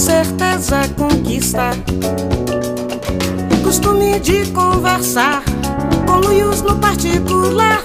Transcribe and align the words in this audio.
certeza 0.00 0.80
conquista. 0.96 1.72
Costume 3.62 4.18
de 4.18 4.50
conversar 4.52 5.44
com 6.06 6.26
luios 6.26 6.62
no 6.62 6.80
particular. 6.80 7.84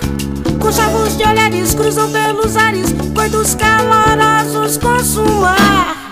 Com 0.61 0.71
chavos 0.71 1.17
de 1.17 1.23
olhares 1.25 1.75
cruzam 1.75 2.09
pelos 2.09 2.55
ares, 2.55 2.87
coitos 3.13 3.53
calorosos 3.55 4.77
consumar. 4.77 6.05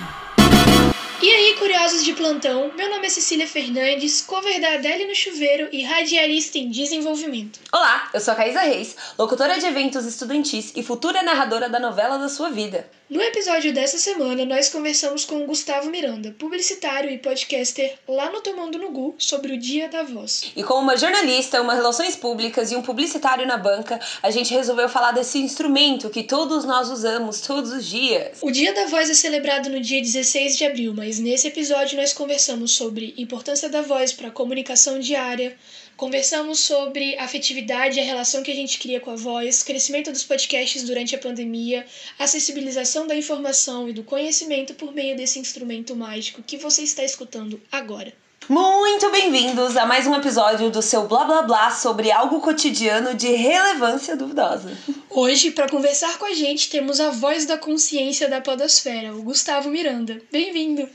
E 1.22 1.30
aí, 1.30 1.56
curiosos 1.58 2.04
de 2.04 2.12
plantão, 2.12 2.70
meu 2.76 2.90
nome 2.90 3.08
é 3.08 3.10
Cecília 3.10 3.48
Fernandes, 3.48 4.20
cover 4.20 4.60
da 4.60 4.74
Adele 4.74 5.08
no 5.08 5.16
Chuveiro 5.16 5.70
e 5.72 5.84
radialista 5.84 6.58
em 6.58 6.70
desenvolvimento. 6.70 7.62
Olá, 7.72 8.10
eu 8.14 8.20
sou 8.20 8.34
a 8.34 8.36
Caísa 8.36 8.60
Reis, 8.60 8.94
locutora 9.18 9.58
de 9.58 9.66
eventos 9.66 10.06
estudantis 10.06 10.74
e 10.76 10.84
futura 10.84 11.24
narradora 11.24 11.70
da 11.70 11.80
novela 11.80 12.18
da 12.18 12.28
sua 12.28 12.50
vida. 12.50 12.86
No 13.14 13.22
episódio 13.22 13.72
dessa 13.72 14.00
semana, 14.00 14.44
nós 14.44 14.70
conversamos 14.70 15.24
com 15.24 15.44
o 15.44 15.46
Gustavo 15.46 15.88
Miranda, 15.88 16.34
publicitário 16.40 17.12
e 17.12 17.20
podcaster 17.20 17.94
lá 18.08 18.32
no 18.32 18.42
Tomando 18.42 18.80
no 18.80 18.90
Gu, 18.90 19.14
sobre 19.20 19.54
o 19.54 19.60
Dia 19.60 19.88
da 19.88 20.02
Voz. 20.02 20.52
E 20.56 20.64
com 20.64 20.74
uma 20.80 20.98
jornalista, 20.98 21.62
uma 21.62 21.76
relações 21.76 22.16
públicas 22.16 22.72
e 22.72 22.76
um 22.76 22.82
publicitário 22.82 23.46
na 23.46 23.56
banca, 23.56 24.00
a 24.24 24.32
gente 24.32 24.52
resolveu 24.52 24.90
falar 24.90 25.12
desse 25.12 25.38
instrumento 25.38 26.10
que 26.10 26.24
todos 26.24 26.66
nós 26.66 26.90
usamos 26.90 27.42
todos 27.42 27.72
os 27.72 27.86
dias. 27.86 28.40
O 28.42 28.50
Dia 28.50 28.74
da 28.74 28.88
Voz 28.88 29.08
é 29.08 29.14
celebrado 29.14 29.70
no 29.70 29.80
dia 29.80 30.02
16 30.02 30.58
de 30.58 30.66
abril, 30.66 30.92
mas 30.96 31.20
nesse 31.20 31.48
episódio 31.48 31.96
nós 31.96 32.14
conversamos 32.14 32.72
sobre 32.72 33.14
importância 33.16 33.70
da 33.70 33.84
voz 33.84 34.12
para 34.12 34.30
a 34.30 34.32
comunicação 34.32 34.98
diária, 34.98 35.56
Conversamos 35.96 36.60
sobre 36.60 37.18
a 37.18 37.26
afetividade, 37.26 38.00
a 38.00 38.04
relação 38.04 38.42
que 38.42 38.52
a 38.52 38.56
gente 38.56 38.80
cria 38.80 39.00
com 39.00 39.12
a 39.12 39.16
voz, 39.16 39.62
crescimento 39.62 40.12
dos 40.12 40.24
podcasts 40.24 40.84
durante 40.84 41.16
a 41.16 41.20
pandemia, 41.20 41.86
acessibilização 42.18 43.06
da 43.06 43.16
informação 43.16 43.88
e 43.88 43.94
do 43.94 44.04
conhecimento 44.04 44.74
por 44.74 44.92
meio 44.92 45.16
desse 45.16 45.40
instrumento 45.40 45.96
mágico 45.96 46.42
que 46.42 46.58
você 46.58 46.82
está 46.82 47.04
escutando 47.04 47.62
agora. 47.72 48.12
Muito 48.50 49.10
bem-vindos 49.10 49.78
a 49.78 49.86
mais 49.86 50.06
um 50.06 50.16
episódio 50.16 50.70
do 50.70 50.82
seu 50.82 51.08
Blá 51.08 51.24
Blá 51.24 51.42
Blá 51.44 51.72
sobre 51.72 52.12
algo 52.12 52.42
cotidiano 52.42 53.14
de 53.14 53.28
relevância 53.28 54.18
duvidosa. 54.18 54.78
Hoje, 55.10 55.52
para 55.52 55.70
conversar 55.70 56.18
com 56.18 56.26
a 56.26 56.34
gente, 56.34 56.70
temos 56.70 57.00
a 57.00 57.10
voz 57.10 57.46
da 57.46 57.58
consciência 57.58 58.28
da 58.28 58.42
Podosfera, 58.42 59.16
o 59.16 59.22
Gustavo 59.22 59.70
Miranda. 59.70 60.22
Bem-vindo! 60.30 60.90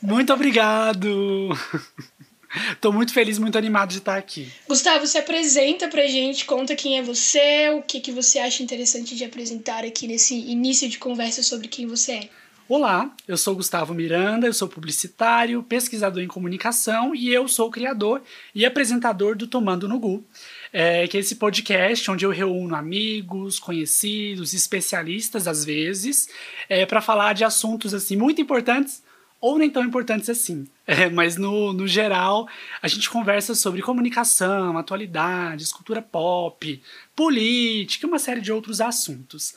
Muito 0.00 0.32
obrigado! 0.32 1.50
Tô 2.80 2.92
muito 2.92 3.12
feliz, 3.12 3.38
muito 3.38 3.58
animado 3.58 3.90
de 3.90 3.98
estar 3.98 4.16
aqui. 4.16 4.50
Gustavo, 4.68 5.06
se 5.06 5.18
apresenta 5.18 5.88
pra 5.88 6.06
gente, 6.06 6.44
conta 6.44 6.76
quem 6.76 6.98
é 6.98 7.02
você, 7.02 7.70
o 7.70 7.82
que, 7.82 8.00
que 8.00 8.12
você 8.12 8.38
acha 8.38 8.62
interessante 8.62 9.16
de 9.16 9.24
apresentar 9.24 9.84
aqui 9.84 10.06
nesse 10.06 10.34
início 10.34 10.88
de 10.88 10.98
conversa 10.98 11.42
sobre 11.42 11.68
quem 11.68 11.86
você 11.86 12.12
é. 12.12 12.28
Olá, 12.68 13.14
eu 13.28 13.36
sou 13.36 13.56
Gustavo 13.56 13.92
Miranda, 13.92 14.46
eu 14.46 14.52
sou 14.54 14.68
publicitário, 14.68 15.62
pesquisador 15.62 16.22
em 16.22 16.28
comunicação 16.28 17.14
e 17.14 17.28
eu 17.28 17.46
sou 17.46 17.70
criador 17.70 18.22
e 18.54 18.64
apresentador 18.64 19.36
do 19.36 19.46
Tomando 19.46 19.88
no 19.88 19.98
Gu, 19.98 20.24
é, 20.72 21.06
que 21.06 21.16
é 21.16 21.20
esse 21.20 21.34
podcast 21.34 22.10
onde 22.10 22.24
eu 22.24 22.30
reúno 22.30 22.74
amigos, 22.74 23.58
conhecidos, 23.58 24.54
especialistas 24.54 25.46
às 25.46 25.64
vezes, 25.64 26.28
é, 26.68 26.86
para 26.86 27.02
falar 27.02 27.34
de 27.34 27.44
assuntos 27.44 27.92
assim 27.92 28.16
muito 28.16 28.40
importantes 28.40 29.02
ou 29.42 29.58
nem 29.58 29.68
tão 29.68 29.84
importantes 29.84 30.30
assim. 30.30 30.64
É, 30.86 31.08
mas 31.08 31.36
no, 31.36 31.72
no 31.72 31.86
geral, 31.86 32.48
a 32.80 32.88
gente 32.88 33.08
conversa 33.08 33.54
sobre 33.54 33.82
comunicação, 33.82 34.76
atualidades, 34.76 35.72
cultura 35.72 36.02
pop, 36.02 36.82
política 37.14 38.06
e 38.06 38.08
uma 38.08 38.18
série 38.18 38.40
de 38.40 38.50
outros 38.50 38.80
assuntos. 38.80 39.54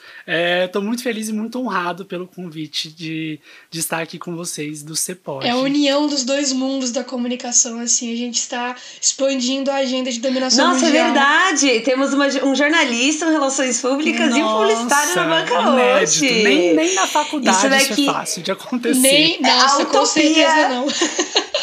Estou 0.65 0.81
é, 0.81 0.85
muito 0.85 1.01
feliz 1.01 1.29
e 1.29 1.33
muito 1.33 1.59
honrado 1.59 2.05
pelo 2.05 2.27
convite 2.27 2.89
de, 2.91 3.39
de 3.71 3.79
estar 3.79 4.01
aqui 4.01 4.19
com 4.19 4.35
vocês 4.35 4.83
do 4.83 4.95
CEPOD. 4.95 5.47
É 5.47 5.51
a 5.51 5.57
união 5.57 6.05
dos 6.05 6.23
dois 6.23 6.51
mundos 6.51 6.91
da 6.91 7.03
comunicação, 7.03 7.79
assim, 7.79 8.13
a 8.13 8.15
gente 8.15 8.39
está 8.39 8.75
expandindo 9.01 9.71
a 9.71 9.75
agenda 9.75 10.11
de 10.11 10.19
dominação 10.19 10.67
Nossa, 10.67 10.85
é 10.85 10.87
mundial. 10.87 11.07
Nossa, 11.07 11.19
é 11.19 11.53
verdade! 11.53 11.79
Temos 11.85 12.13
uma, 12.13 12.27
um 12.45 12.53
jornalista 12.53 13.25
em 13.25 13.31
relações 13.31 13.81
públicas 13.81 14.29
Nossa, 14.29 14.39
e 14.39 14.43
um 14.43 14.57
publicitário 14.57 15.15
na 15.15 15.23
banca 15.23 15.61
inédito. 15.61 16.25
hoje. 16.25 16.43
Nem, 16.43 16.75
nem 16.75 16.93
na 16.93 17.07
faculdade 17.07 17.57
isso, 17.57 17.69
daqui... 17.69 18.01
isso 18.01 18.09
é 18.09 18.13
fácil 18.13 18.43
de 18.43 18.51
acontecer. 18.51 18.99
Nem, 18.99 19.41
nossa, 19.41 19.81
é 19.81 19.85
com 19.85 20.05
certeza 20.05 20.69
não. 20.69 20.85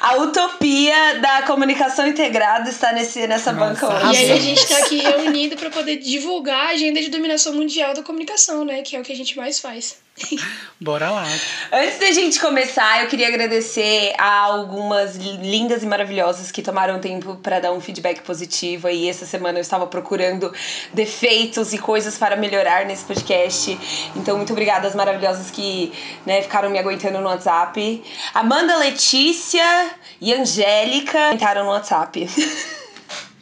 A 0.00 0.16
utopia 0.16 1.18
da 1.20 1.42
comunicação 1.42 2.06
integrada 2.06 2.70
está 2.70 2.92
nesse, 2.92 3.26
nessa 3.26 3.52
Nossa, 3.52 3.86
banca 3.86 4.08
hoje. 4.08 4.14
E 4.14 4.16
aí 4.16 4.32
a 4.32 4.40
gente 4.40 4.58
está 4.58 4.78
aqui 4.78 4.98
reunido 5.02 5.56
para 5.56 5.70
poder 5.70 5.96
divulgar 5.96 6.68
a 6.68 6.70
agenda 6.70 7.00
de 7.00 7.10
dominação 7.10 7.52
mundial 7.52 7.92
da 7.94 8.02
comunicação, 8.02 8.64
né? 8.64 8.82
Que 8.82 8.96
é 8.96 9.00
o 9.00 9.02
que 9.02 9.12
a 9.12 9.16
gente 9.16 9.36
mais 9.36 9.58
faz. 9.58 9.98
Bora 10.80 11.10
lá. 11.10 11.26
Antes 11.72 11.98
da 11.98 12.12
gente 12.12 12.40
começar, 12.40 13.02
eu 13.02 13.08
queria 13.08 13.28
agradecer 13.28 14.14
a 14.16 14.44
algumas 14.44 15.16
lindas 15.16 15.82
e 15.82 15.86
maravilhosas 15.86 16.52
que 16.52 16.62
tomaram 16.62 17.00
tempo 17.00 17.36
para 17.36 17.58
dar 17.58 17.72
um 17.72 17.80
feedback 17.80 18.22
positivo. 18.22 18.88
E 18.88 19.08
essa 19.08 19.26
semana 19.26 19.58
eu 19.58 19.62
estava 19.62 19.86
procurando 19.86 20.52
defeitos 20.92 21.72
e 21.72 21.78
coisas 21.78 22.16
para 22.16 22.36
melhorar 22.36 22.86
nesse 22.86 23.04
podcast. 23.04 23.78
Então, 24.14 24.36
muito 24.36 24.52
obrigada 24.52 24.86
às 24.86 24.94
maravilhosas 24.94 25.50
que 25.50 25.92
né, 26.24 26.42
ficaram 26.42 26.70
me 26.70 26.78
aguentando 26.78 27.18
no 27.18 27.26
WhatsApp. 27.26 28.02
Amanda 28.32 28.76
Letícia 28.76 29.90
e 30.20 30.32
Angélica 30.32 31.32
entraram 31.32 31.64
no 31.64 31.70
WhatsApp. 31.70 32.28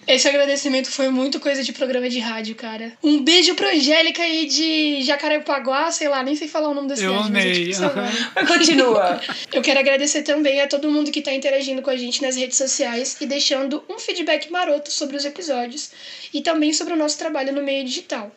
Esse 0.07 0.29
agradecimento 0.29 0.89
foi 0.89 1.09
muito 1.09 1.41
coisa 1.41 1.63
de 1.65 1.73
programa 1.73 2.09
de 2.09 2.21
rádio, 2.21 2.55
cara. 2.55 2.93
Um 3.03 3.23
beijo 3.23 3.55
pra 3.55 3.71
Angélica 3.71 4.23
aí 4.23 4.47
de 4.47 5.03
Jacarepaguá, 5.03 5.91
sei 5.91 6.09
lá, 6.09 6.23
nem 6.23 6.37
sei 6.37 6.47
falar 6.47 6.69
o 6.69 6.75
nome 6.75 6.89
da 6.89 6.97
cidade. 6.97 7.15
Eu 7.15 7.21
amei. 7.21 7.73
Mas 8.35 8.49
Continua. 8.49 9.21
Eu 9.53 9.63
quero 9.63 9.81
agradecer 9.81 10.23
também 10.23 10.61
a 10.61 10.69
todo 10.69 10.91
mundo 10.91 11.11
que 11.11 11.21
tá 11.21 11.33
interagindo 11.33 11.83
com 11.83 11.91
a 11.91 11.97
gente 11.97 12.23
nas 12.23 12.37
redes 12.37 12.57
sociais 12.57 13.17
e 13.21 13.27
deixando 13.27 13.83
um 13.89 13.99
feedback 13.99 14.51
maroto 14.51 14.93
sobre 14.93 15.17
os 15.17 15.25
episódios 15.25 15.91
e 16.33 16.41
também 16.41 16.73
sobre 16.73 16.93
o 16.93 16.97
nosso 16.97 17.19
trabalho 17.19 17.53
no 17.53 17.63
meio 17.63 17.85
digital. 17.85 18.33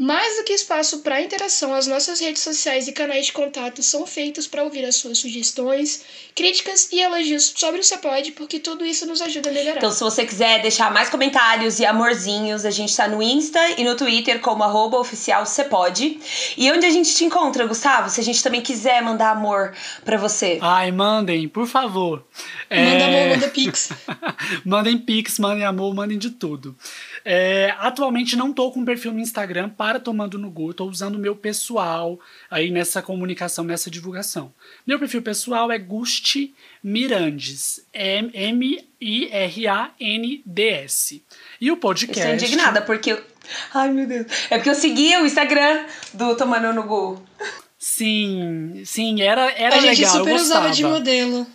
Mais 0.00 0.38
do 0.38 0.44
que 0.44 0.54
espaço 0.54 1.00
para 1.00 1.20
interação, 1.20 1.74
as 1.74 1.86
nossas 1.86 2.20
redes 2.20 2.40
sociais 2.40 2.88
e 2.88 2.92
canais 2.92 3.26
de 3.26 3.32
contato 3.32 3.82
são 3.82 4.06
feitos 4.06 4.46
para 4.46 4.64
ouvir 4.64 4.82
as 4.82 4.96
suas 4.96 5.18
sugestões, 5.18 6.02
críticas 6.34 6.90
e 6.90 7.02
elogios 7.02 7.52
sobre 7.54 7.82
o 7.82 7.84
Cepod, 7.84 8.32
porque 8.32 8.58
tudo 8.58 8.82
isso 8.82 9.04
nos 9.04 9.20
ajuda 9.20 9.50
a 9.50 9.52
melhorar. 9.52 9.76
Então, 9.76 9.90
se 9.90 10.02
você 10.02 10.24
quiser 10.24 10.62
deixar 10.62 10.90
mais 10.90 11.10
comentários 11.10 11.80
e 11.80 11.84
amorzinhos, 11.84 12.64
a 12.64 12.70
gente 12.70 12.88
está 12.88 13.06
no 13.06 13.22
Insta 13.22 13.60
e 13.78 13.84
no 13.84 13.94
Twitter 13.94 14.40
como 14.40 14.64
arroba 14.64 14.98
oficial 14.98 15.44
Cepod. 15.44 16.18
E 16.56 16.72
onde 16.72 16.86
a 16.86 16.90
gente 16.90 17.14
te 17.14 17.26
encontra, 17.26 17.66
Gustavo? 17.66 18.08
Se 18.08 18.22
a 18.22 18.24
gente 18.24 18.42
também 18.42 18.62
quiser 18.62 19.02
mandar 19.02 19.32
amor 19.32 19.74
para 20.02 20.16
você. 20.16 20.58
Ai, 20.62 20.90
mandem, 20.90 21.46
por 21.46 21.66
favor. 21.66 22.24
Manda 22.70 22.80
é... 22.80 23.04
amor, 23.04 23.36
manda 23.36 23.48
pix. 23.48 23.90
mandem 24.64 24.96
pix, 24.96 25.38
mandem 25.38 25.66
amor, 25.66 25.94
mandem 25.94 26.16
de 26.16 26.30
tudo. 26.30 26.74
É, 27.24 27.74
atualmente 27.78 28.36
não 28.36 28.52
tô 28.52 28.70
com 28.70 28.84
perfil 28.84 29.12
no 29.12 29.20
Instagram 29.20 29.68
para 29.68 30.00
Tomando 30.00 30.38
no 30.38 30.50
Gu, 30.50 30.74
tô 30.74 30.86
usando 30.86 31.16
o 31.16 31.18
meu 31.18 31.36
pessoal 31.36 32.18
aí 32.50 32.70
nessa 32.70 33.02
comunicação, 33.02 33.64
nessa 33.64 33.90
divulgação. 33.90 34.52
Meu 34.86 34.98
perfil 34.98 35.22
pessoal 35.22 35.70
é 35.70 35.78
Gusti 35.78 36.54
Mirandes, 36.82 37.86
M-I-R-A-N-D-S. 37.92 38.82
E 41.60 41.70
o 41.70 41.76
podcast... 41.76 42.20
Estou 42.20 42.34
indignada, 42.34 42.80
porque... 42.82 43.22
Ai, 43.74 43.90
meu 43.90 44.06
Deus. 44.06 44.26
É 44.50 44.56
porque 44.56 44.70
eu 44.70 44.74
seguia 44.74 45.22
o 45.22 45.26
Instagram 45.26 45.84
do 46.14 46.34
Tomando 46.36 46.72
no 46.72 46.84
Gu. 46.84 47.22
Sim, 47.78 48.82
sim, 48.84 49.22
era, 49.22 49.50
era 49.52 49.76
A 49.76 49.80
legal, 49.80 49.94
gente 49.94 50.08
super 50.10 50.30
eu 50.30 50.36
usava 50.36 50.70
de 50.70 50.84
modelo. 50.84 51.46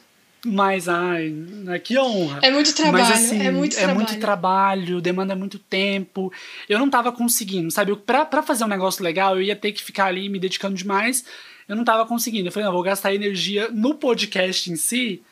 Mas, 0.48 0.88
ai, 0.88 1.30
né, 1.30 1.80
que 1.80 1.98
honra. 1.98 2.40
É 2.44 2.52
muito 2.52 2.76
trabalho, 2.76 3.04
Mas, 3.04 3.26
assim, 3.26 3.42
é 3.42 3.50
muito 3.50 3.74
é 3.74 3.80
trabalho. 3.80 3.96
muito 3.98 4.20
trabalho, 4.20 5.02
demanda 5.02 5.36
muito 5.36 5.58
tempo. 5.58 6.32
Eu 6.70 6.78
não 6.78 6.88
tava 6.88 7.12
conseguindo, 7.12 7.72
sabe? 7.72 7.96
Pra, 7.96 8.24
pra 8.26 8.44
fazer 8.44 8.64
um 8.64 8.68
negócio 8.68 9.04
legal, 9.04 9.36
eu 9.36 9.42
ia 9.42 9.56
ter 9.56 9.72
que 9.72 9.84
ficar 9.84 10.06
ali 10.06 10.30
me 10.30 10.38
dedicando 10.38 10.76
demais. 10.76 11.26
Eu 11.68 11.76
não 11.76 11.84
tava 11.84 12.06
conseguindo. 12.06 12.48
Eu 12.48 12.52
falei, 12.52 12.66
não, 12.68 12.74
vou 12.74 12.84
gastar 12.84 13.12
energia 13.14 13.70
no 13.72 13.96
podcast 13.96 14.72
em 14.72 14.76
si 14.76 15.24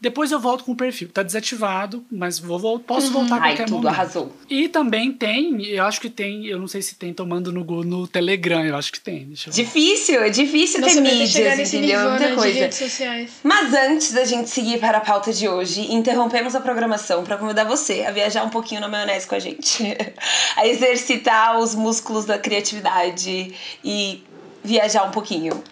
depois 0.00 0.32
eu 0.32 0.40
volto 0.40 0.64
com 0.64 0.72
o 0.72 0.76
perfil. 0.76 1.10
Tá 1.12 1.22
desativado, 1.22 2.02
mas 2.10 2.38
vou, 2.38 2.58
vou 2.58 2.78
posso 2.78 3.08
Uhum. 3.08 3.12
voltar 3.12 3.34
a 3.36 3.42
Ai, 3.42 3.50
qualquer 3.50 3.64
tudo, 3.66 3.74
momento. 3.82 3.88
arrasou. 3.94 4.32
E 4.48 4.66
também 4.68 5.12
tem, 5.12 5.62
eu 5.66 5.84
acho 5.84 6.00
que 6.00 6.08
tem, 6.08 6.46
eu 6.46 6.58
não 6.58 6.66
sei 6.66 6.80
se 6.80 6.94
tem 6.94 7.12
tomando 7.12 7.52
no, 7.52 7.64
no 7.84 8.06
Telegram, 8.08 8.64
eu 8.64 8.76
acho 8.76 8.90
que 8.92 9.00
tem. 9.00 9.26
Deixa 9.26 9.50
eu 9.50 9.52
ver. 9.52 9.62
Difícil, 9.62 10.22
é 10.22 10.30
difícil 10.30 10.80
Nossa, 10.80 10.94
ter 11.02 11.02
chegar 11.26 11.50
mídias, 11.56 11.68
entendeu? 11.68 11.98
nível, 11.98 12.10
Muita 12.10 12.28
né, 12.30 12.34
coisa. 12.34 12.58
redes 12.60 12.78
sociais. 12.78 13.30
Mas 13.42 13.74
antes 13.74 14.12
da 14.12 14.24
gente 14.24 14.48
seguir 14.48 14.78
para 14.80 14.98
a 14.98 15.00
pauta 15.02 15.32
de 15.32 15.48
hoje, 15.48 15.92
interrompemos 15.92 16.54
a 16.54 16.60
programação 16.60 17.22
para 17.22 17.36
convidar 17.36 17.64
você 17.64 18.02
a 18.02 18.10
viajar 18.10 18.42
um 18.44 18.50
pouquinho 18.50 18.80
na 18.80 18.88
maionese 18.88 19.26
com 19.26 19.34
a 19.34 19.38
gente, 19.38 19.84
a 20.56 20.66
exercitar 20.66 21.58
os 21.58 21.74
músculos 21.74 22.24
da 22.24 22.38
criatividade 22.38 23.54
e 23.84 24.22
viajar 24.64 25.04
um 25.04 25.10
pouquinho. 25.10 25.62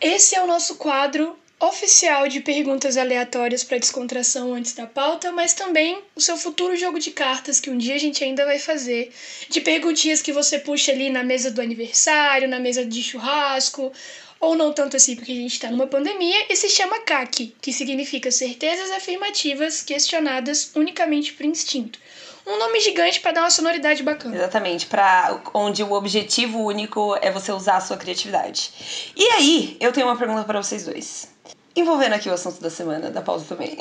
Esse 0.00 0.36
é 0.36 0.42
o 0.42 0.46
nosso 0.46 0.76
quadro 0.76 1.36
oficial 1.66 2.28
de 2.28 2.40
perguntas 2.40 2.96
aleatórias 2.96 3.64
para 3.64 3.78
descontração 3.78 4.54
antes 4.54 4.74
da 4.74 4.86
pauta, 4.86 5.32
mas 5.32 5.54
também 5.54 6.02
o 6.14 6.20
seu 6.20 6.36
futuro 6.36 6.76
jogo 6.76 6.98
de 6.98 7.10
cartas 7.10 7.60
que 7.60 7.70
um 7.70 7.78
dia 7.78 7.94
a 7.94 7.98
gente 7.98 8.22
ainda 8.22 8.44
vai 8.44 8.58
fazer, 8.58 9.12
de 9.48 9.60
perguntinhas 9.60 10.22
que 10.22 10.32
você 10.32 10.58
puxa 10.58 10.92
ali 10.92 11.10
na 11.10 11.22
mesa 11.22 11.50
do 11.50 11.60
aniversário, 11.60 12.48
na 12.48 12.58
mesa 12.58 12.84
de 12.84 13.02
churrasco, 13.02 13.92
ou 14.40 14.54
não 14.54 14.72
tanto 14.72 14.96
assim 14.96 15.16
porque 15.16 15.32
a 15.32 15.36
gente 15.36 15.54
está 15.54 15.70
numa 15.70 15.86
pandemia, 15.86 16.46
e 16.48 16.56
se 16.56 16.68
chama 16.68 17.00
CAC, 17.00 17.54
que 17.60 17.72
significa 17.72 18.30
certezas 18.30 18.90
afirmativas 18.90 19.82
questionadas 19.82 20.70
unicamente 20.74 21.32
por 21.32 21.46
instinto. 21.46 21.98
Um 22.46 22.58
nome 22.58 22.78
gigante 22.80 23.20
para 23.20 23.32
dar 23.32 23.40
uma 23.40 23.50
sonoridade 23.50 24.02
bacana. 24.02 24.36
Exatamente, 24.36 24.86
para 24.86 25.40
onde 25.54 25.82
o 25.82 25.92
objetivo 25.92 26.58
único 26.58 27.16
é 27.22 27.30
você 27.30 27.50
usar 27.50 27.78
a 27.78 27.80
sua 27.80 27.96
criatividade. 27.96 28.70
E 29.16 29.24
aí, 29.30 29.76
eu 29.80 29.92
tenho 29.92 30.06
uma 30.06 30.16
pergunta 30.16 30.44
para 30.44 30.62
vocês 30.62 30.84
dois. 30.84 31.33
Envolvendo 31.76 32.12
aqui 32.12 32.28
o 32.28 32.32
assunto 32.32 32.60
da 32.60 32.70
semana, 32.70 33.10
da 33.10 33.20
pausa 33.20 33.44
também. 33.46 33.76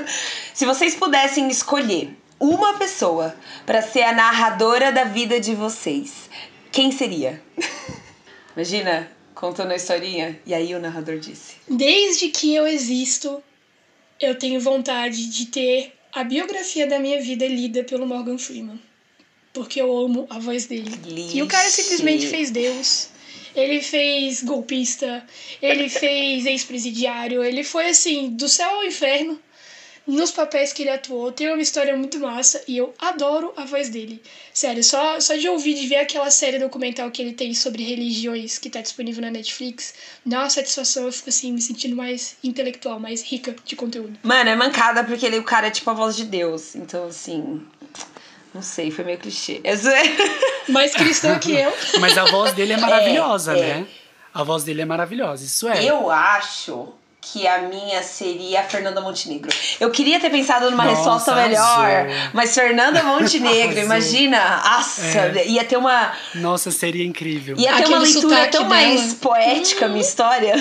Se 0.52 0.66
vocês 0.66 0.94
pudessem 0.94 1.48
escolher 1.48 2.10
uma 2.38 2.78
pessoa 2.78 3.34
para 3.64 3.80
ser 3.82 4.02
a 4.02 4.12
narradora 4.12 4.92
da 4.92 5.04
vida 5.04 5.40
de 5.40 5.54
vocês, 5.54 6.28
quem 6.70 6.92
seria? 6.92 7.42
Imagina, 8.54 9.10
contando 9.34 9.70
a 9.70 9.76
historinha, 9.76 10.38
e 10.44 10.52
aí 10.52 10.74
o 10.74 10.80
narrador 10.80 11.18
disse: 11.18 11.54
Desde 11.68 12.28
que 12.28 12.54
eu 12.54 12.66
existo, 12.66 13.42
eu 14.20 14.36
tenho 14.36 14.60
vontade 14.60 15.28
de 15.28 15.46
ter 15.46 15.94
a 16.12 16.24
biografia 16.24 16.86
da 16.86 16.98
minha 16.98 17.20
vida 17.20 17.46
lida 17.46 17.84
pelo 17.84 18.06
Morgan 18.06 18.36
Freeman. 18.36 18.80
Porque 19.52 19.80
eu 19.80 19.96
amo 19.96 20.26
a 20.28 20.38
voz 20.38 20.66
dele. 20.66 20.90
Lixe. 21.04 21.38
E 21.38 21.42
o 21.42 21.46
cara 21.46 21.68
simplesmente 21.70 22.26
fez 22.26 22.50
Deus. 22.50 23.08
Ele 23.58 23.82
fez 23.82 24.42
golpista, 24.42 25.24
ele 25.60 25.88
fez 25.88 26.46
ex-presidiário, 26.46 27.42
ele 27.42 27.64
foi 27.64 27.88
assim, 27.88 28.30
do 28.30 28.48
céu 28.48 28.70
ao 28.70 28.84
inferno 28.84 29.40
nos 30.08 30.30
papéis 30.30 30.72
que 30.72 30.82
ele 30.82 30.90
atuou. 30.90 31.30
Tem 31.30 31.48
uma 31.48 31.60
história 31.60 31.94
muito 31.94 32.18
massa 32.18 32.62
e 32.66 32.78
eu 32.78 32.94
adoro 32.98 33.52
a 33.56 33.64
voz 33.64 33.90
dele. 33.90 34.22
Sério, 34.54 34.82
só, 34.82 35.20
só 35.20 35.36
de 35.36 35.48
ouvir, 35.48 35.74
de 35.74 35.86
ver 35.86 35.96
aquela 35.96 36.30
série 36.30 36.58
documental 36.58 37.10
que 37.10 37.20
ele 37.20 37.34
tem 37.34 37.52
sobre 37.54 37.84
religiões 37.84 38.58
que 38.58 38.70
tá 38.70 38.80
disponível 38.80 39.20
na 39.20 39.30
Netflix, 39.30 39.94
dá 40.24 40.40
uma 40.40 40.50
satisfação. 40.50 41.04
Eu 41.04 41.12
fico 41.12 41.28
assim, 41.28 41.52
me 41.52 41.60
sentindo 41.60 41.94
mais 41.94 42.36
intelectual, 42.42 42.98
mais 42.98 43.22
rica 43.22 43.54
de 43.64 43.76
conteúdo. 43.76 44.18
Mano, 44.22 44.48
é 44.48 44.56
mancada 44.56 45.04
porque 45.04 45.26
ele, 45.26 45.38
o 45.38 45.44
cara 45.44 45.66
é 45.66 45.70
tipo 45.70 45.90
a 45.90 45.94
voz 45.94 46.16
de 46.16 46.24
Deus. 46.24 46.74
Então, 46.74 47.06
assim. 47.06 47.60
Não 48.58 48.62
sei, 48.62 48.90
foi 48.90 49.04
meio 49.04 49.18
clichê. 49.18 49.60
É. 49.62 49.72
Mais 50.68 50.92
cristão 50.92 51.38
que 51.38 51.52
eu. 51.52 51.72
Mas 52.00 52.18
a 52.18 52.24
voz 52.24 52.52
dele 52.54 52.72
é 52.72 52.76
maravilhosa, 52.76 53.54
é. 53.56 53.60
né? 53.60 53.86
A 54.34 54.42
voz 54.42 54.64
dele 54.64 54.82
é 54.82 54.84
maravilhosa, 54.84 55.44
isso 55.44 55.68
é. 55.68 55.84
Eu 55.84 56.10
acho 56.10 56.92
que 57.20 57.46
a 57.46 57.62
minha 57.62 58.02
seria 58.02 58.62
a 58.62 58.64
Fernanda 58.64 59.00
Montenegro. 59.00 59.48
Eu 59.78 59.92
queria 59.92 60.18
ter 60.18 60.28
pensado 60.28 60.68
numa 60.72 60.84
Nossa, 60.86 60.96
resposta 60.96 61.36
melhor, 61.36 62.06
mas 62.32 62.52
Fernanda 62.52 63.00
Montenegro, 63.04 63.78
imagina, 63.78 64.60
nossa, 64.64 65.42
ia 65.44 65.62
ter 65.62 65.76
uma 65.76 66.12
Nossa, 66.34 66.72
seria 66.72 67.04
incrível. 67.04 67.56
ia 67.56 67.68
ter 67.76 67.86
uma 67.86 67.98
Aquele 67.98 68.12
leitura 68.12 68.34
sotaque 68.34 68.56
tão 68.56 68.64
mais 68.64 69.00
dela. 69.00 69.18
poética 69.20 69.86
a 69.86 69.88
minha 69.88 70.00
história. 70.00 70.54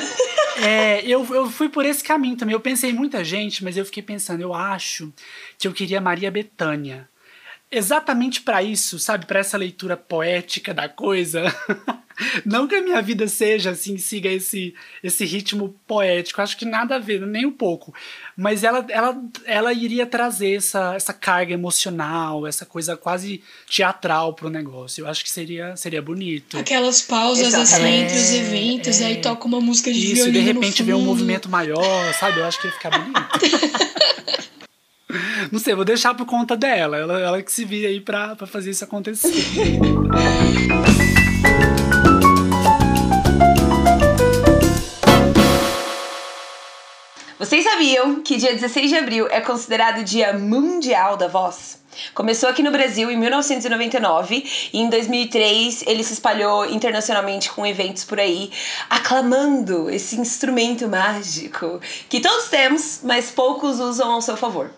É, 0.57 1.01
eu, 1.03 1.25
eu 1.33 1.49
fui 1.49 1.67
por 1.67 1.83
esse 1.83 2.03
caminho 2.03 2.35
também. 2.35 2.53
Eu 2.53 2.59
pensei 2.59 2.91
em 2.91 2.93
muita 2.93 3.23
gente, 3.23 3.63
mas 3.63 3.75
eu 3.75 3.85
fiquei 3.85 4.03
pensando, 4.03 4.41
eu 4.41 4.53
acho 4.53 5.11
que 5.57 5.67
eu 5.67 5.73
queria 5.73 5.99
Maria 5.99 6.29
Bethânia. 6.29 7.07
Exatamente 7.69 8.41
pra 8.41 8.63
isso, 8.63 8.97
sabe? 8.97 9.25
Pra 9.25 9.39
essa 9.39 9.57
leitura 9.57 9.97
poética 9.97 10.73
da 10.73 10.87
coisa. 10.87 11.43
Não 12.45 12.67
que 12.67 12.75
a 12.75 12.81
minha 12.81 13.01
vida 13.01 13.27
seja 13.27 13.71
assim, 13.71 13.97
siga 13.97 14.29
esse, 14.29 14.73
esse 15.03 15.23
ritmo 15.23 15.75
poético, 15.85 16.41
acho 16.41 16.57
que 16.57 16.65
nada 16.65 16.95
a 16.95 16.99
ver, 16.99 17.21
nem 17.27 17.45
um 17.45 17.51
pouco. 17.51 17.93
Mas 18.35 18.63
ela, 18.63 18.85
ela, 18.89 19.21
ela 19.45 19.73
iria 19.73 20.05
trazer 20.05 20.55
essa, 20.55 20.95
essa 20.95 21.13
carga 21.13 21.53
emocional, 21.53 22.47
essa 22.47 22.65
coisa 22.65 22.97
quase 22.97 23.43
teatral 23.69 24.33
pro 24.33 24.49
negócio. 24.49 25.03
Eu 25.03 25.07
acho 25.07 25.23
que 25.23 25.29
seria, 25.29 25.75
seria 25.75 26.01
bonito. 26.01 26.57
Aquelas 26.57 27.01
pausas 27.01 27.53
assim 27.53 27.85
entre 27.85 28.17
os 28.17 28.31
eventos, 28.31 29.01
É, 29.01 29.05
aí 29.07 29.21
toca 29.21 29.45
uma 29.45 29.61
música 29.61 29.91
de 29.91 29.99
Isso, 29.99 30.15
violino 30.23 30.33
de 30.33 30.53
no 30.53 30.61
repente 30.61 30.83
vê 30.83 30.93
um 30.93 31.01
movimento 31.01 31.49
maior, 31.49 32.13
sabe? 32.15 32.39
Eu 32.39 32.45
acho 32.45 32.59
que 32.59 32.67
ia 32.67 32.73
ficar 32.73 32.89
bonito. 32.97 34.47
Não 35.51 35.59
sei, 35.59 35.73
vou 35.73 35.85
deixar 35.85 36.13
por 36.13 36.25
conta 36.25 36.55
dela. 36.55 36.97
Ela, 36.97 37.19
ela 37.19 37.41
que 37.41 37.51
se 37.51 37.65
vira 37.65 37.87
aí 37.87 38.01
pra, 38.01 38.35
pra 38.35 38.47
fazer 38.47 38.71
isso 38.71 38.83
acontecer. 38.83 39.31
Vocês 47.39 47.63
sabiam 47.63 48.21
que 48.21 48.35
dia 48.37 48.53
16 48.53 48.89
de 48.89 48.97
abril 48.97 49.27
é 49.29 49.39
considerado 49.39 50.03
Dia 50.03 50.33
Mundial 50.33 51.15
da 51.15 51.27
Voz? 51.27 51.79
Começou 52.13 52.49
aqui 52.49 52.63
no 52.63 52.71
Brasil 52.71 53.09
em 53.11 53.17
1999 53.17 54.69
e 54.73 54.79
em 54.79 54.89
2003 54.89 55.83
ele 55.87 56.03
se 56.03 56.13
espalhou 56.13 56.65
internacionalmente 56.65 57.51
com 57.51 57.65
eventos 57.65 58.03
por 58.03 58.19
aí, 58.19 58.51
aclamando 58.89 59.89
esse 59.89 60.19
instrumento 60.19 60.87
mágico 60.87 61.79
que 62.09 62.19
todos 62.19 62.49
temos, 62.49 63.01
mas 63.03 63.31
poucos 63.31 63.79
usam 63.79 64.11
ao 64.11 64.21
seu 64.21 64.37
favor. 64.37 64.71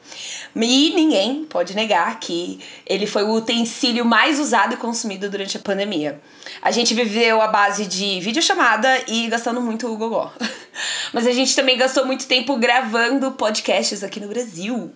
E 0.55 0.93
ninguém 0.95 1.45
pode 1.45 1.75
negar 1.75 2.19
que 2.19 2.59
ele 2.85 3.05
foi 3.05 3.23
o 3.23 3.33
utensílio 3.33 4.03
mais 4.03 4.39
usado 4.39 4.73
e 4.73 4.77
consumido 4.77 5.29
durante 5.29 5.57
a 5.57 5.59
pandemia. 5.59 6.19
A 6.61 6.71
gente 6.71 6.93
viveu 6.93 7.41
a 7.41 7.47
base 7.47 7.85
de 7.85 8.19
videochamada 8.19 9.03
e 9.07 9.27
gastando 9.27 9.61
muito 9.61 9.87
o 9.87 9.97
gogó. 9.97 10.33
Mas 11.13 11.27
a 11.27 11.31
gente 11.31 11.55
também 11.55 11.77
gastou 11.77 12.05
muito 12.05 12.27
tempo 12.27 12.55
gravando 12.57 13.31
podcasts 13.31 14.03
aqui 14.03 14.19
no 14.19 14.27
Brasil. 14.27 14.91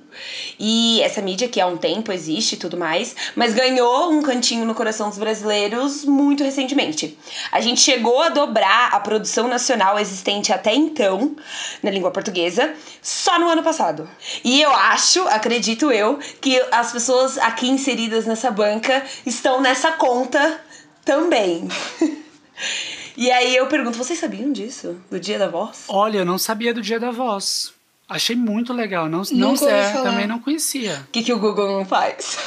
E 0.60 1.02
essa 1.02 1.22
mídia 1.22 1.48
que 1.48 1.60
há 1.60 1.68
um 1.68 1.78
tempo 1.78 2.12
existe 2.12 2.54
e 2.54 2.58
tudo 2.58 2.78
mais, 2.78 3.16
mas 3.36 3.54
ganhou 3.54 4.12
um 4.12 4.22
cantinho 4.22 4.66
no 4.66 4.76
coração 4.76 5.10
dos 5.10 5.18
brasileiros 5.18 6.06
muito 6.06 6.44
recentemente. 6.44 7.18
A 7.52 7.60
gente 7.62 7.82
chegou 7.82 8.22
a 8.22 8.30
dobrar 8.30 8.90
a 8.94 9.00
produção 9.00 9.48
nacional 9.48 10.00
existente 10.00 10.54
até 10.54 10.74
então 10.74 11.36
na 11.82 11.92
língua 11.92 12.12
portuguesa 12.12 12.74
só 13.02 13.40
no 13.40 13.50
ano 13.50 13.64
passado. 13.64 14.10
E 14.44 14.62
eu 14.62 14.72
acho, 14.72 15.28
acredito 15.28 15.92
eu, 15.92 16.20
que 16.40 16.62
as 16.72 16.92
pessoas 16.92 17.38
aqui 17.38 17.70
inseridas 17.70 18.26
nessa 18.26 18.52
banca 18.52 19.04
estão 19.26 19.62
nessa 19.62 19.92
conta 19.92 20.62
também. 21.04 21.68
E 23.16 23.32
aí 23.32 23.56
eu 23.56 23.68
pergunto, 23.68 23.98
vocês 23.98 24.20
sabiam 24.20 24.52
disso? 24.52 24.98
Do 25.10 25.20
Dia 25.20 25.38
da 25.38 25.48
Voz? 25.48 25.84
Olha, 25.88 26.20
eu 26.20 26.26
não 26.26 26.38
sabia 26.38 26.74
do 26.74 26.82
Dia 26.82 27.00
da 27.00 27.12
Voz. 27.12 27.74
Achei 28.08 28.36
muito 28.36 28.74
legal. 28.74 29.08
Não, 29.08 29.24
não 29.32 29.56
falar. 29.56 30.04
também 30.04 30.28
não 30.28 30.38
conhecia. 30.38 31.04
O 31.08 31.12
que, 31.12 31.24
que 31.24 31.34
o 31.34 31.40
Google 31.40 31.80
não 31.80 31.86
faz? 31.86 32.38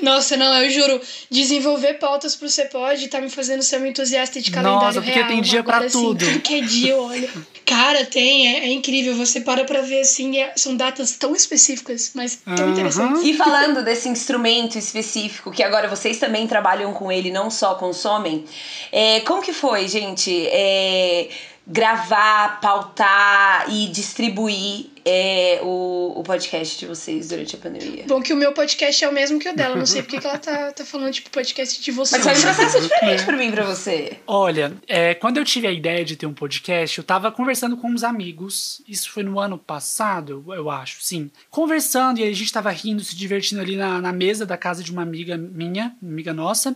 Nossa, 0.00 0.36
não, 0.36 0.54
eu 0.62 0.70
juro, 0.70 1.00
desenvolver 1.30 1.94
pautas 1.94 2.36
pro 2.36 2.48
Cepod 2.48 3.08
tá 3.08 3.20
me 3.20 3.28
fazendo 3.28 3.62
ser 3.62 3.78
uma 3.78 3.88
entusiasta 3.88 4.40
de 4.40 4.50
calendário 4.50 4.86
Nossa, 4.86 5.00
porque 5.02 5.18
real. 5.18 5.28
tem 5.28 5.42
dia 5.42 5.62
pra 5.64 5.78
assim, 5.78 5.90
tudo. 5.90 6.24
tudo 6.24 6.40
que 6.42 6.54
é 6.54 6.60
dia, 6.60 6.92
eu 6.92 7.02
olho. 7.02 7.28
Cara, 7.66 8.06
tem, 8.06 8.46
é, 8.46 8.66
é 8.66 8.72
incrível. 8.72 9.14
Você 9.16 9.40
para 9.40 9.64
pra 9.64 9.82
ver, 9.82 10.00
assim, 10.00 10.38
é- 10.38 10.52
são 10.56 10.76
datas 10.76 11.16
tão 11.16 11.34
específicas, 11.34 12.12
mas 12.14 12.36
tão 12.36 12.54
Aham. 12.66 12.70
interessantes. 12.70 13.22
E 13.24 13.34
falando 13.34 13.82
desse 13.84 14.08
instrumento 14.08 14.78
específico, 14.78 15.50
que 15.50 15.64
agora 15.64 15.88
vocês 15.88 16.18
também 16.18 16.46
trabalham 16.46 16.92
com 16.94 17.10
ele, 17.10 17.30
não 17.30 17.50
só 17.50 17.74
consomem, 17.74 18.44
é, 18.92 19.20
como 19.20 19.42
que 19.42 19.52
foi, 19.52 19.88
gente? 19.88 20.46
É, 20.48 21.28
gravar, 21.66 22.60
pautar 22.60 23.66
e 23.68 23.88
distribuir 23.88 24.86
é, 25.08 25.60
o, 25.62 26.14
o 26.16 26.22
podcast 26.24 26.76
de 26.76 26.84
vocês 26.84 27.28
durante 27.28 27.54
a 27.54 27.58
pandemia? 27.58 28.04
Bom 28.08 28.20
que 28.20 28.32
o 28.32 28.36
meu 28.36 28.52
podcast 28.52 29.04
é 29.04 29.08
o 29.08 29.12
mesmo 29.12 29.38
que 29.38 29.48
o 29.48 29.54
dela. 29.54 29.76
Não 29.76 29.86
sei 29.86 30.02
porque 30.02 30.18
que 30.18 30.26
ela 30.26 30.36
tá, 30.36 30.72
tá 30.72 30.84
falando, 30.84 31.12
tipo, 31.12 31.30
podcast 31.30 31.80
de 31.80 31.92
você. 31.92 32.18
Mas 32.18 32.24
foi 32.26 32.50
um 32.50 32.54
processo 32.54 32.80
diferente 32.80 33.24
pra 33.24 33.36
mim 33.36 33.46
e 33.46 33.52
pra 33.52 33.64
você. 33.64 34.18
Olha, 34.26 34.76
é, 34.88 35.14
quando 35.14 35.36
eu 35.36 35.44
tive 35.44 35.68
a 35.68 35.72
ideia 35.72 36.04
de 36.04 36.16
ter 36.16 36.26
um 36.26 36.34
podcast, 36.34 36.98
eu 36.98 37.04
tava 37.04 37.30
conversando 37.30 37.76
com 37.76 37.88
uns 37.88 38.02
amigos. 38.02 38.82
Isso 38.88 39.10
foi 39.10 39.22
no 39.22 39.38
ano 39.38 39.56
passado, 39.56 40.44
eu- 40.48 40.66
acho, 40.68 40.96
sim. 41.00 41.30
Conversando, 41.48 42.18
e 42.18 42.24
aí 42.24 42.30
a 42.30 42.34
gente 42.34 42.52
tava 42.52 42.70
rindo, 42.72 43.04
se 43.04 43.14
divertindo 43.14 43.60
ali 43.62 43.76
na, 43.76 44.00
na 44.00 44.12
mesa 44.12 44.44
da 44.44 44.56
casa 44.56 44.82
de 44.82 44.90
uma 44.90 45.02
amiga 45.02 45.36
minha, 45.36 45.94
amiga 46.02 46.34
nossa. 46.34 46.74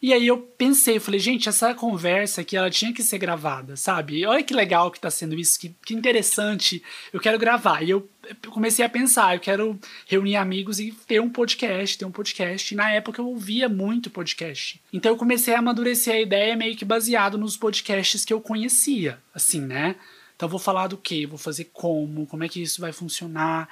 E 0.00 0.12
aí 0.12 0.26
eu 0.26 0.38
pensei, 0.38 0.96
eu 0.96 1.00
falei, 1.00 1.18
gente, 1.18 1.48
essa 1.48 1.74
conversa 1.74 2.42
aqui, 2.42 2.56
ela 2.56 2.70
tinha 2.70 2.92
que 2.92 3.02
ser 3.02 3.18
gravada, 3.18 3.76
sabe? 3.76 4.26
Olha 4.26 4.42
que 4.42 4.52
legal 4.52 4.90
que 4.90 5.00
tá 5.00 5.10
sendo 5.10 5.34
isso, 5.34 5.58
que, 5.58 5.74
que 5.84 5.94
interessante. 5.94 6.82
Eu 7.12 7.20
quero 7.20 7.38
gravar. 7.38 7.82
E 7.82 7.90
eu 7.90 8.08
comecei 8.50 8.84
a 8.84 8.88
pensar, 8.88 9.34
eu 9.34 9.40
quero 9.40 9.78
reunir 10.06 10.36
amigos 10.36 10.78
e 10.78 10.92
ter 11.06 11.20
um 11.20 11.30
podcast, 11.30 11.96
ter 11.96 12.04
um 12.04 12.10
podcast. 12.10 12.72
E 12.72 12.76
na 12.76 12.90
época 12.92 13.20
eu 13.20 13.28
ouvia 13.28 13.68
muito 13.68 14.10
podcast. 14.10 14.80
Então 14.92 15.12
eu 15.12 15.16
comecei 15.16 15.54
a 15.54 15.58
amadurecer 15.58 16.14
a 16.14 16.20
ideia 16.20 16.56
meio 16.56 16.76
que 16.76 16.84
baseado 16.84 17.38
nos 17.38 17.56
podcasts 17.56 18.24
que 18.24 18.32
eu 18.32 18.40
conhecia, 18.40 19.18
assim, 19.34 19.60
né? 19.60 19.96
Então 20.36 20.48
vou 20.48 20.58
falar 20.58 20.88
do 20.88 20.98
quê? 20.98 21.26
Vou 21.26 21.38
fazer 21.38 21.70
como? 21.72 22.26
Como 22.26 22.44
é 22.44 22.48
que 22.48 22.60
isso 22.60 22.80
vai 22.80 22.92
funcionar? 22.92 23.68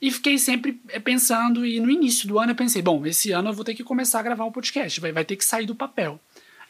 E 0.00 0.10
fiquei 0.10 0.38
sempre 0.38 0.80
eh, 0.88 0.98
pensando, 0.98 1.64
e 1.64 1.78
no 1.78 1.90
início 1.90 2.26
do 2.26 2.38
ano 2.38 2.52
eu 2.52 2.56
pensei, 2.56 2.80
bom, 2.80 3.04
esse 3.04 3.32
ano 3.32 3.50
eu 3.50 3.52
vou 3.52 3.64
ter 3.64 3.74
que 3.74 3.84
começar 3.84 4.20
a 4.20 4.22
gravar 4.22 4.44
um 4.44 4.52
podcast, 4.52 4.98
vai, 5.00 5.12
vai 5.12 5.24
ter 5.24 5.36
que 5.36 5.44
sair 5.44 5.66
do 5.66 5.74
papel. 5.74 6.18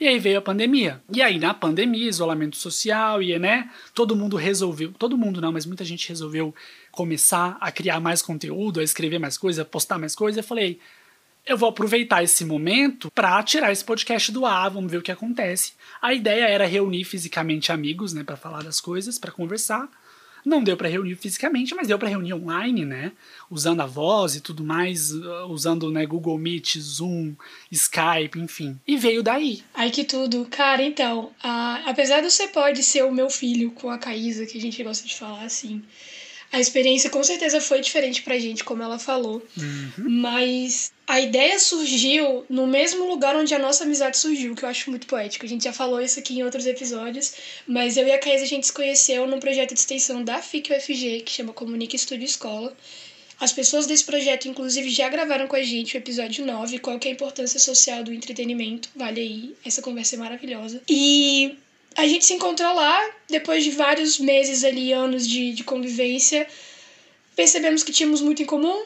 E 0.00 0.08
aí 0.08 0.18
veio 0.18 0.38
a 0.38 0.42
pandemia. 0.42 1.02
E 1.12 1.20
aí, 1.20 1.38
na 1.38 1.52
pandemia, 1.52 2.08
isolamento 2.08 2.56
social, 2.56 3.22
e 3.22 3.38
né, 3.38 3.70
todo 3.94 4.16
mundo 4.16 4.34
resolveu, 4.34 4.92
todo 4.92 5.16
mundo 5.16 5.42
não, 5.42 5.52
mas 5.52 5.66
muita 5.66 5.84
gente 5.84 6.08
resolveu 6.08 6.54
começar 6.90 7.58
a 7.60 7.70
criar 7.70 8.00
mais 8.00 8.22
conteúdo, 8.22 8.80
a 8.80 8.82
escrever 8.82 9.18
mais 9.18 9.36
coisa, 9.36 9.60
a 9.60 9.64
postar 9.64 9.98
mais 9.98 10.14
coisa. 10.14 10.40
Eu 10.40 10.44
falei, 10.44 10.80
eu 11.46 11.56
vou 11.56 11.68
aproveitar 11.68 12.22
esse 12.22 12.46
momento 12.46 13.10
para 13.10 13.42
tirar 13.42 13.72
esse 13.72 13.84
podcast 13.84 14.32
do 14.32 14.46
ar, 14.46 14.70
vamos 14.70 14.90
ver 14.90 14.98
o 14.98 15.02
que 15.02 15.12
acontece. 15.12 15.74
A 16.00 16.14
ideia 16.14 16.44
era 16.44 16.66
reunir 16.66 17.04
fisicamente 17.04 17.70
amigos, 17.70 18.14
né, 18.14 18.24
para 18.24 18.38
falar 18.38 18.62
das 18.62 18.80
coisas, 18.80 19.18
para 19.18 19.30
conversar. 19.30 19.86
Não 20.44 20.62
deu 20.62 20.76
para 20.76 20.88
reunir 20.88 21.16
fisicamente, 21.16 21.74
mas 21.74 21.88
deu 21.88 21.98
para 21.98 22.08
reunir 22.08 22.34
online, 22.34 22.84
né? 22.84 23.12
Usando 23.50 23.80
a 23.80 23.86
voz 23.86 24.36
e 24.36 24.40
tudo 24.40 24.64
mais, 24.64 25.12
uh, 25.12 25.46
usando 25.48 25.90
né, 25.90 26.06
Google 26.06 26.38
Meet, 26.38 26.78
Zoom, 26.78 27.34
Skype, 27.70 28.38
enfim. 28.38 28.78
E 28.86 28.96
veio 28.96 29.22
daí. 29.22 29.62
Ai, 29.74 29.90
que 29.90 30.04
tudo. 30.04 30.46
Cara, 30.50 30.82
então, 30.82 31.30
a, 31.42 31.82
apesar 31.86 32.22
do 32.22 32.30
Você 32.30 32.48
Pode 32.48 32.82
ser 32.82 33.04
o 33.04 33.12
meu 33.12 33.30
filho 33.30 33.70
com 33.70 33.90
a 33.90 33.98
Caísa, 33.98 34.46
que 34.46 34.58
a 34.58 34.60
gente 34.60 34.82
gosta 34.82 35.06
de 35.06 35.16
falar 35.16 35.44
assim, 35.44 35.82
a 36.52 36.58
experiência 36.58 37.08
com 37.10 37.22
certeza 37.22 37.60
foi 37.60 37.80
diferente 37.80 38.22
pra 38.22 38.38
gente, 38.38 38.64
como 38.64 38.82
ela 38.82 38.98
falou. 38.98 39.42
Uhum. 39.56 39.92
Mas 39.98 40.92
a 41.06 41.20
ideia 41.20 41.58
surgiu 41.58 42.44
no 42.48 42.66
mesmo 42.66 43.06
lugar 43.06 43.36
onde 43.36 43.54
a 43.54 43.58
nossa 43.58 43.84
amizade 43.84 44.18
surgiu, 44.18 44.54
que 44.56 44.64
eu 44.64 44.68
acho 44.68 44.90
muito 44.90 45.06
poético. 45.06 45.46
A 45.46 45.48
gente 45.48 45.64
já 45.64 45.72
falou 45.72 46.00
isso 46.00 46.18
aqui 46.18 46.38
em 46.38 46.42
outros 46.42 46.66
episódios, 46.66 47.34
mas 47.66 47.96
eu 47.96 48.06
e 48.06 48.12
a 48.12 48.18
Caísa 48.18 48.44
a 48.44 48.48
gente 48.48 48.66
se 48.66 48.72
conheceu 48.72 49.26
num 49.28 49.38
projeto 49.38 49.74
de 49.74 49.80
extensão 49.80 50.24
da 50.24 50.42
FIC 50.42 50.72
UFG, 50.72 51.20
que 51.20 51.30
chama 51.30 51.52
Comunica 51.52 51.94
Estúdio 51.94 52.24
Escola. 52.24 52.76
As 53.38 53.52
pessoas 53.52 53.86
desse 53.86 54.04
projeto, 54.04 54.48
inclusive, 54.48 54.90
já 54.90 55.08
gravaram 55.08 55.46
com 55.46 55.56
a 55.56 55.62
gente 55.62 55.96
o 55.96 55.98
episódio 55.98 56.44
9, 56.44 56.78
qual 56.80 56.98
que 56.98 57.08
é 57.08 57.10
a 57.10 57.14
importância 57.14 57.58
social 57.58 58.04
do 58.04 58.12
entretenimento. 58.12 58.90
Vale 58.94 59.20
aí, 59.20 59.56
essa 59.64 59.80
conversa 59.80 60.16
é 60.16 60.18
maravilhosa. 60.18 60.82
E 60.86 61.56
a 61.96 62.06
gente 62.06 62.24
se 62.24 62.34
encontrou 62.34 62.74
lá, 62.74 63.10
depois 63.28 63.64
de 63.64 63.70
vários 63.70 64.18
meses 64.18 64.64
ali, 64.64 64.92
anos 64.92 65.26
de, 65.26 65.52
de 65.52 65.64
convivência. 65.64 66.46
Percebemos 67.34 67.82
que 67.82 67.92
tínhamos 67.92 68.20
muito 68.20 68.42
em 68.42 68.46
comum, 68.46 68.82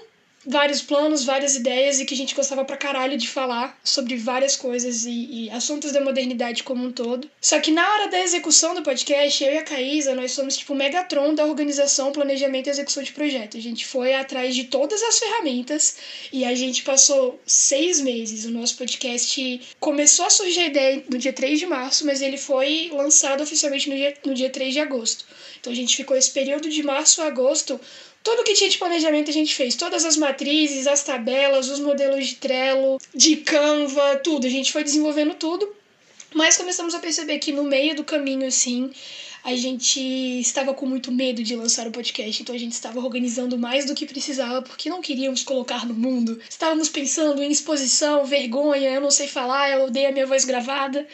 vários 0.46 0.82
planos, 0.82 1.24
várias 1.24 1.56
ideias 1.56 2.00
e 2.00 2.04
que 2.04 2.14
a 2.14 2.16
gente 2.16 2.34
gostava 2.34 2.64
pra 2.64 2.76
caralho 2.76 3.16
de 3.16 3.28
falar 3.28 3.78
sobre 3.82 4.16
várias 4.16 4.56
coisas 4.56 5.04
e, 5.04 5.46
e, 5.46 5.50
assuntos 5.50 5.92
da 5.92 6.00
modernidade 6.00 6.62
como 6.62 6.84
um 6.84 6.92
todo. 6.92 7.30
Só 7.40 7.58
que 7.60 7.70
na 7.70 7.88
hora 7.88 8.08
da 8.08 8.20
execução 8.20 8.74
do 8.74 8.82
podcast, 8.82 9.42
eu 9.42 9.52
e 9.52 9.58
a 9.58 9.62
Caísa, 9.62 10.14
nós 10.14 10.32
somos 10.32 10.56
tipo 10.56 10.72
o 10.72 10.76
Megatron 10.76 11.34
da 11.34 11.44
organização, 11.44 12.12
planejamento 12.12 12.66
e 12.66 12.70
execução 12.70 13.02
de 13.02 13.12
projeto. 13.12 13.56
A 13.56 13.60
gente 13.60 13.86
foi 13.86 14.14
atrás 14.14 14.54
de 14.54 14.64
todas 14.64 15.02
as 15.02 15.18
ferramentas 15.18 15.96
e 16.32 16.44
a 16.44 16.54
gente 16.54 16.82
passou 16.82 17.40
seis 17.46 18.00
meses. 18.00 18.44
O 18.44 18.50
nosso 18.50 18.76
podcast 18.76 19.60
começou 19.80 20.26
a 20.26 20.30
surgir 20.30 20.60
a 20.60 20.66
ideia 20.66 21.04
no 21.08 21.18
dia 21.18 21.32
3 21.32 21.58
de 21.58 21.66
março, 21.66 22.06
mas 22.06 22.20
ele 22.20 22.36
foi 22.36 22.90
lançado 22.92 23.42
oficialmente 23.42 23.88
no 23.88 23.96
dia, 23.96 24.14
no 24.24 24.34
dia 24.34 24.50
3 24.50 24.72
de 24.72 24.80
agosto. 24.80 25.24
Então 25.60 25.72
a 25.72 25.76
gente 25.76 25.96
ficou 25.96 26.16
esse 26.16 26.30
período 26.30 26.68
de 26.68 26.82
março 26.82 27.22
a 27.22 27.26
agosto 27.26 27.80
tudo 28.24 28.42
que 28.42 28.54
tinha 28.54 28.70
de 28.70 28.78
planejamento 28.78 29.30
a 29.30 29.32
gente 29.32 29.54
fez. 29.54 29.76
Todas 29.76 30.04
as 30.04 30.16
matrizes, 30.16 30.86
as 30.86 31.04
tabelas, 31.04 31.68
os 31.68 31.78
modelos 31.78 32.26
de 32.26 32.36
Trello, 32.36 32.98
de 33.14 33.36
Canva, 33.36 34.16
tudo. 34.16 34.46
A 34.46 34.50
gente 34.50 34.72
foi 34.72 34.82
desenvolvendo 34.82 35.34
tudo. 35.34 35.70
Mas 36.34 36.56
começamos 36.56 36.94
a 36.94 36.98
perceber 36.98 37.38
que 37.38 37.52
no 37.52 37.62
meio 37.62 37.94
do 37.94 38.02
caminho, 38.02 38.46
assim, 38.46 38.90
a 39.44 39.54
gente 39.54 40.00
estava 40.40 40.72
com 40.72 40.86
muito 40.86 41.12
medo 41.12 41.44
de 41.44 41.54
lançar 41.54 41.86
o 41.86 41.92
podcast, 41.92 42.42
então 42.42 42.54
a 42.54 42.58
gente 42.58 42.72
estava 42.72 42.98
organizando 42.98 43.58
mais 43.58 43.84
do 43.84 43.94
que 43.94 44.06
precisava, 44.06 44.62
porque 44.62 44.88
não 44.88 45.02
queríamos 45.02 45.42
colocar 45.42 45.86
no 45.86 45.94
mundo. 45.94 46.40
Estávamos 46.48 46.88
pensando 46.88 47.42
em 47.42 47.52
exposição, 47.52 48.24
vergonha, 48.24 48.90
eu 48.90 49.02
não 49.02 49.10
sei 49.10 49.28
falar, 49.28 49.70
eu 49.70 49.84
odeio 49.84 50.08
a 50.08 50.12
minha 50.12 50.26
voz 50.26 50.46
gravada. 50.46 51.06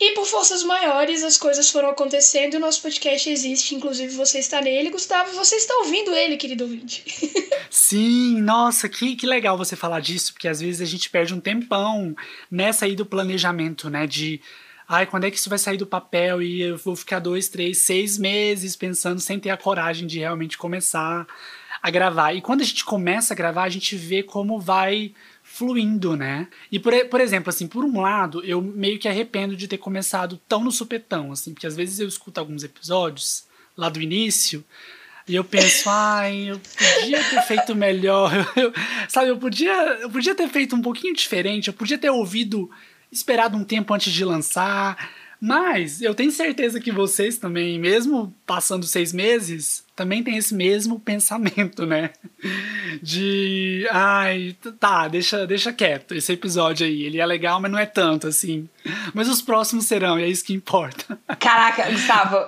E 0.00 0.14
por 0.14 0.26
forças 0.26 0.62
maiores, 0.62 1.24
as 1.24 1.36
coisas 1.36 1.70
foram 1.70 1.88
acontecendo 1.88 2.54
e 2.54 2.56
o 2.56 2.60
nosso 2.60 2.80
podcast 2.80 3.28
existe. 3.28 3.74
Inclusive, 3.74 4.14
você 4.14 4.38
está 4.38 4.60
nele. 4.60 4.90
Gustavo, 4.90 5.32
você 5.32 5.56
está 5.56 5.74
ouvindo 5.78 6.14
ele, 6.14 6.36
querido 6.36 6.64
ouvinte. 6.64 7.02
Sim, 7.68 8.40
nossa, 8.40 8.88
que, 8.88 9.16
que 9.16 9.26
legal 9.26 9.58
você 9.58 9.74
falar 9.74 9.98
disso, 9.98 10.32
porque 10.32 10.46
às 10.46 10.60
vezes 10.60 10.80
a 10.80 10.84
gente 10.84 11.10
perde 11.10 11.34
um 11.34 11.40
tempão 11.40 12.14
nessa 12.48 12.84
aí 12.84 12.94
do 12.94 13.04
planejamento, 13.04 13.90
né? 13.90 14.06
De. 14.06 14.40
Ai, 14.88 15.04
quando 15.04 15.24
é 15.24 15.30
que 15.30 15.36
isso 15.36 15.50
vai 15.50 15.58
sair 15.58 15.76
do 15.76 15.86
papel? 15.86 16.40
E 16.40 16.62
eu 16.62 16.78
vou 16.78 16.94
ficar 16.94 17.18
dois, 17.18 17.48
três, 17.48 17.78
seis 17.78 18.16
meses 18.16 18.76
pensando 18.76 19.20
sem 19.20 19.38
ter 19.38 19.50
a 19.50 19.56
coragem 19.56 20.06
de 20.06 20.20
realmente 20.20 20.56
começar 20.56 21.26
a 21.82 21.90
gravar. 21.90 22.32
E 22.32 22.40
quando 22.40 22.60
a 22.60 22.64
gente 22.64 22.84
começa 22.84 23.34
a 23.34 23.36
gravar, 23.36 23.64
a 23.64 23.68
gente 23.68 23.96
vê 23.96 24.22
como 24.22 24.60
vai 24.60 25.12
fluindo, 25.50 26.16
né? 26.16 26.46
E 26.70 26.78
por, 26.78 26.92
por 27.06 27.20
exemplo, 27.20 27.48
assim, 27.48 27.66
por 27.66 27.84
um 27.84 28.00
lado, 28.00 28.44
eu 28.44 28.60
meio 28.60 28.98
que 28.98 29.08
arrependo 29.08 29.56
de 29.56 29.66
ter 29.66 29.78
começado 29.78 30.38
tão 30.46 30.62
no 30.62 30.70
supetão, 30.70 31.32
assim, 31.32 31.52
porque 31.52 31.66
às 31.66 31.74
vezes 31.74 31.98
eu 31.98 32.06
escuto 32.06 32.38
alguns 32.38 32.62
episódios 32.62 33.44
lá 33.76 33.88
do 33.88 34.00
início 34.00 34.62
e 35.26 35.34
eu 35.34 35.42
penso, 35.42 35.88
ai, 35.90 36.50
eu 36.50 36.60
podia 36.60 37.24
ter 37.24 37.42
feito 37.42 37.74
melhor, 37.74 38.30
eu, 38.54 38.72
sabe, 39.08 39.30
eu 39.30 39.38
podia, 39.38 39.72
eu 40.00 40.10
podia 40.10 40.34
ter 40.34 40.48
feito 40.48 40.76
um 40.76 40.82
pouquinho 40.82 41.14
diferente, 41.14 41.68
eu 41.68 41.74
podia 41.74 41.98
ter 41.98 42.10
ouvido, 42.10 42.70
esperado 43.10 43.56
um 43.56 43.64
tempo 43.64 43.92
antes 43.94 44.12
de 44.12 44.24
lançar, 44.24 45.10
mas 45.40 46.02
eu 46.02 46.14
tenho 46.14 46.30
certeza 46.30 46.78
que 46.78 46.92
vocês 46.92 47.38
também, 47.38 47.78
mesmo 47.78 48.34
passando 48.46 48.86
seis 48.86 49.12
meses, 49.12 49.82
também 49.98 50.22
tem 50.22 50.36
esse 50.36 50.54
mesmo 50.54 51.00
pensamento, 51.00 51.84
né? 51.84 52.10
De, 53.02 53.84
ai, 53.90 54.56
tá, 54.78 55.08
deixa, 55.08 55.44
deixa 55.44 55.72
quieto 55.72 56.14
esse 56.14 56.32
episódio 56.32 56.86
aí. 56.86 57.02
Ele 57.02 57.18
é 57.18 57.26
legal, 57.26 57.60
mas 57.60 57.70
não 57.70 57.78
é 57.78 57.84
tanto 57.84 58.28
assim. 58.28 58.68
Mas 59.12 59.28
os 59.28 59.42
próximos 59.42 59.86
serão, 59.86 60.18
e 60.18 60.22
é 60.22 60.28
isso 60.28 60.44
que 60.44 60.54
importa. 60.54 61.18
Caraca, 61.40 61.90
Gustavo, 61.90 62.46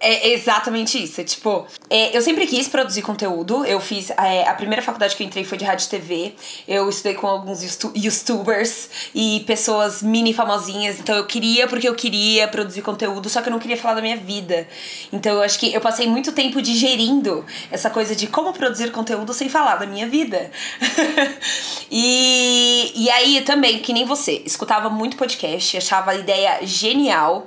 é 0.00 0.32
exatamente 0.32 1.02
isso. 1.02 1.20
É, 1.20 1.24
tipo, 1.24 1.66
é, 1.90 2.16
eu 2.16 2.22
sempre 2.22 2.46
quis 2.46 2.68
produzir 2.68 3.02
conteúdo. 3.02 3.64
Eu 3.64 3.80
fiz. 3.80 4.10
É, 4.10 4.48
a 4.48 4.54
primeira 4.54 4.82
faculdade 4.82 5.16
que 5.16 5.22
eu 5.22 5.26
entrei 5.26 5.44
foi 5.44 5.58
de 5.58 5.64
rádio 5.64 5.86
e 5.86 5.88
TV. 5.88 6.34
Eu 6.66 6.88
estudei 6.88 7.14
com 7.14 7.26
alguns 7.26 7.62
youtubers 7.94 8.88
e 9.14 9.40
pessoas 9.46 10.02
mini 10.02 10.32
famosinhas. 10.32 10.98
Então 11.00 11.16
eu 11.16 11.26
queria 11.26 11.66
porque 11.66 11.88
eu 11.88 11.94
queria 11.94 12.46
produzir 12.48 12.82
conteúdo, 12.82 13.28
só 13.28 13.42
que 13.42 13.48
eu 13.48 13.52
não 13.52 13.58
queria 13.58 13.76
falar 13.76 13.94
da 13.94 14.02
minha 14.02 14.16
vida. 14.16 14.68
Então 15.12 15.32
eu 15.36 15.42
acho 15.42 15.58
que 15.58 15.72
eu 15.72 15.80
passei 15.80 16.06
muito 16.06 16.32
tempo 16.32 16.62
digerindo 16.62 17.44
essa 17.70 17.90
coisa 17.90 18.14
de 18.14 18.26
como 18.26 18.52
produzir 18.52 18.90
conteúdo 18.92 19.32
sem 19.32 19.48
falar 19.48 19.76
da 19.76 19.86
minha 19.86 20.06
vida. 20.06 20.50
e, 21.90 22.92
e 22.94 23.10
aí 23.10 23.40
também, 23.42 23.80
que 23.80 23.92
nem 23.92 24.04
você, 24.04 24.42
escutava 24.44 24.88
muito 24.88 25.16
podcast, 25.16 25.76
achava 25.76 26.12
a 26.12 26.14
ideia 26.14 26.60
genial. 26.62 27.46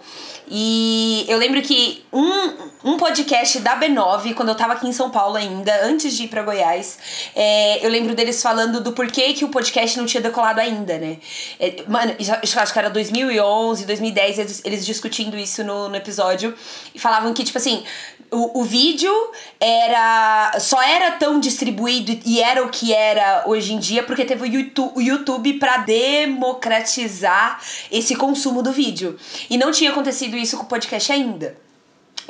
E 0.53 1.23
eu 1.29 1.37
lembro 1.37 1.61
que 1.61 2.03
um, 2.11 2.91
um 2.91 2.97
podcast 2.97 3.57
da 3.59 3.79
B9, 3.79 4.33
quando 4.33 4.49
eu 4.49 4.55
tava 4.55 4.73
aqui 4.73 4.85
em 4.85 4.91
São 4.91 5.09
Paulo 5.09 5.37
ainda, 5.37 5.85
antes 5.85 6.13
de 6.13 6.25
ir 6.25 6.27
pra 6.27 6.43
Goiás, 6.43 6.99
é, 7.33 7.85
eu 7.85 7.89
lembro 7.89 8.13
deles 8.13 8.41
falando 8.43 8.81
do 8.81 8.91
porquê 8.91 9.31
que 9.31 9.45
o 9.45 9.47
podcast 9.47 9.97
não 9.97 10.05
tinha 10.05 10.19
decolado 10.19 10.59
ainda, 10.59 10.97
né? 10.97 11.19
É, 11.57 11.85
mano, 11.87 12.13
acho 12.19 12.73
que 12.73 12.79
era 12.79 12.89
2011, 12.89 13.85
2010, 13.85 14.39
eles, 14.39 14.61
eles 14.65 14.85
discutindo 14.85 15.37
isso 15.37 15.63
no, 15.63 15.87
no 15.87 15.95
episódio, 15.95 16.53
e 16.93 16.99
falavam 16.99 17.33
que, 17.33 17.45
tipo 17.45 17.57
assim, 17.57 17.85
o, 18.31 18.61
o 18.61 18.63
vídeo 18.63 19.11
era 19.59 20.57
só 20.59 20.81
era 20.81 21.11
tão 21.11 21.39
distribuído 21.39 22.17
e 22.25 22.39
era 22.41 22.63
o 22.63 22.69
que 22.69 22.93
era 22.93 23.43
hoje 23.45 23.73
em 23.73 23.79
dia 23.79 24.03
porque 24.03 24.23
teve 24.23 24.43
o 24.43 24.45
YouTube, 24.45 24.93
o 24.95 25.01
YouTube 25.01 25.53
para 25.59 25.77
democratizar 25.77 27.61
esse 27.91 28.15
consumo 28.15 28.63
do 28.63 28.71
vídeo. 28.71 29.19
E 29.49 29.57
não 29.57 29.71
tinha 29.71 29.91
acontecido 29.91 30.37
isso 30.41 30.57
com 30.57 30.63
o 30.63 30.67
podcast 30.67 31.11
ainda. 31.11 31.57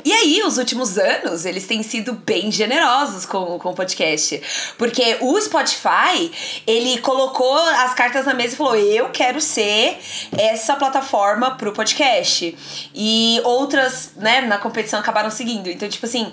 E 0.04 0.12
aí, 0.12 0.42
os 0.42 0.58
últimos 0.58 0.98
anos, 0.98 1.44
eles 1.44 1.66
têm 1.66 1.82
sido 1.82 2.12
bem 2.12 2.50
generosos 2.50 3.24
com, 3.24 3.58
com 3.58 3.70
o 3.70 3.74
podcast. 3.74 4.42
Porque 4.76 5.18
o 5.20 5.40
Spotify, 5.40 6.32
ele 6.66 6.98
colocou 6.98 7.56
as 7.56 7.94
cartas 7.94 8.26
na 8.26 8.34
mesa 8.34 8.54
e 8.54 8.56
falou: 8.56 8.74
eu 8.74 9.10
quero 9.10 9.40
ser 9.40 9.98
essa 10.36 10.74
plataforma 10.74 11.52
pro 11.56 11.72
podcast. 11.72 12.56
E 12.94 13.40
outras, 13.44 14.12
né, 14.16 14.40
na 14.40 14.58
competição 14.58 14.98
acabaram 14.98 15.30
seguindo. 15.30 15.68
Então, 15.68 15.88
tipo 15.88 16.06
assim, 16.06 16.32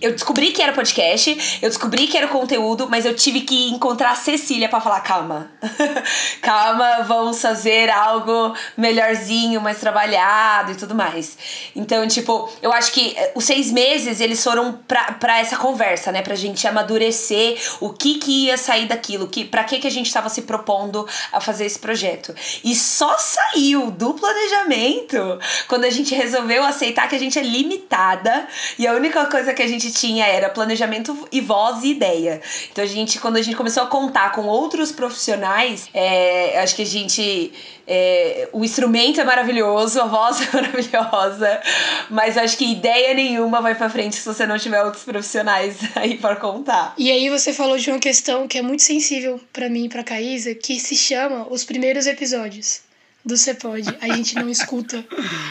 eu 0.00 0.12
descobri 0.12 0.50
que 0.52 0.62
era 0.62 0.72
podcast, 0.72 1.58
eu 1.60 1.68
descobri 1.68 2.06
que 2.06 2.16
era 2.16 2.26
conteúdo, 2.26 2.88
mas 2.88 3.04
eu 3.04 3.14
tive 3.14 3.42
que 3.42 3.68
encontrar 3.68 4.12
a 4.12 4.14
Cecília 4.14 4.68
para 4.68 4.80
falar: 4.80 5.00
calma, 5.00 5.50
calma, 6.40 7.02
vamos 7.02 7.40
fazer 7.40 7.90
algo 7.90 8.54
melhorzinho, 8.76 9.60
mais 9.60 9.78
trabalhado 9.78 10.72
e 10.72 10.74
tudo 10.74 10.94
mais. 10.94 11.36
Então, 11.76 12.06
tipo, 12.08 12.50
eu 12.62 12.72
acho 12.72 12.92
que 12.92 13.14
eh, 13.16 13.32
os 13.34 13.44
seis 13.44 13.70
meses 13.70 14.20
eles 14.20 14.42
foram 14.42 14.72
pra, 14.88 15.12
pra 15.12 15.38
essa 15.38 15.56
conversa, 15.56 16.10
né? 16.10 16.22
Pra 16.22 16.34
gente 16.34 16.66
amadurecer 16.66 17.58
o 17.80 17.90
que 17.90 18.18
que 18.18 18.46
ia 18.46 18.56
sair 18.56 18.86
daquilo, 18.86 19.28
que, 19.28 19.44
pra 19.44 19.64
que 19.64 19.78
que 19.78 19.86
a 19.86 19.90
gente 19.90 20.12
tava 20.12 20.28
se 20.30 20.42
propondo 20.42 21.06
a 21.30 21.40
fazer 21.40 21.66
esse 21.66 21.78
projeto. 21.78 22.34
E 22.64 22.74
só 22.74 23.18
saiu 23.18 23.90
do 23.90 24.14
planejamento 24.14 25.38
quando 25.68 25.84
a 25.84 25.90
gente 25.90 26.14
resolveu 26.14 26.64
aceitar 26.64 27.08
que 27.08 27.16
a 27.16 27.18
gente 27.18 27.38
é 27.38 27.42
limitada 27.42 28.48
e 28.78 28.86
a 28.86 28.94
única 28.94 29.26
coisa 29.26 29.52
que 29.52 29.62
a 29.62 29.66
gente 29.66 29.89
gente 29.90 29.98
tinha 29.98 30.26
era 30.26 30.48
planejamento 30.48 31.28
e 31.30 31.40
voz 31.40 31.82
e 31.82 31.88
ideia. 31.88 32.40
Então 32.70 32.82
a 32.82 32.86
gente, 32.86 33.18
quando 33.18 33.36
a 33.36 33.42
gente 33.42 33.56
começou 33.56 33.82
a 33.82 33.86
contar 33.86 34.32
com 34.32 34.42
outros 34.42 34.92
profissionais, 34.92 35.88
é, 35.92 36.60
acho 36.60 36.74
que 36.74 36.82
a 36.82 36.86
gente. 36.86 37.52
É, 37.86 38.48
o 38.52 38.64
instrumento 38.64 39.20
é 39.20 39.24
maravilhoso, 39.24 40.00
a 40.00 40.06
voz 40.06 40.40
é 40.40 40.48
maravilhosa, 40.54 41.60
mas 42.08 42.38
acho 42.38 42.56
que 42.56 42.70
ideia 42.70 43.12
nenhuma 43.14 43.60
vai 43.60 43.74
pra 43.74 43.90
frente 43.90 44.14
se 44.14 44.24
você 44.24 44.46
não 44.46 44.56
tiver 44.56 44.80
outros 44.82 45.02
profissionais 45.02 45.76
aí 45.96 46.16
para 46.16 46.36
contar. 46.36 46.94
E 46.96 47.10
aí 47.10 47.28
você 47.28 47.52
falou 47.52 47.76
de 47.76 47.90
uma 47.90 47.98
questão 47.98 48.46
que 48.46 48.58
é 48.58 48.62
muito 48.62 48.84
sensível 48.84 49.40
para 49.52 49.68
mim 49.68 49.86
e 49.86 49.88
pra 49.88 50.04
Caísa, 50.04 50.54
que 50.54 50.78
se 50.78 50.94
chama 50.94 51.48
os 51.50 51.64
primeiros 51.64 52.06
episódios 52.06 52.82
do 53.24 53.36
Cepode. 53.36 53.96
A 54.00 54.14
gente 54.14 54.34
não 54.34 54.48
escuta. 54.50 55.04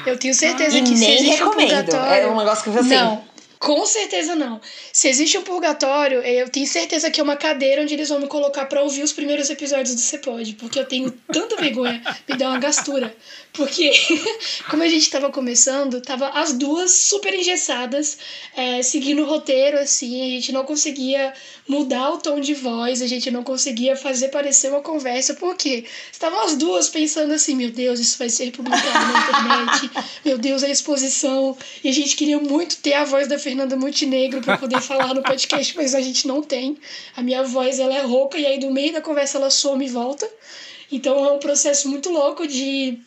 Eu 0.05 0.17
tenho 0.17 0.33
certeza 0.33 0.79
que 0.81 0.95
se 0.95 1.05
nem 1.05 1.27
um 1.27 1.29
recomendo. 1.29 1.69
purgatório... 1.69 2.23
É 2.23 2.27
um 2.27 2.37
negócio 2.37 2.63
que 2.63 2.69
você 2.69 2.95
Não, 2.95 3.23
com 3.59 3.85
certeza 3.85 4.37
não. 4.37 4.61
Se 4.93 5.09
existe 5.09 5.37
um 5.37 5.41
purgatório, 5.41 6.21
eu 6.21 6.47
tenho 6.47 6.65
certeza 6.65 7.11
que 7.11 7.19
é 7.19 7.23
uma 7.23 7.35
cadeira 7.35 7.81
onde 7.81 7.93
eles 7.93 8.07
vão 8.07 8.21
me 8.21 8.27
colocar 8.27 8.65
pra 8.65 8.81
ouvir 8.81 9.03
os 9.03 9.11
primeiros 9.11 9.49
episódios 9.49 9.93
do 9.93 9.99
Cepode, 9.99 10.53
porque 10.53 10.79
eu 10.79 10.85
tenho 10.85 11.11
tanta 11.31 11.57
vergonha, 11.57 12.01
me 12.27 12.37
dá 12.37 12.49
uma 12.49 12.57
gastura. 12.59 13.13
Porque, 13.51 13.91
como 14.69 14.83
a 14.83 14.87
gente 14.87 15.09
tava 15.09 15.29
começando, 15.29 15.99
tava 15.99 16.29
as 16.29 16.53
duas 16.53 16.91
super 16.91 17.33
engessadas, 17.33 18.17
é, 18.55 18.81
seguindo 18.81 19.23
o 19.23 19.25
roteiro, 19.25 19.77
assim, 19.77 20.21
a 20.21 20.35
gente 20.35 20.53
não 20.53 20.63
conseguia 20.63 21.33
mudar 21.67 22.11
o 22.11 22.17
tom 22.17 22.39
de 22.39 22.53
voz, 22.53 23.01
a 23.01 23.07
gente 23.07 23.29
não 23.29 23.43
conseguia 23.43 23.95
fazer 23.95 24.29
parecer 24.29 24.69
uma 24.69 24.81
conversa, 24.81 25.33
porque 25.33 25.83
estavam 26.11 26.41
as 26.41 26.55
duas 26.55 26.89
pensando 26.89 27.33
assim, 27.33 27.55
meu 27.55 27.69
Deus, 27.69 27.99
isso 27.99 28.17
vai 28.17 28.29
ser 28.29 28.51
publicado 28.51 28.83
na 28.83 29.19
internet, 29.19 29.91
meu 30.25 30.37
Deus, 30.37 30.63
a 30.63 30.69
exposição, 30.69 31.57
e 31.83 31.89
a 31.89 31.93
gente 31.93 32.15
queria 32.15 32.39
muito 32.39 32.77
ter 32.77 32.93
a 32.93 33.05
voz 33.05 33.27
da 33.27 33.37
Fernanda 33.49 33.75
Montenegro 33.75 34.41
para 34.41 34.59
poder 34.59 34.79
falar 34.79 35.11
no 35.15 35.23
podcast, 35.23 35.75
mas 35.75 35.95
a 35.95 36.01
gente 36.01 36.27
não 36.27 36.43
tem. 36.43 36.77
A 37.15 37.23
minha 37.23 37.41
voz, 37.43 37.79
ela 37.79 37.95
é 37.95 38.01
rouca, 38.01 38.37
e 38.37 38.45
aí 38.45 38.59
no 38.59 38.71
meio 38.71 38.93
da 38.93 39.01
conversa 39.01 39.39
ela 39.39 39.49
some 39.49 39.83
e 39.83 39.89
volta. 39.89 40.29
Então 40.91 41.25
é 41.25 41.31
um 41.31 41.39
processo 41.39 41.89
muito 41.89 42.11
louco 42.11 42.45
de 42.47 42.99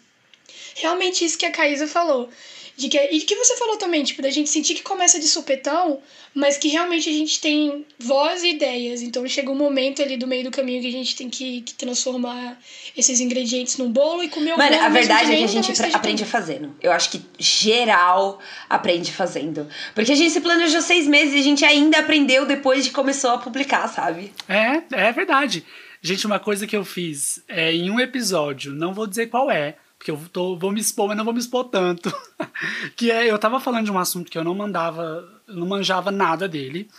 realmente 0.75 1.25
isso 1.25 1.39
que 1.39 1.47
a 1.47 1.53
Caísa 1.53 1.87
falou. 1.87 2.29
De 2.77 2.89
que, 2.89 2.99
e 2.99 3.21
que 3.21 3.37
você 3.37 3.57
falou 3.57 3.77
também, 3.77 4.03
tipo, 4.03 4.23
da 4.23 4.31
gente 4.31 4.49
sentir 4.49 4.75
que 4.75 4.83
começa 4.83 5.21
de 5.21 5.29
supetão, 5.29 6.01
mas 6.35 6.57
que 6.57 6.69
realmente 6.69 7.09
a 7.09 7.13
gente 7.13 7.41
tem 7.41 7.85
voz 7.99 8.43
e 8.43 8.51
ideias. 8.51 9.03
Então 9.03 9.27
chega 9.29 9.51
um 9.51 9.55
momento 9.55 10.03
ali 10.03 10.17
do 10.17 10.27
meio 10.27 10.45
do 10.45 10.51
caminho 10.51 10.81
que 10.81 10.89
a 10.89 10.93
gente 10.93 11.15
tem 11.15 11.29
que, 11.29 11.61
que 11.61 11.75
transformar 11.75 12.59
esses 12.97 13.21
ingredientes 13.21 13.77
num 13.77 13.91
bolo 13.91 14.23
e 14.23 14.29
comer 14.29 14.55
o 14.55 14.59
Mano, 14.59 14.71
bolo. 14.71 14.85
a 14.85 14.89
verdade 14.89 15.33
é 15.33 15.37
que 15.37 15.45
a 15.45 15.49
gente 15.49 15.71
esteja 15.73 15.97
aprende 15.97 16.25
fazendo. 16.25 16.75
Eu 16.81 16.93
acho 16.93 17.11
que 17.11 17.23
geral 17.39 18.41
aprende 18.69 19.13
fazendo. 19.13 19.69
Porque 19.95 20.13
a 20.13 20.17
gente 20.17 20.31
se 20.31 20.41
planejou 20.41 20.81
seis 20.81 21.07
meses 21.07 21.35
e 21.35 21.39
a 21.39 21.43
gente 21.43 21.65
ainda 21.65 21.99
aprendeu 21.99 22.47
depois 22.47 22.85
de 22.85 22.91
começou 22.91 23.31
a 23.31 23.39
publicar, 23.39 23.87
sabe? 23.89 24.33
É, 24.49 24.83
é 25.09 25.13
verdade. 25.13 25.65
Gente, 26.01 26.27
uma 26.27 26.41
coisa 26.41 26.67
que 26.67 26.77
eu 26.77 26.85
fiz 26.85 27.43
é, 27.47 27.73
em 27.73 27.89
um 27.89 28.01
episódio, 28.01 28.73
não 28.73 28.93
vou 28.93 29.07
dizer 29.07 29.29
qual 29.29 29.49
é, 29.49 29.77
porque 30.03 30.11
eu 30.11 30.21
tô, 30.33 30.57
vou 30.57 30.73
me 30.73 30.81
expor, 30.81 31.07
mas 31.07 31.17
não 31.17 31.25
vou 31.25 31.33
me 31.33 31.39
expor 31.39 31.63
tanto. 31.63 32.13
que 32.97 33.09
é, 33.09 33.31
eu 33.31 33.39
tava 33.39 33.61
falando 33.61 33.85
de 33.85 33.93
um 33.93 33.99
assunto 34.01 34.29
que 34.29 34.37
eu 34.37 34.43
não 34.43 34.53
mandava, 34.53 35.41
não 35.47 35.65
manjava 35.65 36.11
nada 36.11 36.49
dele. 36.49 36.91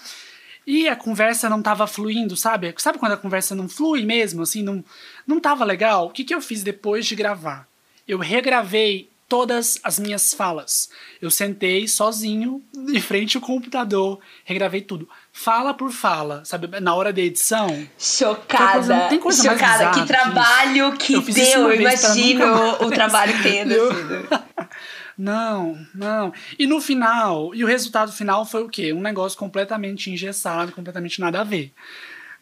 E 0.65 0.87
a 0.87 0.95
conversa 0.95 1.49
não 1.49 1.61
tava 1.61 1.85
fluindo, 1.85 2.37
sabe? 2.37 2.73
Sabe 2.77 2.97
quando 2.97 3.11
a 3.11 3.17
conversa 3.17 3.53
não 3.53 3.67
flui 3.67 4.05
mesmo, 4.05 4.41
assim, 4.41 4.63
não, 4.63 4.81
não 5.27 5.37
tava 5.37 5.65
legal? 5.65 6.05
O 6.05 6.09
que, 6.11 6.23
que 6.23 6.33
eu 6.33 6.39
fiz 6.39 6.63
depois 6.63 7.05
de 7.05 7.13
gravar? 7.13 7.67
Eu 8.07 8.19
regravei 8.19 9.09
todas 9.27 9.81
as 9.83 9.99
minhas 9.99 10.33
falas. 10.33 10.89
Eu 11.21 11.29
sentei 11.29 11.89
sozinho 11.89 12.63
em 12.73 13.01
frente 13.01 13.35
ao 13.35 13.43
computador, 13.43 14.17
regravei 14.45 14.79
tudo. 14.79 15.09
Fala 15.35 15.73
por 15.73 15.91
fala, 15.91 16.45
sabe? 16.45 16.79
Na 16.79 16.93
hora 16.93 17.11
da 17.11 17.19
edição. 17.19 17.87
Chocada. 17.97 18.73
coisa- 18.73 18.99
tem 19.09 19.19
coisa 19.19 19.43
mais 19.43 19.59
Chocada. 19.59 19.77
bizarra 19.79 19.99
Que 20.01 20.07
trabalho 20.07 20.91
que 20.97 21.13
Eu 21.13 21.21
deu. 21.21 21.71
Eu 21.71 21.81
imagino 21.81 22.45
o 22.85 22.91
trabalho 22.91 23.33
que 23.37 23.43
tenha 23.43 23.65
sido. 23.67 23.89
Não, 25.15 25.77
não. 25.93 26.33
E 26.57 26.65
no 26.65 26.81
final, 26.81 27.53
e 27.53 27.63
o 27.63 27.67
resultado 27.67 28.11
final 28.11 28.45
foi 28.47 28.63
o 28.63 28.67
quê? 28.67 28.91
Um 28.91 28.99
negócio 28.99 29.37
completamente 29.37 30.09
engessado, 30.09 30.71
completamente 30.71 31.21
nada 31.21 31.41
a 31.41 31.43
ver. 31.43 31.71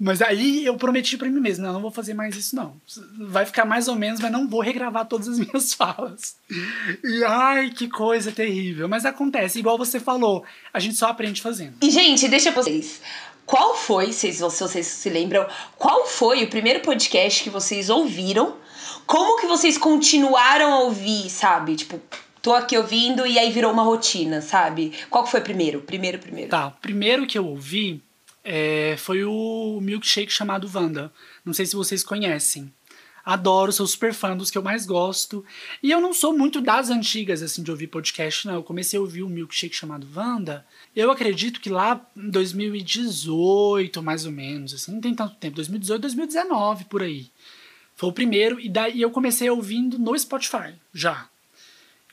Mas 0.04 0.20
aí 0.20 0.66
eu 0.66 0.76
prometi 0.78 1.16
pra 1.16 1.30
mim 1.30 1.40
mesmo, 1.40 1.64
não, 1.64 1.74
não 1.74 1.82
vou 1.82 1.92
fazer 1.92 2.16
mais 2.16 2.36
isso 2.36 2.56
não. 2.56 2.74
Vai 3.20 3.46
ficar 3.46 3.66
mais 3.66 3.88
ou 3.88 3.94
menos, 3.94 4.20
mas 4.20 4.32
não 4.32 4.48
vou 4.48 4.60
regravar 4.60 5.06
todas 5.06 5.28
as 5.28 5.38
minhas 5.38 5.76
falas. 5.76 6.38
E 7.04 7.24
ai, 7.24 7.70
que 7.70 7.88
coisa 7.88 8.32
terrível. 8.32 8.90
Mas 8.90 9.06
acontece, 9.06 9.60
igual 9.60 9.78
você 9.78 10.00
falou, 10.00 10.44
a 10.74 10.80
gente 10.80 10.96
só 10.96 11.10
aprende 11.10 11.40
fazendo. 11.40 11.76
E, 11.80 11.92
gente, 11.92 12.28
deixa 12.28 12.50
vocês. 12.50 13.00
Qual 13.46 13.76
foi, 13.76 14.12
se 14.12 14.32
vocês 14.32 14.88
se 14.88 15.08
lembram, 15.08 15.46
qual 15.78 16.08
foi 16.08 16.44
o 16.44 16.50
primeiro 16.50 16.80
podcast 16.80 17.44
que 17.44 17.52
vocês 17.52 17.88
ouviram? 17.88 18.56
Como 19.06 19.40
que 19.40 19.46
vocês 19.46 19.78
continuaram 19.78 20.74
a 20.74 20.80
ouvir, 20.80 21.30
sabe? 21.30 21.76
Tipo, 21.76 22.02
tô 22.42 22.56
aqui 22.56 22.76
ouvindo 22.76 23.28
e 23.28 23.38
aí 23.38 23.52
virou 23.52 23.72
uma 23.72 23.84
rotina, 23.84 24.42
sabe? 24.42 24.94
Qual 25.12 25.24
que 25.24 25.30
foi 25.30 25.42
primeiro? 25.42 25.82
Primeiro, 25.82 26.18
primeiro. 26.18 26.50
Tá, 26.50 26.72
primeiro 26.82 27.28
que 27.28 27.38
eu 27.38 27.46
ouvi 27.46 28.02
é, 28.44 28.96
foi 28.98 29.24
o 29.24 29.80
milkshake 29.82 30.32
chamado 30.32 30.70
Wanda. 30.74 31.12
Não 31.46 31.54
sei 31.54 31.66
se 31.66 31.76
vocês 31.76 32.04
conhecem. 32.04 32.72
Adoro, 33.24 33.72
sou 33.72 33.86
super 33.86 34.14
fã 34.14 34.36
dos 34.36 34.50
que 34.50 34.58
eu 34.58 34.64
mais 34.64 34.86
gosto. 34.86 35.46
E 35.82 35.92
eu 35.92 36.02
não 36.02 36.14
sou 36.14 36.36
muito 36.36 36.60
das 36.60 36.90
antigas, 36.90 37.44
assim, 37.44 37.62
de 37.62 37.70
ouvir 37.70 37.88
podcast, 37.88 38.48
não. 38.48 38.56
Eu 38.56 38.64
comecei 38.64 38.98
a 38.98 39.02
ouvir 39.02 39.22
o 39.24 39.30
milkshake 39.30 39.76
chamado 39.76 40.08
Wanda. 40.16 40.66
Eu 40.96 41.12
acredito 41.12 41.62
que 41.62 41.70
lá 41.70 42.04
em 42.18 42.30
2018, 42.30 44.02
mais 44.02 44.26
ou 44.26 44.32
menos, 44.32 44.74
assim, 44.74 44.92
não 44.92 45.02
tem 45.02 45.14
tanto 45.14 45.36
tempo, 45.36 45.56
2018, 45.56 46.02
2019, 46.02 46.86
por 46.86 47.04
aí. 47.04 47.30
Foi 47.96 48.10
o 48.10 48.14
primeiro, 48.14 48.60
e 48.60 48.68
daí 48.68 49.02
eu 49.02 49.12
comecei 49.12 49.50
ouvindo 49.50 50.00
no 50.00 50.18
Spotify, 50.18 50.74
já. 50.92 51.30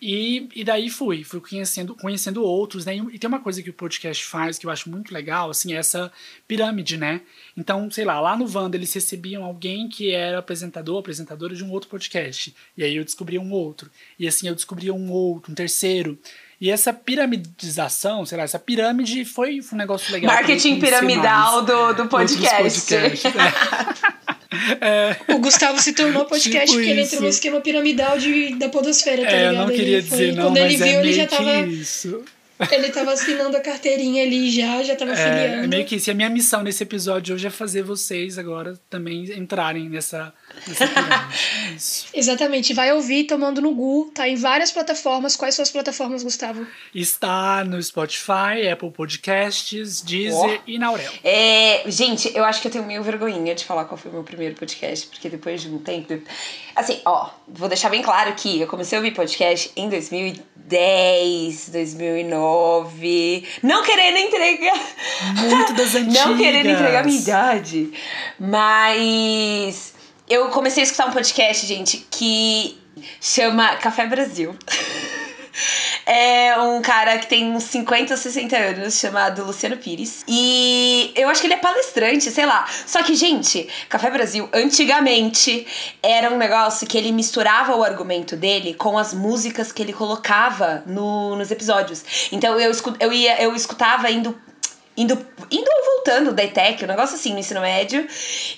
E, 0.01 0.49
e 0.55 0.65
daí 0.65 0.89
fui, 0.89 1.25
fui 1.25 1.41
conhecendo, 1.41 1.95
conhecendo 1.95 2.43
outros, 2.43 2.85
né? 2.85 2.97
E 2.97 3.19
tem 3.19 3.29
uma 3.29 3.41
coisa 3.41 3.63
que 3.63 3.71
o 3.71 3.73
podcast 3.73 4.25
faz 4.25 4.59
que 4.59 4.67
eu 4.67 4.71
acho 4.71 4.89
muito 4.89 5.13
legal, 5.13 5.51
assim, 5.51 5.75
é 5.75 5.77
essa 5.77 6.13
pirâmide, 6.47 6.97
né? 6.97 7.21
Então, 7.57 7.91
sei 7.91 8.05
lá, 8.05 8.21
lá 8.21 8.37
no 8.37 8.49
Wanda 8.53 8.77
eles 8.77 8.93
recebiam 8.93 9.45
alguém 9.45 9.89
que 9.89 10.13
era 10.13 10.39
apresentador, 10.39 10.99
apresentadora 10.99 11.55
de 11.55 11.65
um 11.65 11.71
outro 11.71 11.91
podcast. 11.91 12.55
E 12.77 12.85
aí 12.85 12.97
eu 12.97 13.05
descobria 13.05 13.41
um 13.41 13.53
outro. 13.53 13.91
E 14.19 14.29
assim 14.29 14.47
eu 14.49 14.55
descobria 14.55 14.95
um 14.95 15.11
outro, 15.11 15.51
um 15.53 15.55
terceiro. 15.55 16.19
E 16.61 16.71
essa 16.71 16.93
piramidização, 16.93 18.27
sei 18.27 18.37
lá, 18.37 18.45
essa 18.45 18.59
pirâmide 18.59 19.25
foi, 19.25 19.61
um 19.73 19.77
negócio 19.77 20.13
legal. 20.13 20.35
Marketing 20.35 20.81
piramidal 20.81 21.53
mais 21.53 21.67
do, 21.67 21.67
do 21.67 22.03
outros 22.03 22.09
podcast. 22.09 22.81
podcasts, 22.91 23.33
é. 24.81 25.17
O 25.35 25.39
Gustavo 25.39 25.81
se 25.81 25.93
tornou 25.93 26.25
podcast 26.27 26.67
Tipo 26.67 26.73
porque 26.79 26.91
ele 26.91 27.03
entrou 27.03 27.23
no 27.23 27.29
esquema 27.29 27.61
piramidal 27.61 28.19
de, 28.19 28.55
da 28.55 28.69
podosfera, 28.69 29.23
tá 29.25 29.31
É, 29.31 29.47
eu 29.47 29.51
ligado? 29.51 29.67
não 29.69 29.75
queria 29.75 30.03
foi- 30.03 30.19
dizer 30.19 30.33
não, 30.35 30.45
Quando 30.45 30.57
ele 30.59 30.79
mas 30.79 30.89
viu, 30.89 30.99
é 30.99 31.01
ele 31.03 31.13
já 31.13 31.27
tava, 31.27 31.61
isso. 31.67 32.25
Ele 32.71 32.91
tava 32.91 33.13
assinando 33.13 33.57
a 33.57 33.61
carteirinha 33.61 34.23
ali 34.23 34.51
já, 34.51 34.83
já 34.83 34.97
tava 34.97 35.13
É, 35.13 35.17
filiando. 35.17 35.65
é 35.65 35.67
meio 35.67 35.85
que 35.85 35.97
isso. 35.97 36.11
E 36.11 36.13
a 36.13 36.15
minha 36.15 36.29
missão 36.31 36.63
nesse 36.63 36.83
episódio 36.83 37.35
hoje 37.35 37.47
é 37.47 37.51
fazer 37.51 37.83
vocês 37.83 38.39
agora 38.39 38.79
também 38.91 39.25
entrarem 39.39 39.89
nessa, 39.89 40.33
nessa. 40.67 40.85
Isso. 41.77 42.07
Exatamente, 42.13 42.73
vai 42.75 42.93
ouvir 42.93 43.25
Tomando 43.25 43.61
no 43.61 43.75
Gu, 43.75 44.11
tá 44.15 44.29
em 44.29 44.35
várias 44.37 44.73
plataformas. 44.73 45.37
Quais 45.37 45.55
são 45.55 45.63
as 45.63 45.71
plataformas, 45.71 46.23
Gustavo? 46.23 46.67
Está 46.95 47.63
no 47.65 47.81
Spotify, 47.83 48.69
Apple 48.73 48.91
Podcasts, 48.91 50.01
Deezer 50.03 50.61
e 50.67 50.79
na 50.79 50.89
Aurel. 50.89 51.13
É, 51.23 51.83
gente, 51.87 52.35
eu 52.37 52.45
acho 52.45 52.61
que 52.61 52.69
eu 52.69 52.73
tenho 52.73 52.85
meio 52.85 53.03
vergonhinha 53.03 53.55
de 53.55 53.65
falar 53.65 53.85
qual 53.85 53.97
foi 53.99 54.11
o 54.11 54.15
meu 54.15 54.25
primeiro 54.25 54.55
podcast, 54.55 55.07
porque 55.07 55.29
depois 55.29 55.63
de 55.63 55.69
um 55.69 55.79
tempo. 55.79 56.19
Assim, 56.75 57.01
ó, 57.05 57.31
vou 57.47 57.69
deixar 57.69 57.89
bem 57.91 58.03
claro 58.03 58.33
que 58.35 58.61
eu 58.61 58.67
comecei 58.67 58.97
a 58.97 59.01
ouvir 59.01 59.13
podcast 59.15 59.71
em 59.77 59.89
2010, 59.89 61.69
2009. 61.71 62.48
Não 63.63 63.83
querendo 63.83 64.17
entregar. 64.19 64.79
Muito 65.37 65.75
das 65.75 65.95
antigas. 65.97 66.27
Não 66.27 66.37
querendo 66.37 66.69
entregar 66.69 67.05
minha 67.05 67.21
idade. 67.21 67.91
Mas 68.39 69.95
eu 70.29 70.49
comecei 70.49 70.83
a 70.83 70.85
escutar 70.85 71.07
um 71.07 71.13
podcast, 71.13 71.67
gente, 71.67 72.07
que 72.11 72.79
chama 73.21 73.77
Café 73.77 74.07
Brasil. 74.07 74.57
É 76.11 76.59
um 76.59 76.81
cara 76.81 77.19
que 77.19 77.27
tem 77.27 77.53
uns 77.55 77.65
50 77.65 78.15
ou 78.15 78.17
60 78.19 78.57
anos, 78.57 78.99
chamado 78.99 79.45
Luciano 79.45 79.77
Pires. 79.77 80.25
E 80.27 81.13
eu 81.15 81.29
acho 81.29 81.39
que 81.43 81.47
ele 81.47 81.53
é 81.53 81.59
palestrante, 81.59 82.31
sei 82.31 82.47
lá. 82.47 82.67
Só 82.87 83.03
que, 83.03 83.15
gente, 83.15 83.69
Café 83.91 84.09
Brasil, 84.11 84.49
antigamente, 84.55 85.67
era 86.03 86.31
um 86.33 86.39
negócio 86.39 86.87
que 86.87 86.97
ele 86.97 87.13
misturava 87.13 87.77
o 87.77 87.85
argumento 87.85 88.37
dele 88.37 88.73
com 88.73 88.97
as 88.97 89.13
músicas 89.13 89.71
que 89.71 89.83
ele 89.83 89.93
colocava 89.93 90.83
no, 90.87 91.37
nos 91.37 91.51
episódios. 91.51 92.03
Então 92.33 92.59
eu, 92.59 92.71
escu- 92.71 92.97
eu, 92.99 93.13
ia, 93.13 93.43
eu 93.43 93.55
escutava 93.55 94.11
indo 94.11 94.35
indo, 94.97 95.15
indo 95.51 95.71
ou 95.71 95.85
voltando 95.95 96.33
da 96.33 96.43
ETEC, 96.43 96.85
um 96.85 96.89
negócio 96.89 97.17
assim, 97.17 97.35
no 97.35 97.39
ensino 97.39 97.61
médio. 97.61 98.09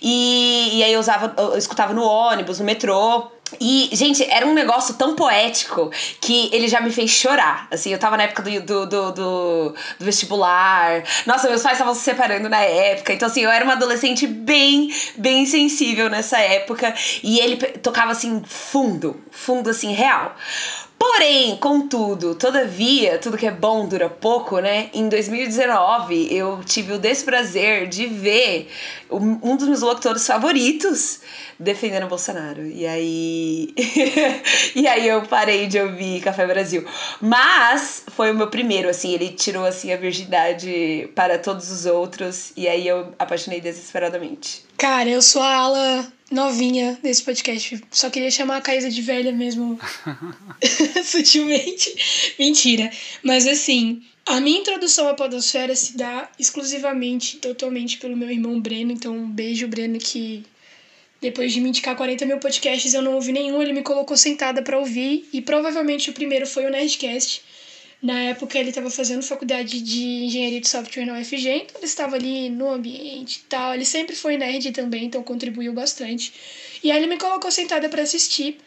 E, 0.00 0.78
e 0.78 0.84
aí 0.84 0.92
eu 0.92 1.00
usava, 1.00 1.34
eu 1.36 1.58
escutava 1.58 1.92
no 1.92 2.04
ônibus, 2.04 2.60
no 2.60 2.64
metrô. 2.64 3.30
E, 3.58 3.88
gente, 3.92 4.22
era 4.30 4.46
um 4.46 4.54
negócio 4.54 4.94
tão 4.94 5.14
poético 5.14 5.90
que 6.20 6.50
ele 6.52 6.68
já 6.68 6.80
me 6.80 6.90
fez 6.90 7.10
chorar. 7.10 7.66
Assim, 7.70 7.90
eu 7.92 7.98
tava 7.98 8.16
na 8.16 8.24
época 8.24 8.42
do, 8.42 8.60
do, 8.60 8.86
do, 8.86 9.12
do, 9.12 9.74
do 9.98 10.04
vestibular. 10.04 11.02
Nossa, 11.26 11.48
meus 11.48 11.62
pais 11.62 11.74
estavam 11.74 11.94
se 11.94 12.02
separando 12.02 12.48
na 12.48 12.60
época. 12.60 13.12
Então, 13.12 13.28
assim, 13.28 13.42
eu 13.42 13.50
era 13.50 13.64
uma 13.64 13.74
adolescente 13.74 14.26
bem, 14.26 14.94
bem 15.16 15.46
sensível 15.46 16.08
nessa 16.10 16.38
época. 16.38 16.94
E 17.22 17.40
ele 17.40 17.56
tocava, 17.78 18.12
assim, 18.12 18.42
fundo. 18.46 19.20
Fundo, 19.30 19.70
assim, 19.70 19.92
real. 19.92 20.36
Porém, 21.00 21.56
contudo, 21.56 22.34
todavia, 22.34 23.16
tudo 23.16 23.38
que 23.38 23.46
é 23.46 23.50
bom 23.50 23.88
dura 23.88 24.06
pouco, 24.10 24.58
né? 24.58 24.90
Em 24.92 25.08
2019, 25.08 26.28
eu 26.30 26.60
tive 26.62 26.92
o 26.92 26.98
desprazer 26.98 27.88
de 27.88 28.04
ver 28.06 28.70
um 29.10 29.56
dos 29.56 29.66
meus 29.66 29.80
locutores 29.80 30.26
favoritos 30.26 31.20
defendendo 31.58 32.04
o 32.04 32.08
Bolsonaro. 32.08 32.66
E 32.66 32.86
aí. 32.86 33.74
e 34.76 34.86
aí 34.86 35.08
eu 35.08 35.22
parei 35.22 35.66
de 35.66 35.80
ouvir 35.80 36.20
Café 36.20 36.46
Brasil. 36.46 36.86
Mas 37.18 38.04
foi 38.08 38.30
o 38.30 38.34
meu 38.34 38.48
primeiro, 38.48 38.90
assim, 38.90 39.14
ele 39.14 39.30
tirou 39.30 39.64
assim 39.64 39.94
a 39.94 39.96
virgindade 39.96 41.10
para 41.14 41.38
todos 41.38 41.70
os 41.70 41.86
outros. 41.86 42.52
E 42.54 42.68
aí 42.68 42.86
eu 42.86 43.14
apaixonei 43.18 43.62
desesperadamente. 43.62 44.66
Cara, 44.76 45.08
eu 45.08 45.22
sou 45.22 45.40
a 45.40 45.54
ala 45.54 46.12
novinha 46.30 46.98
desse 47.02 47.22
podcast. 47.22 47.82
Só 47.90 48.08
queria 48.08 48.30
chamar 48.30 48.58
a 48.58 48.60
Caísa 48.60 48.88
de 48.88 49.02
velha 49.02 49.32
mesmo. 49.32 49.78
Sutilmente. 51.04 52.34
Mentira. 52.38 52.90
Mas 53.22 53.46
assim, 53.46 54.02
a 54.26 54.40
minha 54.40 54.60
introdução 54.60 55.08
à 55.08 55.14
Podosfera 55.14 55.74
se 55.74 55.96
dá 55.96 56.30
exclusivamente, 56.38 57.38
totalmente 57.38 57.98
pelo 57.98 58.16
meu 58.16 58.30
irmão 58.30 58.60
Breno. 58.60 58.92
Então, 58.92 59.14
um 59.16 59.28
beijo, 59.28 59.66
Breno, 59.66 59.98
que 59.98 60.44
depois 61.20 61.52
de 61.52 61.60
me 61.60 61.68
indicar 61.68 61.96
40 61.96 62.24
mil 62.24 62.38
podcasts, 62.38 62.94
eu 62.94 63.02
não 63.02 63.14
ouvi 63.14 63.32
nenhum. 63.32 63.60
Ele 63.60 63.72
me 63.72 63.82
colocou 63.82 64.16
sentada 64.16 64.62
para 64.62 64.78
ouvir. 64.78 65.28
E 65.32 65.42
provavelmente 65.42 66.10
o 66.10 66.12
primeiro 66.12 66.46
foi 66.46 66.64
o 66.64 66.70
Nerdcast. 66.70 67.42
Na 68.02 68.18
época 68.22 68.58
ele 68.58 68.70
estava 68.70 68.88
fazendo 68.88 69.22
faculdade 69.22 69.80
de 69.80 70.24
engenharia 70.24 70.60
de 70.60 70.68
software 70.68 71.04
na 71.04 71.18
UFG, 71.18 71.48
então 71.48 71.76
ele 71.76 71.84
estava 71.84 72.16
ali 72.16 72.48
no 72.48 72.70
ambiente 72.70 73.36
e 73.36 73.48
tal. 73.48 73.74
Ele 73.74 73.84
sempre 73.84 74.16
foi 74.16 74.38
nerd 74.38 74.72
também, 74.72 75.04
então 75.04 75.22
contribuiu 75.22 75.72
bastante. 75.72 76.32
E 76.82 76.90
aí 76.90 76.96
ele 76.96 77.06
me 77.06 77.18
colocou 77.18 77.50
sentada 77.50 77.88
para 77.90 78.02
assistir. 78.02 78.58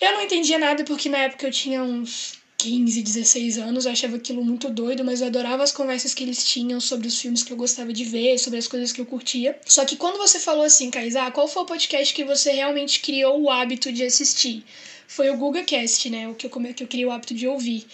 Eu 0.00 0.12
não 0.12 0.22
entendia 0.22 0.58
nada 0.58 0.82
porque 0.84 1.10
na 1.10 1.18
época 1.18 1.46
eu 1.46 1.50
tinha 1.50 1.82
uns 1.82 2.40
15, 2.56 3.02
16 3.02 3.58
anos, 3.58 3.84
eu 3.86 3.92
achava 3.92 4.16
aquilo 4.16 4.44
muito 4.44 4.68
doido, 4.68 5.04
mas 5.04 5.20
eu 5.20 5.26
adorava 5.26 5.62
as 5.62 5.72
conversas 5.72 6.12
que 6.12 6.22
eles 6.22 6.44
tinham 6.44 6.78
sobre 6.78 7.06
os 7.08 7.18
filmes 7.18 7.42
que 7.42 7.52
eu 7.52 7.56
gostava 7.56 7.92
de 7.92 8.04
ver, 8.04 8.38
sobre 8.38 8.58
as 8.58 8.66
coisas 8.66 8.92
que 8.92 9.00
eu 9.00 9.06
curtia. 9.06 9.58
Só 9.66 9.84
que 9.84 9.96
quando 9.96 10.16
você 10.18 10.38
falou 10.38 10.64
assim, 10.64 10.90
Kaisa, 10.90 11.22
ah, 11.24 11.30
qual 11.30 11.48
foi 11.48 11.62
o 11.62 11.66
podcast 11.66 12.14
que 12.14 12.24
você 12.24 12.52
realmente 12.52 13.00
criou 13.00 13.40
o 13.40 13.50
hábito 13.50 13.92
de 13.92 14.04
assistir? 14.04 14.64
Foi 15.06 15.30
o 15.30 15.36
GugaCast, 15.36 16.08
né? 16.10 16.28
O 16.28 16.34
que 16.34 16.46
eu, 16.46 16.50
que 16.50 16.82
eu 16.82 16.86
criei 16.86 17.06
o 17.06 17.10
hábito 17.10 17.34
de 17.34 17.46
ouvir. 17.46 17.86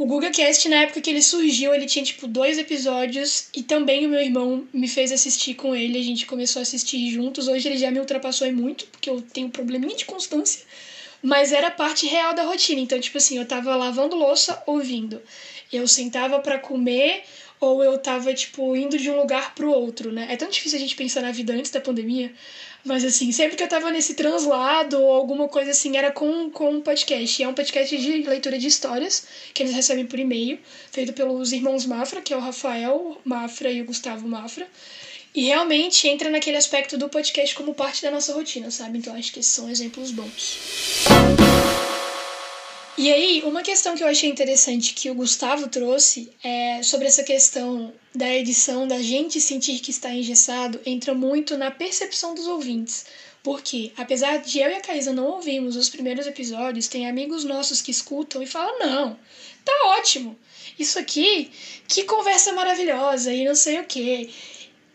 O 0.00 0.06
GugaCast, 0.06 0.66
na 0.70 0.76
época 0.76 1.02
que 1.02 1.10
ele 1.10 1.20
surgiu, 1.20 1.74
ele 1.74 1.84
tinha 1.84 2.02
tipo 2.02 2.26
dois 2.26 2.56
episódios 2.56 3.48
e 3.54 3.62
também 3.62 4.06
o 4.06 4.08
meu 4.08 4.18
irmão 4.22 4.66
me 4.72 4.88
fez 4.88 5.12
assistir 5.12 5.52
com 5.52 5.76
ele. 5.76 5.98
A 5.98 6.02
gente 6.02 6.24
começou 6.24 6.60
a 6.60 6.62
assistir 6.62 7.10
juntos. 7.10 7.48
Hoje 7.48 7.68
ele 7.68 7.76
já 7.76 7.90
me 7.90 8.00
ultrapassou 8.00 8.50
muito, 8.50 8.86
porque 8.86 9.10
eu 9.10 9.20
tenho 9.20 9.50
probleminha 9.50 9.94
de 9.94 10.06
constância. 10.06 10.64
Mas 11.22 11.52
era 11.52 11.70
parte 11.70 12.06
real 12.06 12.32
da 12.32 12.44
rotina. 12.44 12.80
Então, 12.80 12.98
tipo 12.98 13.18
assim, 13.18 13.36
eu 13.36 13.44
tava 13.44 13.76
lavando 13.76 14.16
louça 14.16 14.62
ouvindo. 14.66 15.20
Eu 15.70 15.86
sentava 15.86 16.38
para 16.38 16.58
comer 16.58 17.22
ou 17.60 17.84
eu 17.84 17.98
tava, 17.98 18.32
tipo, 18.32 18.74
indo 18.74 18.96
de 18.96 19.10
um 19.10 19.18
lugar 19.18 19.54
pro 19.54 19.70
outro, 19.70 20.10
né? 20.10 20.28
É 20.30 20.36
tão 20.36 20.48
difícil 20.48 20.78
a 20.78 20.80
gente 20.80 20.96
pensar 20.96 21.20
na 21.20 21.30
vida 21.30 21.52
antes 21.52 21.70
da 21.70 21.78
pandemia. 21.78 22.32
Mas 22.84 23.04
assim, 23.04 23.30
sempre 23.30 23.56
que 23.56 23.62
eu 23.62 23.68
tava 23.68 23.90
nesse 23.90 24.14
translado 24.14 25.00
ou 25.00 25.12
alguma 25.12 25.48
coisa 25.48 25.70
assim, 25.70 25.96
era 25.96 26.10
com, 26.10 26.50
com 26.50 26.70
um 26.70 26.80
podcast. 26.80 27.40
E 27.40 27.44
é 27.44 27.48
um 27.48 27.54
podcast 27.54 27.96
de 27.96 28.22
leitura 28.22 28.58
de 28.58 28.66
histórias 28.66 29.26
que 29.52 29.62
eles 29.62 29.74
recebem 29.74 30.06
por 30.06 30.18
e-mail, 30.18 30.58
feito 30.90 31.12
pelos 31.12 31.52
irmãos 31.52 31.84
Mafra, 31.84 32.20
que 32.20 32.32
é 32.32 32.36
o 32.36 32.40
Rafael 32.40 33.20
Mafra 33.24 33.70
e 33.70 33.82
o 33.82 33.84
Gustavo 33.84 34.26
Mafra. 34.26 34.66
E 35.34 35.44
realmente 35.44 36.08
entra 36.08 36.28
naquele 36.28 36.56
aspecto 36.56 36.98
do 36.98 37.08
podcast 37.08 37.54
como 37.54 37.74
parte 37.74 38.02
da 38.02 38.10
nossa 38.10 38.32
rotina, 38.32 38.70
sabe? 38.70 38.98
Então 38.98 39.14
acho 39.14 39.32
que 39.32 39.40
esses 39.40 39.52
são 39.52 39.70
exemplos 39.70 40.10
bons. 40.10 40.58
E 42.98 43.10
aí, 43.10 43.42
uma 43.44 43.62
questão 43.62 43.94
que 43.94 44.02
eu 44.02 44.08
achei 44.08 44.28
interessante 44.28 44.94
que 44.94 45.10
o 45.10 45.14
Gustavo 45.14 45.68
trouxe 45.68 46.30
é 46.42 46.82
sobre 46.82 47.06
essa 47.06 47.22
questão 47.22 47.92
da 48.14 48.28
edição, 48.34 48.86
da 48.86 49.00
gente 49.00 49.40
sentir 49.40 49.78
que 49.78 49.90
está 49.90 50.12
engessado, 50.12 50.80
entra 50.84 51.14
muito 51.14 51.56
na 51.56 51.70
percepção 51.70 52.34
dos 52.34 52.46
ouvintes. 52.46 53.06
Porque, 53.42 53.92
apesar 53.96 54.38
de 54.38 54.58
eu 54.58 54.68
e 54.68 54.74
a 54.74 54.80
Caísa 54.80 55.12
não 55.12 55.26
ouvirmos 55.26 55.76
os 55.76 55.88
primeiros 55.88 56.26
episódios, 56.26 56.88
tem 56.88 57.08
amigos 57.08 57.44
nossos 57.44 57.80
que 57.80 57.90
escutam 57.90 58.42
e 58.42 58.46
falam: 58.46 58.78
não, 58.78 59.18
tá 59.64 59.72
ótimo, 59.98 60.38
isso 60.78 60.98
aqui, 60.98 61.50
que 61.88 62.04
conversa 62.04 62.52
maravilhosa 62.52 63.32
e 63.32 63.46
não 63.46 63.54
sei 63.54 63.80
o 63.80 63.84
quê. 63.84 64.28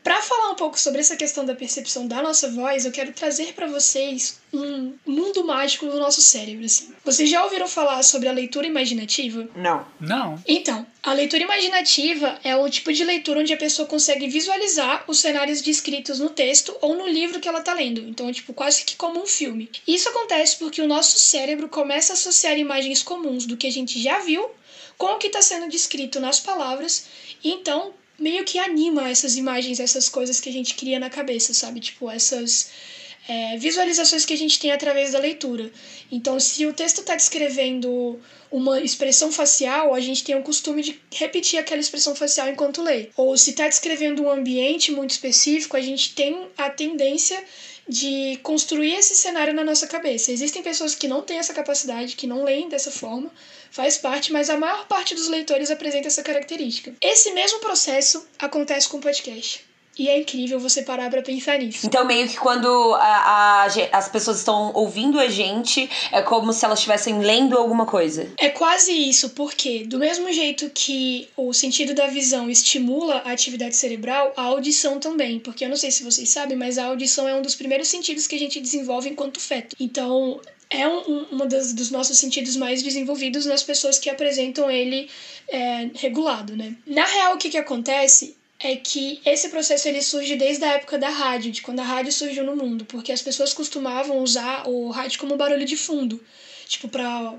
Para 0.06 0.22
falar 0.22 0.52
um 0.52 0.56
pouco 0.56 0.80
sobre 0.80 1.02
essa 1.02 1.16
questão 1.16 1.44
da 1.44 1.56
percepção 1.56 2.06
da 2.06 2.22
nossa 2.22 2.48
voz, 2.52 2.86
eu 2.86 2.92
quero 2.92 3.12
trazer 3.12 3.54
para 3.54 3.66
vocês 3.66 4.40
um 4.54 4.94
mundo 5.04 5.44
mágico 5.44 5.88
do 5.88 6.00
nosso 6.00 6.22
cérebro. 6.22 6.64
Assim. 6.64 6.94
Vocês 7.04 7.28
já 7.28 7.44
ouviram 7.44 7.68
falar 7.68 8.04
sobre 8.04 8.30
a 8.30 8.32
leitura 8.32 8.68
imaginativa? 8.68 9.50
Não. 9.56 9.84
Não. 10.00 10.40
Então, 10.48 10.86
a 11.02 11.12
leitura 11.12 11.42
imaginativa 11.42 12.40
é 12.44 12.56
o 12.56 12.70
tipo 12.70 12.94
de 12.94 13.04
leitura 13.04 13.40
onde 13.40 13.52
a 13.52 13.58
pessoa 13.58 13.88
consegue 13.88 14.28
visualizar 14.28 15.04
os 15.08 15.18
cenários 15.18 15.60
descritos 15.60 16.20
no 16.20 16.30
texto 16.30 16.78
ou 16.82 16.96
no 16.96 17.08
livro 17.08 17.40
que 17.40 17.48
ela 17.48 17.62
está 17.62 17.74
lendo. 17.74 18.02
Então, 18.02 18.30
é 18.30 18.32
tipo 18.32 18.54
quase 18.54 18.86
que 18.86 18.96
como 18.96 19.20
um 19.20 19.26
filme. 19.26 19.72
Isso 19.88 20.08
acontece 20.08 20.58
porque 20.58 20.84
o 20.84 20.88
nosso 20.88 21.18
cérebro 21.18 21.68
começa 21.68 22.14
a 22.14 22.16
associar 22.16 22.60
imagens 22.60 23.02
comuns 23.02 23.48
do 23.48 23.58
que 23.58 23.66
a 23.66 23.72
gente 23.72 24.00
já 24.00 24.20
viu 24.20 24.52
com 25.00 25.08
o 25.08 25.18
que 25.18 25.28
está 25.28 25.42
sendo 25.42 25.68
descrito 25.68 26.20
nas 26.20 26.40
palavras, 26.40 27.08
e 27.44 27.50
então 27.50 27.92
meio 28.18 28.44
que 28.44 28.60
anima 28.60 29.10
essas 29.10 29.36
imagens, 29.36 29.80
essas 29.80 30.10
coisas 30.10 30.40
que 30.40 30.50
a 30.50 30.54
gente 30.54 30.76
cria 30.76 31.00
na 31.00 31.10
cabeça, 31.10 31.54
sabe? 31.54 31.80
Tipo, 31.80 32.10
essas 32.10 32.70
é, 33.28 33.58
visualizações 33.58 34.26
que 34.26 34.34
a 34.34 34.38
gente 34.38 34.60
tem 34.60 34.72
através 34.72 35.12
da 35.12 35.20
leitura. 35.20 35.72
Então, 36.12 36.40
se 36.40 36.66
o 36.66 36.74
texto 36.74 37.02
está 37.02 37.16
descrevendo 37.16 38.20
uma 38.52 38.80
expressão 38.80 39.32
facial, 39.32 39.94
a 39.94 40.00
gente 40.00 40.24
tem 40.24 40.36
o 40.36 40.44
costume 40.44 40.82
de 40.82 41.00
repetir 41.12 41.60
aquela 41.60 41.82
expressão 41.82 42.16
facial 42.16 42.48
enquanto 42.50 42.84
lê. 42.84 43.10
Ou 43.18 43.36
se 43.38 43.50
está 43.52 43.68
descrevendo 43.68 44.24
um 44.24 44.32
ambiente 44.32 44.92
muito 44.92 45.12
específico, 45.12 45.76
a 45.76 45.82
gente 45.82 46.14
tem 46.14 46.48
a 46.58 46.70
tendência 46.70 47.44
de 47.88 48.40
construir 48.42 48.94
esse 48.94 49.16
cenário 49.16 49.54
na 49.54 49.64
nossa 49.64 49.88
cabeça. 49.88 50.32
Existem 50.32 50.64
pessoas 50.64 50.96
que 50.96 51.08
não 51.08 51.22
têm 51.22 51.38
essa 51.38 51.54
capacidade, 51.54 52.16
que 52.16 52.26
não 52.26 52.44
leem 52.44 52.68
dessa 52.68 52.90
forma, 52.90 53.32
faz 53.76 53.98
parte, 53.98 54.32
mas 54.32 54.50
a 54.50 54.58
maior 54.58 54.88
parte 54.88 55.14
dos 55.14 55.28
leitores 55.28 55.70
apresenta 55.70 56.08
essa 56.08 56.24
característica. 56.24 56.94
Esse 57.02 57.32
mesmo 57.34 57.60
processo 57.60 58.26
acontece 58.40 58.88
com 58.88 58.98
o 58.98 59.02
podcast. 59.02 59.66
E 59.98 60.10
é 60.10 60.20
incrível 60.20 60.60
você 60.60 60.82
parar 60.82 61.10
pra 61.10 61.22
pensar 61.22 61.58
nisso. 61.58 61.88
Então, 61.88 62.06
meio 62.06 62.28
que 62.28 62.38
quando 62.38 62.68
a, 62.96 63.64
a, 63.64 63.68
as 63.94 64.10
pessoas 64.10 64.40
estão 64.40 64.74
ouvindo 64.74 65.20
a 65.20 65.30
gente, 65.30 65.90
é 66.12 66.22
como 66.22 66.52
se 66.52 66.66
elas 66.66 66.80
estivessem 66.80 67.20
lendo 67.20 67.58
alguma 67.58 67.86
coisa. 67.86 68.30
É 68.38 68.50
quase 68.50 68.92
isso, 68.92 69.30
porque 69.30 69.86
do 69.86 69.98
mesmo 69.98 70.32
jeito 70.34 70.70
que 70.70 71.30
o 71.38 71.54
sentido 71.54 71.94
da 71.94 72.08
visão 72.08 72.50
estimula 72.50 73.22
a 73.26 73.32
atividade 73.32 73.76
cerebral, 73.76 74.34
a 74.36 74.44
audição 74.44 75.00
também. 75.00 75.40
Porque 75.40 75.64
eu 75.64 75.70
não 75.70 75.78
sei 75.78 75.92
se 75.92 76.04
vocês 76.04 76.30
sabem, 76.30 76.58
mas 76.58 76.78
a 76.78 76.86
audição 76.88 77.28
é 77.28 77.34
um 77.34 77.42
dos 77.42 77.56
primeiros 77.56 77.88
sentidos 77.88 78.28
que 78.28 78.36
a 78.36 78.40
gente 78.40 78.60
desenvolve 78.60 79.10
enquanto 79.10 79.40
feto. 79.40 79.78
Então, 79.80 80.42
é 80.70 80.88
um, 80.88 81.28
um 81.32 81.48
das, 81.48 81.74
dos 81.74 81.92
nossos 81.92 82.18
sentidos 82.18 82.56
mais 82.56 82.82
desenvolvidos 82.82 83.46
nas 83.46 83.64
pessoas 83.64 84.00
que 84.00 84.10
apresentam 84.10 84.70
ele 84.70 85.10
é, 85.48 85.90
regulado, 85.96 86.56
né? 86.56 86.76
Na 86.86 87.06
real, 87.06 87.36
o 87.36 87.38
que, 87.38 87.50
que 87.50 87.58
acontece 87.58 88.36
é 88.60 88.76
que 88.76 89.22
esse 89.26 89.50
processo 89.50 89.88
ele 89.88 90.02
surge 90.02 90.36
desde 90.36 90.64
a 90.64 90.74
época 90.74 90.98
da 90.98 91.10
rádio, 91.10 91.52
de 91.52 91.62
quando 91.62 91.80
a 91.80 91.84
rádio 91.84 92.12
surgiu 92.12 92.44
no 92.44 92.56
mundo, 92.56 92.86
porque 92.86 93.12
as 93.12 93.22
pessoas 93.22 93.54
costumavam 93.54 94.20
usar 94.20 94.68
o 94.68 94.90
rádio 94.90 95.20
como 95.20 95.38
barulho 95.38 95.66
de 95.66 95.78
fundo, 95.78 96.24
tipo 96.68 96.88
para 96.88 97.34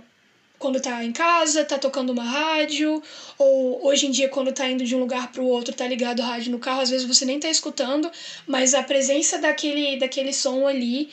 quando 0.58 0.80
tá 0.80 1.04
em 1.04 1.12
casa, 1.12 1.64
tá 1.64 1.78
tocando 1.78 2.10
uma 2.12 2.24
rádio, 2.24 3.02
ou 3.38 3.86
hoje 3.86 4.06
em 4.06 4.10
dia 4.10 4.28
quando 4.28 4.52
tá 4.52 4.66
indo 4.68 4.84
de 4.84 4.94
um 4.96 5.00
lugar 5.00 5.30
para 5.30 5.42
o 5.42 5.46
outro, 5.46 5.74
tá 5.74 5.86
ligado 5.86 6.20
a 6.20 6.26
rádio 6.26 6.50
no 6.50 6.58
carro, 6.58 6.80
às 6.80 6.88
vezes 6.88 7.06
você 7.06 7.24
nem 7.24 7.38
tá 7.38 7.48
escutando, 7.48 8.10
mas 8.46 8.72
a 8.72 8.82
presença 8.82 9.38
daquele 9.38 9.98
daquele 9.98 10.32
som 10.32 10.66
ali 10.66 11.10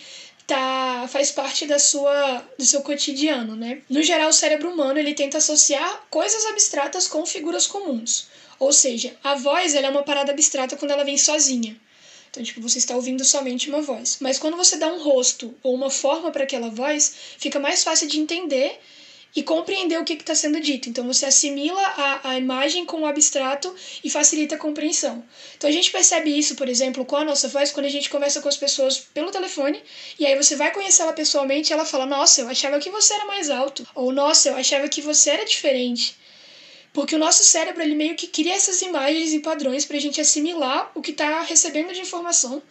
tá 0.47 1.07
faz 1.09 1.31
parte 1.31 1.65
da 1.65 1.79
sua 1.79 2.43
do 2.57 2.65
seu 2.65 2.81
cotidiano, 2.81 3.55
né? 3.55 3.81
No 3.89 4.01
geral, 4.03 4.29
o 4.29 4.33
cérebro 4.33 4.71
humano 4.71 4.99
ele 4.99 5.13
tenta 5.13 5.37
associar 5.37 6.05
coisas 6.09 6.45
abstratas 6.45 7.07
com 7.07 7.25
figuras 7.25 7.67
comuns. 7.67 8.27
Ou 8.59 8.71
seja, 8.71 9.15
a 9.23 9.35
voz 9.35 9.75
ela 9.75 9.87
é 9.87 9.89
uma 9.89 10.03
parada 10.03 10.31
abstrata 10.31 10.75
quando 10.77 10.91
ela 10.91 11.03
vem 11.03 11.17
sozinha. 11.17 11.75
Então, 12.29 12.43
tipo, 12.43 12.61
você 12.61 12.79
está 12.79 12.95
ouvindo 12.95 13.23
somente 13.23 13.69
uma 13.69 13.81
voz. 13.81 14.17
Mas 14.19 14.39
quando 14.39 14.57
você 14.57 14.77
dá 14.77 14.87
um 14.87 15.03
rosto 15.03 15.53
ou 15.61 15.75
uma 15.75 15.89
forma 15.89 16.31
para 16.31 16.43
aquela 16.43 16.69
voz, 16.69 17.13
fica 17.37 17.59
mais 17.59 17.83
fácil 17.83 18.07
de 18.07 18.19
entender 18.19 18.79
e 19.35 19.41
compreender 19.41 19.99
o 19.99 20.03
que 20.03 20.13
está 20.13 20.35
sendo 20.35 20.59
dito. 20.59 20.89
Então 20.89 21.05
você 21.05 21.25
assimila 21.25 21.81
a, 21.81 22.29
a 22.29 22.37
imagem 22.37 22.85
com 22.85 23.01
o 23.01 23.05
abstrato 23.05 23.73
e 24.03 24.09
facilita 24.09 24.55
a 24.55 24.57
compreensão. 24.57 25.23
Então 25.57 25.69
a 25.69 25.73
gente 25.73 25.91
percebe 25.91 26.37
isso, 26.37 26.55
por 26.55 26.69
exemplo, 26.69 27.05
com 27.05 27.15
a 27.15 27.25
nossa 27.25 27.47
voz 27.47 27.71
quando 27.71 27.87
a 27.87 27.89
gente 27.89 28.09
conversa 28.09 28.41
com 28.41 28.49
as 28.49 28.57
pessoas 28.57 28.99
pelo 28.99 29.31
telefone 29.31 29.81
e 30.19 30.25
aí 30.25 30.35
você 30.35 30.55
vai 30.55 30.71
conhecer 30.71 31.01
ela 31.01 31.13
pessoalmente 31.13 31.71
e 31.71 31.73
ela 31.73 31.85
fala: 31.85 32.05
Nossa, 32.05 32.41
eu 32.41 32.47
achava 32.47 32.79
que 32.79 32.89
você 32.89 33.13
era 33.13 33.25
mais 33.25 33.49
alto. 33.49 33.87
Ou 33.95 34.11
Nossa, 34.11 34.49
eu 34.49 34.55
achava 34.55 34.87
que 34.87 35.01
você 35.01 35.31
era 35.31 35.45
diferente. 35.45 36.15
Porque 36.93 37.15
o 37.15 37.19
nosso 37.19 37.43
cérebro 37.43 37.81
ele 37.81 37.95
meio 37.95 38.15
que 38.15 38.27
cria 38.27 38.53
essas 38.53 38.81
imagens 38.83 39.33
e 39.33 39.39
padrões 39.39 39.83
para 39.83 39.97
a 39.97 39.99
gente 39.99 40.21
assimilar 40.21 40.91
o 40.93 41.01
que 41.01 41.09
está 41.09 41.41
recebendo 41.41 41.91
de 41.91 42.01
informação 42.01 42.61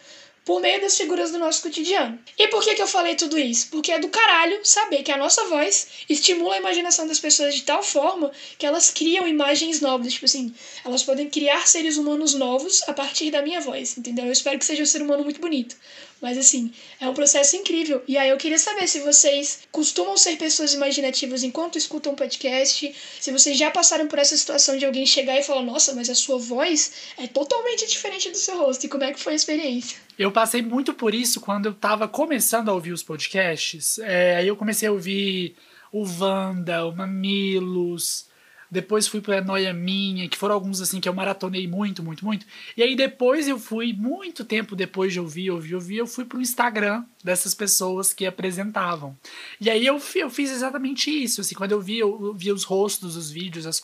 por 0.45 0.59
meio 0.59 0.81
das 0.81 0.97
figuras 0.97 1.31
do 1.31 1.39
nosso 1.39 1.61
cotidiano. 1.61 2.19
E 2.37 2.47
por 2.47 2.63
que, 2.63 2.75
que 2.75 2.81
eu 2.81 2.87
falei 2.87 3.15
tudo 3.15 3.37
isso? 3.37 3.67
Porque 3.71 3.91
é 3.91 3.99
do 3.99 4.09
caralho 4.09 4.59
saber 4.63 5.03
que 5.03 5.11
a 5.11 5.17
nossa 5.17 5.45
voz 5.45 5.87
estimula 6.09 6.55
a 6.55 6.57
imaginação 6.57 7.07
das 7.07 7.19
pessoas 7.19 7.55
de 7.55 7.61
tal 7.61 7.81
forma 7.81 8.31
que 8.57 8.65
elas 8.65 8.91
criam 8.91 9.27
imagens 9.27 9.79
novas. 9.79 10.13
Tipo 10.13 10.25
assim, 10.25 10.53
elas 10.83 11.03
podem 11.03 11.29
criar 11.29 11.65
seres 11.67 11.97
humanos 11.97 12.33
novos 12.33 12.83
a 12.87 12.93
partir 12.93 13.31
da 13.31 13.41
minha 13.41 13.61
voz, 13.61 13.97
entendeu? 13.97 14.25
Eu 14.25 14.31
espero 14.31 14.59
que 14.59 14.65
seja 14.65 14.83
um 14.83 14.85
ser 14.85 15.01
humano 15.01 15.23
muito 15.23 15.39
bonito. 15.39 15.75
Mas 16.21 16.37
assim, 16.37 16.71
é 17.01 17.07
um 17.07 17.13
processo 17.13 17.57
incrível. 17.57 18.01
E 18.07 18.17
aí 18.17 18.29
eu 18.29 18.37
queria 18.37 18.57
saber 18.57 18.87
se 18.87 18.99
vocês 18.99 19.59
costumam 19.71 20.15
ser 20.17 20.37
pessoas 20.37 20.73
imaginativas 20.73 21.43
enquanto 21.43 21.77
escutam 21.77 22.13
um 22.13 22.15
podcast, 22.15 22.95
se 23.19 23.31
vocês 23.31 23.57
já 23.57 23.69
passaram 23.69 24.07
por 24.07 24.19
essa 24.19 24.35
situação 24.37 24.77
de 24.77 24.85
alguém 24.85 25.05
chegar 25.05 25.37
e 25.37 25.43
falar, 25.43 25.63
nossa, 25.63 25.93
mas 25.93 26.09
a 26.09 26.15
sua 26.15 26.37
voz 26.37 26.91
é 27.17 27.27
totalmente 27.27 27.85
diferente 27.87 28.29
do 28.29 28.37
seu 28.37 28.57
rosto. 28.57 28.85
E 28.85 28.89
como 28.89 29.03
é 29.03 29.11
que 29.11 29.19
foi 29.19 29.33
a 29.33 29.35
experiência? 29.35 30.02
Eu 30.17 30.31
passei 30.31 30.61
muito 30.61 30.93
por 30.93 31.13
isso 31.13 31.41
quando 31.41 31.67
eu 31.67 31.73
tava 31.73 32.07
começando 32.07 32.69
a 32.69 32.73
ouvir 32.73 32.91
os 32.91 33.03
podcasts. 33.03 33.99
É, 33.99 34.37
aí 34.37 34.47
eu 34.47 34.55
comecei 34.55 34.87
a 34.87 34.91
ouvir 34.91 35.55
o 35.91 36.03
Wanda, 36.03 36.85
o 36.85 36.95
Mamilos, 36.95 38.27
depois 38.73 39.07
fui 39.07 39.21
para 39.21 39.39
Noia 39.39 39.71
Minha, 39.71 40.27
que 40.27 40.35
foram 40.35 40.55
alguns 40.55 40.81
assim 40.81 40.99
que 40.99 41.07
eu 41.07 41.13
maratonei 41.13 41.67
muito, 41.67 42.01
muito, 42.01 42.25
muito. 42.25 42.43
E 42.75 42.81
aí 42.81 42.95
depois 42.95 43.47
eu 43.47 43.59
fui, 43.59 43.93
muito 43.93 44.43
tempo 44.43 44.75
depois 44.75 45.13
de 45.13 45.19
ouvir, 45.19 45.51
ouvir, 45.51 45.75
ouvir, 45.75 45.97
eu 45.97 46.07
fui 46.07 46.25
pro 46.25 46.41
Instagram 46.41 47.05
dessas 47.23 47.53
pessoas 47.53 48.11
que 48.11 48.25
apresentavam. 48.25 49.15
E 49.61 49.69
aí 49.69 49.85
eu, 49.85 50.01
eu 50.15 50.29
fiz 50.31 50.49
exatamente 50.49 51.11
isso, 51.11 51.41
assim, 51.41 51.53
quando 51.53 51.73
eu 51.73 51.79
vi, 51.79 51.99
eu 51.99 52.33
via 52.33 52.51
os 52.51 52.63
rostos, 52.63 53.15
os 53.15 53.29
vídeos, 53.29 53.67
as, 53.67 53.79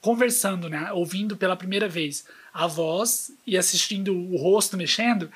conversando, 0.00 0.66
né, 0.66 0.90
ouvindo 0.92 1.36
pela 1.36 1.54
primeira 1.54 1.86
vez 1.86 2.24
a 2.52 2.66
voz 2.66 3.32
e 3.46 3.56
assistindo 3.56 4.14
o 4.14 4.36
rosto 4.36 4.76
mexendo, 4.76 5.30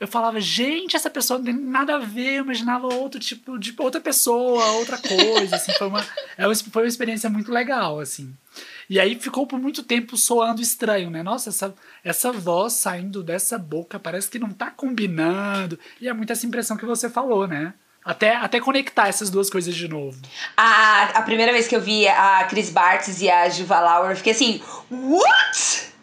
eu 0.00 0.08
falava, 0.08 0.40
gente, 0.40 0.96
essa 0.96 1.08
pessoa 1.08 1.38
não 1.38 1.46
tem 1.46 1.54
nada 1.54 1.96
a 1.96 1.98
ver, 1.98 2.34
eu 2.34 2.44
imaginava 2.44 2.92
outro 2.92 3.20
tipo 3.20 3.58
de 3.58 3.74
outra 3.78 4.00
pessoa, 4.00 4.64
outra 4.72 4.98
coisa, 4.98 5.56
assim, 5.56 5.72
foi 5.72 5.86
uma, 5.86 6.06
é 6.36 6.54
foi 6.70 6.82
uma 6.82 6.88
experiência 6.88 7.30
muito 7.30 7.52
legal, 7.52 8.00
assim. 8.00 8.34
E 8.88 9.00
aí 9.00 9.18
ficou 9.18 9.46
por 9.46 9.58
muito 9.58 9.82
tempo 9.82 10.16
soando 10.16 10.60
estranho, 10.60 11.10
né? 11.10 11.22
Nossa, 11.22 11.48
essa, 11.48 11.74
essa 12.02 12.32
voz 12.32 12.74
saindo 12.74 13.22
dessa 13.22 13.56
boca 13.56 13.98
parece 13.98 14.28
que 14.28 14.38
não 14.38 14.50
tá 14.50 14.70
combinando. 14.70 15.78
E 16.00 16.08
é 16.08 16.12
muito 16.12 16.32
essa 16.32 16.46
impressão 16.46 16.76
que 16.76 16.84
você 16.84 17.08
falou, 17.08 17.46
né? 17.46 17.72
Até, 18.04 18.36
até 18.36 18.60
conectar 18.60 19.08
essas 19.08 19.30
duas 19.30 19.48
coisas 19.48 19.74
de 19.74 19.88
novo. 19.88 20.20
A, 20.54 21.04
a 21.14 21.22
primeira 21.22 21.50
vez 21.52 21.66
que 21.66 21.74
eu 21.74 21.80
vi 21.80 22.06
a 22.06 22.44
Chris 22.44 22.68
Bartz 22.68 23.22
e 23.22 23.30
a 23.30 23.48
Juva 23.48 23.80
Lauer, 23.80 24.10
eu 24.10 24.16
fiquei 24.16 24.32
assim, 24.32 24.60
what? 24.90 25.93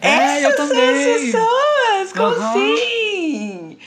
É, 0.00 0.42
Essas 0.42 0.42
eu 0.42 0.56
também. 0.56 1.32
Pessoas? 1.32 2.12
Como 2.12 2.36
uhum. 2.36 2.50
assim? 2.50 3.78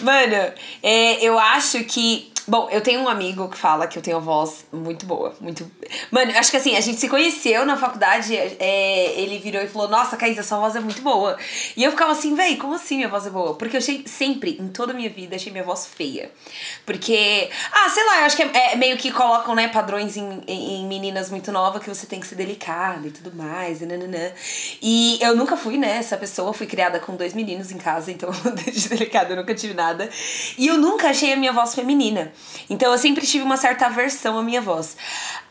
Mano, 0.00 0.52
é, 0.82 1.22
eu 1.22 1.38
acho 1.38 1.84
que 1.84 2.29
Bom, 2.50 2.68
eu 2.68 2.80
tenho 2.80 3.00
um 3.00 3.08
amigo 3.08 3.48
que 3.48 3.56
fala 3.56 3.86
que 3.86 3.96
eu 3.96 4.02
tenho 4.02 4.20
voz 4.20 4.66
muito 4.72 5.06
boa, 5.06 5.32
muito. 5.40 5.70
Mano, 6.10 6.32
acho 6.36 6.50
que 6.50 6.56
assim, 6.56 6.74
a 6.76 6.80
gente 6.80 6.98
se 6.98 7.08
conheceu 7.08 7.64
na 7.64 7.76
faculdade, 7.76 8.36
é, 8.36 9.12
ele 9.20 9.38
virou 9.38 9.62
e 9.62 9.68
falou: 9.68 9.86
Nossa, 9.86 10.16
Caísa, 10.16 10.42
sua 10.42 10.58
voz 10.58 10.74
é 10.74 10.80
muito 10.80 11.00
boa. 11.00 11.38
E 11.76 11.84
eu 11.84 11.92
ficava 11.92 12.10
assim, 12.10 12.34
véi, 12.34 12.56
como 12.56 12.74
assim 12.74 12.96
minha 12.96 13.08
voz 13.08 13.24
é 13.24 13.30
boa? 13.30 13.54
Porque 13.54 13.76
eu 13.76 13.78
achei, 13.78 14.02
sempre, 14.04 14.58
em 14.60 14.66
toda 14.66 14.92
a 14.92 14.96
minha 14.96 15.08
vida, 15.08 15.36
achei 15.36 15.52
minha 15.52 15.62
voz 15.62 15.86
feia. 15.86 16.28
Porque, 16.84 17.48
ah, 17.70 17.88
sei 17.88 18.04
lá, 18.04 18.18
eu 18.18 18.24
acho 18.24 18.36
que 18.36 18.42
é, 18.42 18.72
é 18.72 18.74
meio 18.74 18.96
que 18.96 19.12
colocam, 19.12 19.54
né, 19.54 19.68
padrões 19.68 20.16
em, 20.16 20.42
em, 20.48 20.80
em, 20.80 20.88
meninas 20.88 21.30
muito 21.30 21.52
novas 21.52 21.80
que 21.80 21.88
você 21.88 22.04
tem 22.04 22.18
que 22.18 22.26
ser 22.26 22.34
delicada 22.34 23.06
e 23.06 23.12
tudo 23.12 23.32
mais, 23.32 23.80
e 23.80 23.86
nananã. 23.86 24.32
E 24.82 25.20
eu 25.20 25.36
nunca 25.36 25.56
fui, 25.56 25.78
né, 25.78 25.98
essa 25.98 26.16
pessoa, 26.16 26.52
fui 26.52 26.66
criada 26.66 26.98
com 26.98 27.14
dois 27.14 27.32
meninos 27.32 27.70
em 27.70 27.78
casa, 27.78 28.10
então 28.10 28.30
desde 28.64 28.88
delicada 28.88 29.34
eu 29.34 29.36
nunca 29.36 29.54
tive 29.54 29.72
nada. 29.72 30.10
E 30.58 30.66
eu 30.66 30.76
nunca 30.76 31.10
achei 31.10 31.32
a 31.32 31.36
minha 31.36 31.52
voz 31.52 31.76
feminina. 31.76 32.32
Então 32.68 32.92
eu 32.92 32.98
sempre 32.98 33.26
tive 33.26 33.44
uma 33.44 33.56
certa 33.56 33.86
aversão 33.86 34.38
à 34.38 34.42
minha 34.42 34.60
voz. 34.60 34.96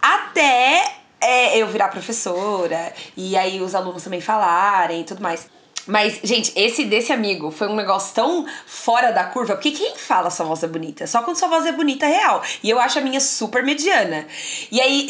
Até 0.02 1.00
é, 1.20 1.58
eu 1.58 1.68
virar 1.68 1.90
professora, 1.90 2.94
e 3.16 3.36
aí 3.36 3.62
os 3.62 3.76
alunos 3.76 4.04
também 4.04 4.22
falarem 4.22 5.02
e 5.02 5.04
tudo 5.04 5.22
mais. 5.22 5.48
Mas, 5.90 6.20
gente, 6.24 6.54
esse 6.56 6.86
desse 6.86 7.12
amigo 7.12 7.50
foi 7.50 7.68
um 7.68 7.76
negócio 7.76 8.14
tão 8.14 8.46
fora 8.68 9.12
da 9.12 9.24
curva, 9.24 9.56
porque 9.56 9.72
quem 9.72 9.98
fala 9.98 10.30
sua 10.30 10.46
voz 10.46 10.62
é 10.62 10.68
bonita? 10.68 11.08
Só 11.08 11.24
quando 11.24 11.38
sua 11.38 11.48
voz 11.48 11.66
é 11.66 11.72
bonita 11.72 12.06
é 12.06 12.10
real. 12.10 12.44
E 12.62 12.70
eu 12.70 12.80
acho 12.80 13.00
a 13.00 13.02
minha 13.02 13.20
super 13.20 13.64
mediana. 13.64 14.28
E 14.72 14.80
aí, 14.80 15.08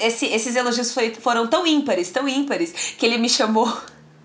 esse, 0.00 0.26
esses 0.26 0.54
elogios 0.54 0.92
foi, 0.92 1.14
foram 1.14 1.46
tão 1.46 1.66
ímpares, 1.66 2.10
tão 2.10 2.28
ímpares, 2.28 2.72
que 2.98 3.06
ele 3.06 3.16
me 3.16 3.28
chamou 3.28 3.74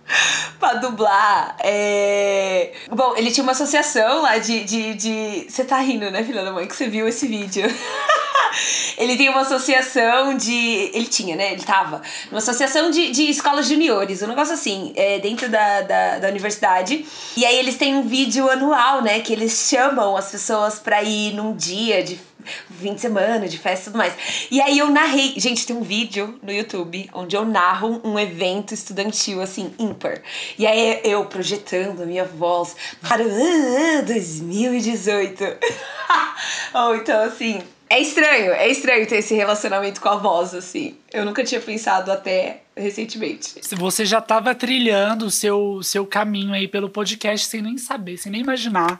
pra 0.59 0.75
dublar. 0.75 1.55
É... 1.59 2.71
Bom, 2.91 3.15
ele 3.15 3.31
tinha 3.31 3.43
uma 3.43 3.53
associação 3.53 4.21
lá 4.21 4.37
de. 4.37 4.63
de, 4.63 4.93
de... 4.93 5.45
Você 5.49 5.63
tá 5.63 5.77
rindo, 5.79 6.09
né, 6.11 6.23
filha 6.23 6.43
da 6.43 6.51
mãe, 6.51 6.67
que 6.67 6.75
você 6.75 6.87
viu 6.87 7.07
esse 7.07 7.27
vídeo? 7.27 7.63
ele 8.97 9.17
tem 9.17 9.29
uma 9.29 9.41
associação 9.41 10.35
de. 10.37 10.91
Ele 10.93 11.05
tinha, 11.05 11.35
né? 11.35 11.53
Ele 11.53 11.63
tava. 11.63 12.01
Uma 12.29 12.39
associação 12.39 12.89
de, 12.91 13.11
de 13.11 13.29
escolas 13.29 13.67
juniores, 13.67 14.21
um 14.21 14.27
negócio 14.27 14.53
assim, 14.53 14.93
é, 14.95 15.19
dentro 15.19 15.49
da, 15.49 15.81
da, 15.81 16.19
da 16.19 16.27
universidade. 16.27 17.05
E 17.35 17.45
aí 17.45 17.57
eles 17.57 17.77
têm 17.77 17.95
um 17.95 18.03
vídeo 18.03 18.49
anual, 18.49 19.01
né? 19.01 19.19
Que 19.19 19.33
eles 19.33 19.67
chamam 19.69 20.15
as 20.15 20.31
pessoas 20.31 20.79
pra 20.79 21.03
ir 21.03 21.33
num 21.33 21.55
dia 21.55 22.03
de 22.03 22.19
fim 22.79 22.93
de 22.93 23.01
semana, 23.01 23.47
de 23.47 23.57
festa 23.57 23.81
e 23.81 23.85
tudo 23.85 23.97
mais. 23.97 24.13
E 24.49 24.61
aí 24.61 24.77
eu 24.77 24.89
narrei. 24.89 25.33
Gente, 25.37 25.65
tem 25.65 25.75
um 25.75 25.83
vídeo 25.83 26.39
no 26.41 26.51
YouTube 26.51 27.09
onde 27.13 27.35
eu 27.35 27.45
narro 27.45 28.01
um 28.03 28.19
evento 28.19 28.73
estudantil, 28.73 29.41
assim, 29.41 29.73
ímpar. 29.79 30.21
E 30.57 30.65
aí 30.65 31.01
eu 31.03 31.25
projetando 31.25 32.03
a 32.03 32.05
minha 32.05 32.25
voz 32.25 32.75
para 33.01 33.23
o 33.23 34.05
2018. 34.05 35.43
Ou 36.73 36.95
então, 36.95 37.23
assim. 37.23 37.61
É 37.89 37.99
estranho, 37.99 38.53
é 38.53 38.67
estranho 38.69 39.05
ter 39.05 39.17
esse 39.17 39.35
relacionamento 39.35 40.01
com 40.01 40.09
a 40.09 40.15
voz, 40.15 40.55
assim. 40.55 40.97
Eu 41.11 41.23
nunca 41.23 41.43
tinha 41.43 41.61
pensado 41.61 42.11
até 42.11 42.61
recentemente. 42.75 43.61
Você 43.75 44.03
já 44.03 44.17
estava 44.17 44.55
trilhando 44.55 45.27
o 45.27 45.31
seu, 45.31 45.81
seu 45.83 46.03
caminho 46.03 46.53
aí 46.53 46.67
pelo 46.67 46.89
podcast 46.89 47.47
sem 47.47 47.61
nem 47.61 47.77
saber, 47.77 48.17
sem 48.17 48.31
nem 48.31 48.41
imaginar. 48.41 48.99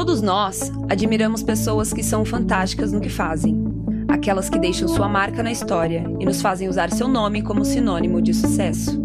Todos 0.00 0.22
nós 0.22 0.72
admiramos 0.88 1.42
pessoas 1.42 1.92
que 1.92 2.02
são 2.02 2.24
fantásticas 2.24 2.90
no 2.90 3.02
que 3.02 3.10
fazem. 3.10 3.62
Aquelas 4.08 4.48
que 4.48 4.58
deixam 4.58 4.88
sua 4.88 5.06
marca 5.06 5.42
na 5.42 5.52
história 5.52 6.10
e 6.18 6.24
nos 6.24 6.40
fazem 6.40 6.70
usar 6.70 6.90
seu 6.90 7.06
nome 7.06 7.42
como 7.42 7.66
sinônimo 7.66 8.22
de 8.22 8.32
sucesso. 8.32 8.98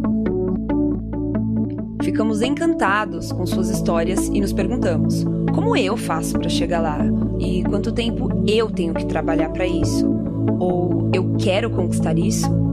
Ficamos 2.01 2.41
encantados 2.41 3.29
com 3.29 3.45
suas 3.45 3.69
histórias 3.69 4.29
e 4.29 4.39
nos 4.39 4.53
perguntamos: 4.53 5.25
como 5.53 5.75
eu 5.75 5.97
faço 5.97 6.39
para 6.39 6.47
chegar 6.47 6.79
lá? 6.79 6.99
E 7.39 7.61
quanto 7.65 7.91
tempo 7.91 8.29
eu 8.47 8.71
tenho 8.71 8.93
que 8.93 9.05
trabalhar 9.05 9.49
para 9.49 9.67
isso? 9.67 10.07
Ou 10.57 11.11
eu 11.13 11.35
quero 11.37 11.69
conquistar 11.71 12.17
isso? 12.17 12.64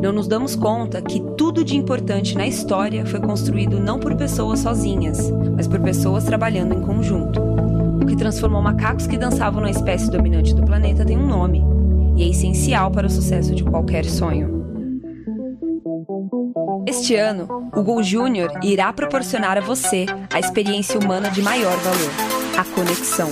Não 0.00 0.12
nos 0.12 0.26
damos 0.26 0.56
conta 0.56 1.02
que 1.02 1.20
tudo 1.36 1.62
de 1.62 1.76
importante 1.76 2.34
na 2.34 2.46
história 2.46 3.04
foi 3.04 3.20
construído 3.20 3.78
não 3.78 4.00
por 4.00 4.16
pessoas 4.16 4.60
sozinhas, 4.60 5.30
mas 5.54 5.68
por 5.68 5.78
pessoas 5.78 6.24
trabalhando 6.24 6.74
em 6.74 6.80
conjunto. 6.80 7.38
O 8.02 8.06
que 8.06 8.16
transformou 8.16 8.62
macacos 8.62 9.06
que 9.06 9.18
dançavam 9.18 9.60
na 9.60 9.70
espécie 9.70 10.10
dominante 10.10 10.54
do 10.54 10.64
planeta 10.64 11.04
tem 11.04 11.18
um 11.18 11.26
nome, 11.26 11.62
e 12.16 12.24
é 12.24 12.28
essencial 12.28 12.90
para 12.90 13.06
o 13.06 13.10
sucesso 13.10 13.54
de 13.54 13.62
qualquer 13.62 14.06
sonho. 14.06 14.58
Este 16.86 17.14
ano, 17.14 17.46
o 17.76 17.82
Gol 17.82 18.02
Júnior 18.02 18.50
irá 18.62 18.90
proporcionar 18.94 19.58
a 19.58 19.60
você 19.60 20.06
a 20.32 20.40
experiência 20.40 20.98
humana 20.98 21.28
de 21.28 21.42
maior 21.42 21.76
valor, 21.76 22.10
a 22.58 22.64
conexão. 22.74 23.28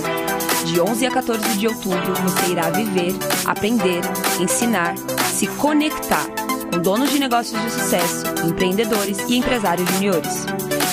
De 0.65 0.79
11 0.79 1.07
a 1.07 1.11
14 1.11 1.57
de 1.57 1.67
outubro, 1.67 2.13
você 2.21 2.51
irá 2.51 2.69
viver, 2.69 3.13
aprender, 3.47 4.01
ensinar, 4.39 4.93
se 5.33 5.47
conectar 5.47 6.38
com 6.69 6.79
donos 6.79 7.09
de 7.11 7.19
negócios 7.19 7.59
de 7.61 7.71
sucesso, 7.71 8.23
empreendedores 8.45 9.19
e 9.27 9.37
empresários 9.37 9.89
juniores. 9.91 10.45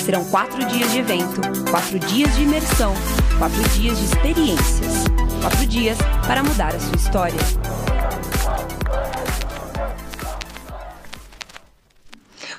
Serão 0.03 0.23
quatro 0.25 0.63
dias 0.65 0.91
de 0.91 0.99
evento, 0.99 1.41
quatro 1.69 1.99
dias 1.99 2.35
de 2.35 2.43
imersão, 2.43 2.93
quatro 3.37 3.61
dias 3.69 3.97
de 3.97 4.05
experiências, 4.05 5.03
quatro 5.41 5.65
dias 5.65 5.97
para 6.25 6.43
mudar 6.43 6.75
a 6.75 6.79
sua 6.79 6.95
história. 6.95 7.39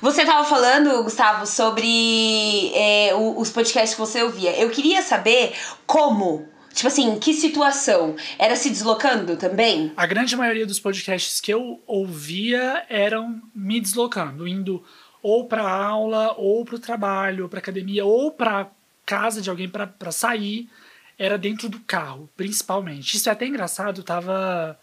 Você 0.01 0.19
Você 0.19 0.25
tava 0.25 0.43
falando, 0.43 1.03
Gustavo, 1.03 1.45
sobre 1.45 2.73
é, 2.75 3.11
os 3.15 3.49
podcasts 3.49 3.93
que 3.93 4.01
você 4.01 4.21
ouvia. 4.21 4.51
Eu 4.59 4.69
queria 4.69 5.01
saber 5.01 5.53
como. 5.87 6.45
Tipo 6.79 6.87
assim, 6.87 7.19
que 7.19 7.33
situação? 7.33 8.15
Era 8.37 8.55
se 8.55 8.69
deslocando 8.69 9.35
também? 9.35 9.91
A 9.97 10.05
grande 10.05 10.33
maioria 10.37 10.65
dos 10.65 10.79
podcasts 10.79 11.41
que 11.41 11.53
eu 11.53 11.83
ouvia 11.85 12.85
eram 12.87 13.41
me 13.53 13.81
deslocando, 13.81 14.47
indo 14.47 14.81
ou 15.21 15.45
para 15.45 15.69
aula, 15.69 16.33
ou 16.37 16.63
para 16.63 16.75
o 16.75 16.79
trabalho, 16.79 17.43
ou 17.43 17.49
para 17.49 17.59
academia, 17.59 18.05
ou 18.05 18.31
para 18.31 18.71
casa 19.05 19.41
de 19.41 19.49
alguém 19.49 19.67
para 19.67 20.09
sair. 20.09 20.69
Era 21.17 21.37
dentro 21.37 21.67
do 21.67 21.81
carro, 21.81 22.29
principalmente. 22.37 23.17
Isso 23.17 23.27
é 23.27 23.33
até 23.33 23.45
engraçado, 23.45 24.01
tava 24.01 24.79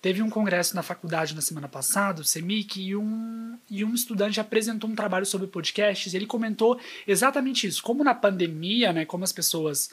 Teve 0.00 0.22
um 0.22 0.30
congresso 0.30 0.74
na 0.74 0.82
faculdade 0.82 1.34
na 1.34 1.42
semana 1.42 1.68
passada, 1.68 2.22
o 2.22 2.24
CEMIC, 2.24 2.80
e 2.80 2.96
um, 2.96 3.58
e 3.70 3.84
um 3.84 3.92
estudante 3.92 4.40
apresentou 4.40 4.88
um 4.88 4.94
trabalho 4.94 5.26
sobre 5.26 5.46
podcasts. 5.46 6.14
E 6.14 6.16
ele 6.16 6.26
comentou 6.26 6.80
exatamente 7.06 7.66
isso. 7.66 7.82
Como 7.82 8.02
na 8.02 8.14
pandemia, 8.14 8.94
né, 8.94 9.04
como 9.04 9.24
as 9.24 9.32
pessoas 9.32 9.90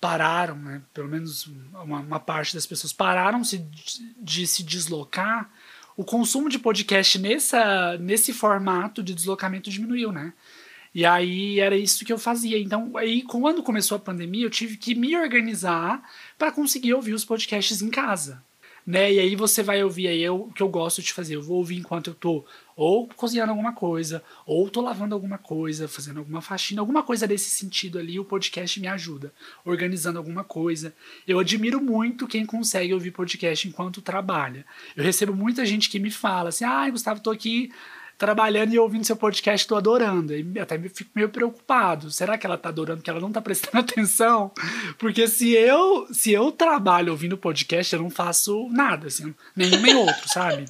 pararam, 0.00 0.56
né, 0.56 0.82
pelo 0.92 1.08
menos 1.08 1.46
uma, 1.72 2.00
uma 2.00 2.20
parte 2.20 2.54
das 2.54 2.66
pessoas 2.66 2.92
pararam 2.92 3.40
de, 3.40 3.58
de 4.18 4.46
se 4.46 4.62
deslocar, 4.62 5.50
o 5.96 6.04
consumo 6.04 6.48
de 6.48 6.58
podcast 6.58 7.18
nessa, 7.18 7.96
nesse 7.98 8.32
formato 8.32 9.02
de 9.02 9.14
deslocamento 9.14 9.70
diminuiu, 9.70 10.10
né? 10.10 10.32
E 10.92 11.04
aí 11.04 11.58
era 11.58 11.76
isso 11.76 12.04
que 12.04 12.12
eu 12.12 12.18
fazia. 12.18 12.58
Então, 12.58 12.96
aí 12.96 13.22
quando 13.22 13.62
começou 13.62 13.96
a 13.96 14.00
pandemia, 14.00 14.44
eu 14.44 14.50
tive 14.50 14.76
que 14.76 14.94
me 14.94 15.16
organizar 15.16 16.02
para 16.36 16.52
conseguir 16.52 16.94
ouvir 16.94 17.14
os 17.14 17.24
podcasts 17.24 17.80
em 17.80 17.90
casa 17.90 18.42
né? 18.86 19.12
E 19.12 19.18
aí 19.18 19.34
você 19.34 19.62
vai 19.62 19.82
ouvir 19.82 20.08
aí 20.08 20.28
o 20.28 20.48
que 20.48 20.62
eu 20.62 20.68
gosto 20.68 21.02
de 21.02 21.12
fazer. 21.12 21.36
Eu 21.36 21.42
vou 21.42 21.58
ouvir 21.58 21.76
enquanto 21.76 22.08
eu 22.08 22.14
tô 22.14 22.44
ou 22.76 23.08
cozinhando 23.08 23.50
alguma 23.50 23.72
coisa, 23.72 24.22
ou 24.46 24.68
tô 24.68 24.80
lavando 24.80 25.14
alguma 25.14 25.38
coisa, 25.38 25.86
fazendo 25.86 26.18
alguma 26.18 26.40
faxina, 26.40 26.80
alguma 26.80 27.02
coisa 27.02 27.26
desse 27.26 27.50
sentido 27.50 27.98
ali, 27.98 28.18
o 28.18 28.24
podcast 28.24 28.80
me 28.80 28.88
ajuda, 28.88 29.32
organizando 29.64 30.18
alguma 30.18 30.44
coisa. 30.44 30.94
Eu 31.26 31.38
admiro 31.38 31.80
muito 31.80 32.26
quem 32.26 32.44
consegue 32.44 32.92
ouvir 32.92 33.10
podcast 33.10 33.68
enquanto 33.68 34.02
trabalha. 34.02 34.64
Eu 34.96 35.04
recebo 35.04 35.34
muita 35.34 35.64
gente 35.64 35.88
que 35.88 35.98
me 35.98 36.10
fala 36.10 36.48
assim: 36.48 36.64
"Ah, 36.64 36.88
Gustavo, 36.90 37.20
tô 37.20 37.30
aqui 37.30 37.70
trabalhando 38.16 38.72
e 38.72 38.78
ouvindo 38.78 39.04
seu 39.04 39.16
podcast, 39.16 39.66
tô 39.66 39.76
adorando. 39.76 40.34
E 40.34 40.58
até 40.58 40.78
fico 40.88 41.10
meio 41.14 41.28
preocupado. 41.28 42.10
Será 42.10 42.38
que 42.38 42.46
ela 42.46 42.56
tá 42.56 42.68
adorando 42.68 43.02
que 43.02 43.10
ela 43.10 43.20
não 43.20 43.32
tá 43.32 43.40
prestando 43.40 43.78
atenção? 43.84 44.52
Porque 44.98 45.26
se 45.26 45.50
eu, 45.50 46.06
se 46.12 46.32
eu 46.32 46.52
trabalho 46.52 47.12
ouvindo 47.12 47.36
podcast, 47.36 47.92
eu 47.94 48.02
não 48.02 48.10
faço 48.10 48.68
nada, 48.70 49.08
assim, 49.08 49.34
nenhum 49.54 49.80
nem 49.80 49.94
outro, 49.94 50.28
sabe? 50.28 50.64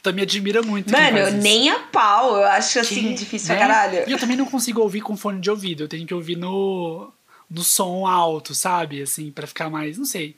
Então 0.00 0.12
me 0.12 0.22
admira 0.22 0.62
muito. 0.62 0.90
Mano, 0.90 1.30
nem 1.42 1.70
a 1.70 1.78
pau, 1.80 2.36
eu 2.36 2.44
acho 2.44 2.80
assim, 2.80 3.08
que, 3.08 3.14
difícil 3.14 3.48
né? 3.48 3.56
pra 3.56 3.66
caralho. 3.66 4.04
E 4.06 4.12
eu 4.12 4.18
também 4.18 4.36
não 4.36 4.46
consigo 4.46 4.80
ouvir 4.80 5.00
com 5.00 5.16
fone 5.16 5.40
de 5.40 5.50
ouvido, 5.50 5.84
eu 5.84 5.88
tenho 5.88 6.06
que 6.06 6.14
ouvir 6.14 6.36
no, 6.36 7.12
no 7.50 7.62
som 7.62 8.06
alto, 8.06 8.54
sabe? 8.54 9.02
Assim, 9.02 9.30
para 9.30 9.46
ficar 9.46 9.68
mais, 9.68 9.98
não 9.98 10.04
sei 10.04 10.36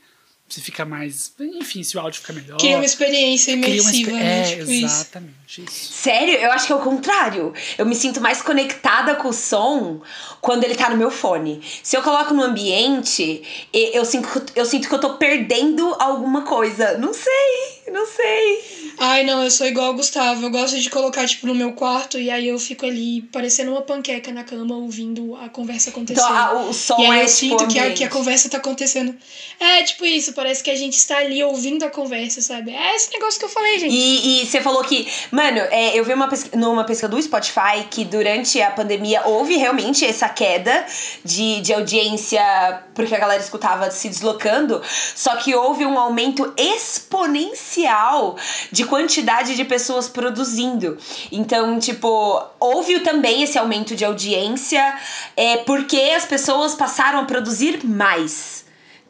você 0.52 0.60
fica 0.60 0.84
mais. 0.84 1.32
Enfim, 1.38 1.82
se 1.82 1.96
o 1.96 2.00
áudio 2.00 2.20
fica 2.20 2.32
melhor. 2.32 2.58
Cria 2.58 2.76
uma 2.76 2.84
experiência 2.84 3.52
imersiva, 3.52 4.10
uma 4.10 4.20
né? 4.20 4.40
É, 4.40 4.56
tipo 4.56 4.70
exatamente. 4.70 5.64
Isso. 5.64 5.92
Sério? 5.92 6.34
Eu 6.34 6.50
acho 6.50 6.66
que 6.66 6.72
é 6.72 6.76
o 6.76 6.80
contrário. 6.80 7.54
Eu 7.78 7.86
me 7.86 7.94
sinto 7.94 8.20
mais 8.20 8.42
conectada 8.42 9.14
com 9.14 9.28
o 9.28 9.32
som 9.32 10.00
quando 10.40 10.64
ele 10.64 10.74
tá 10.74 10.90
no 10.90 10.96
meu 10.96 11.10
fone. 11.10 11.62
Se 11.82 11.96
eu 11.96 12.02
coloco 12.02 12.34
no 12.34 12.42
ambiente, 12.42 13.42
eu 13.72 14.04
sinto, 14.04 14.28
eu 14.56 14.64
sinto 14.64 14.88
que 14.88 14.94
eu 14.94 15.00
tô 15.00 15.14
perdendo 15.14 15.94
alguma 16.00 16.42
coisa. 16.42 16.98
Não 16.98 17.14
sei, 17.14 17.92
não 17.92 18.06
sei. 18.06 18.79
Ai, 19.02 19.24
não, 19.24 19.42
eu 19.42 19.50
sou 19.50 19.66
igual 19.66 19.92
o 19.92 19.94
Gustavo. 19.94 20.44
Eu 20.44 20.50
gosto 20.50 20.78
de 20.78 20.90
colocar, 20.90 21.26
tipo, 21.26 21.46
no 21.46 21.54
meu 21.54 21.72
quarto 21.72 22.18
e 22.18 22.30
aí 22.30 22.48
eu 22.48 22.58
fico 22.58 22.84
ali 22.84 23.22
parecendo 23.32 23.70
uma 23.70 23.80
panqueca 23.80 24.30
na 24.30 24.44
cama 24.44 24.76
ouvindo 24.76 25.34
a 25.36 25.48
conversa 25.48 25.88
acontecer. 25.88 26.20
Então, 26.20 26.36
a, 26.36 26.52
o 26.64 26.74
som 26.74 27.00
e 27.00 27.06
aí 27.06 27.20
é 27.20 27.24
eu 27.24 27.28
sinto 27.28 27.66
que 27.66 27.78
a, 27.78 27.94
que 27.94 28.04
a 28.04 28.10
conversa 28.10 28.50
tá 28.50 28.58
acontecendo. 28.58 29.16
É, 29.58 29.82
tipo 29.84 30.04
isso, 30.04 30.34
parece 30.34 30.62
que 30.62 30.70
a 30.70 30.76
gente 30.76 30.98
está 30.98 31.16
ali 31.16 31.42
ouvindo 31.42 31.82
a 31.82 31.88
conversa, 31.88 32.42
sabe? 32.42 32.72
É 32.72 32.94
esse 32.94 33.10
negócio 33.10 33.38
que 33.38 33.46
eu 33.46 33.48
falei, 33.48 33.78
gente. 33.78 33.94
E, 33.94 34.42
e 34.42 34.46
você 34.46 34.60
falou 34.60 34.84
que, 34.84 35.10
mano, 35.30 35.60
é, 35.70 35.98
eu 35.98 36.04
vi 36.04 36.12
uma 36.12 36.28
pesquisa, 36.28 36.54
numa 36.54 36.84
pesquisa 36.84 37.08
do 37.08 37.22
Spotify 37.22 37.86
que 37.90 38.04
durante 38.04 38.60
a 38.60 38.70
pandemia 38.70 39.22
houve 39.24 39.56
realmente 39.56 40.04
essa 40.04 40.28
queda 40.28 40.84
de, 41.24 41.62
de 41.62 41.72
audiência, 41.72 42.82
porque 42.94 43.14
a 43.14 43.18
galera 43.18 43.42
escutava 43.42 43.90
se 43.90 44.10
deslocando, 44.10 44.82
só 45.16 45.36
que 45.36 45.54
houve 45.54 45.86
um 45.86 45.98
aumento 45.98 46.52
exponencial 46.58 48.36
de 48.70 48.89
quantidade 48.90 49.54
de 49.54 49.64
pessoas 49.64 50.08
produzindo. 50.08 50.98
Então, 51.32 51.78
tipo, 51.78 52.42
houve 52.58 53.00
também 53.00 53.44
esse 53.44 53.56
aumento 53.56 53.96
de 53.96 54.04
audiência 54.04 54.98
é, 55.36 55.58
porque 55.58 56.12
as 56.14 56.26
pessoas 56.26 56.74
passaram 56.74 57.20
a 57.20 57.24
produzir 57.24 57.86
mais 57.86 58.60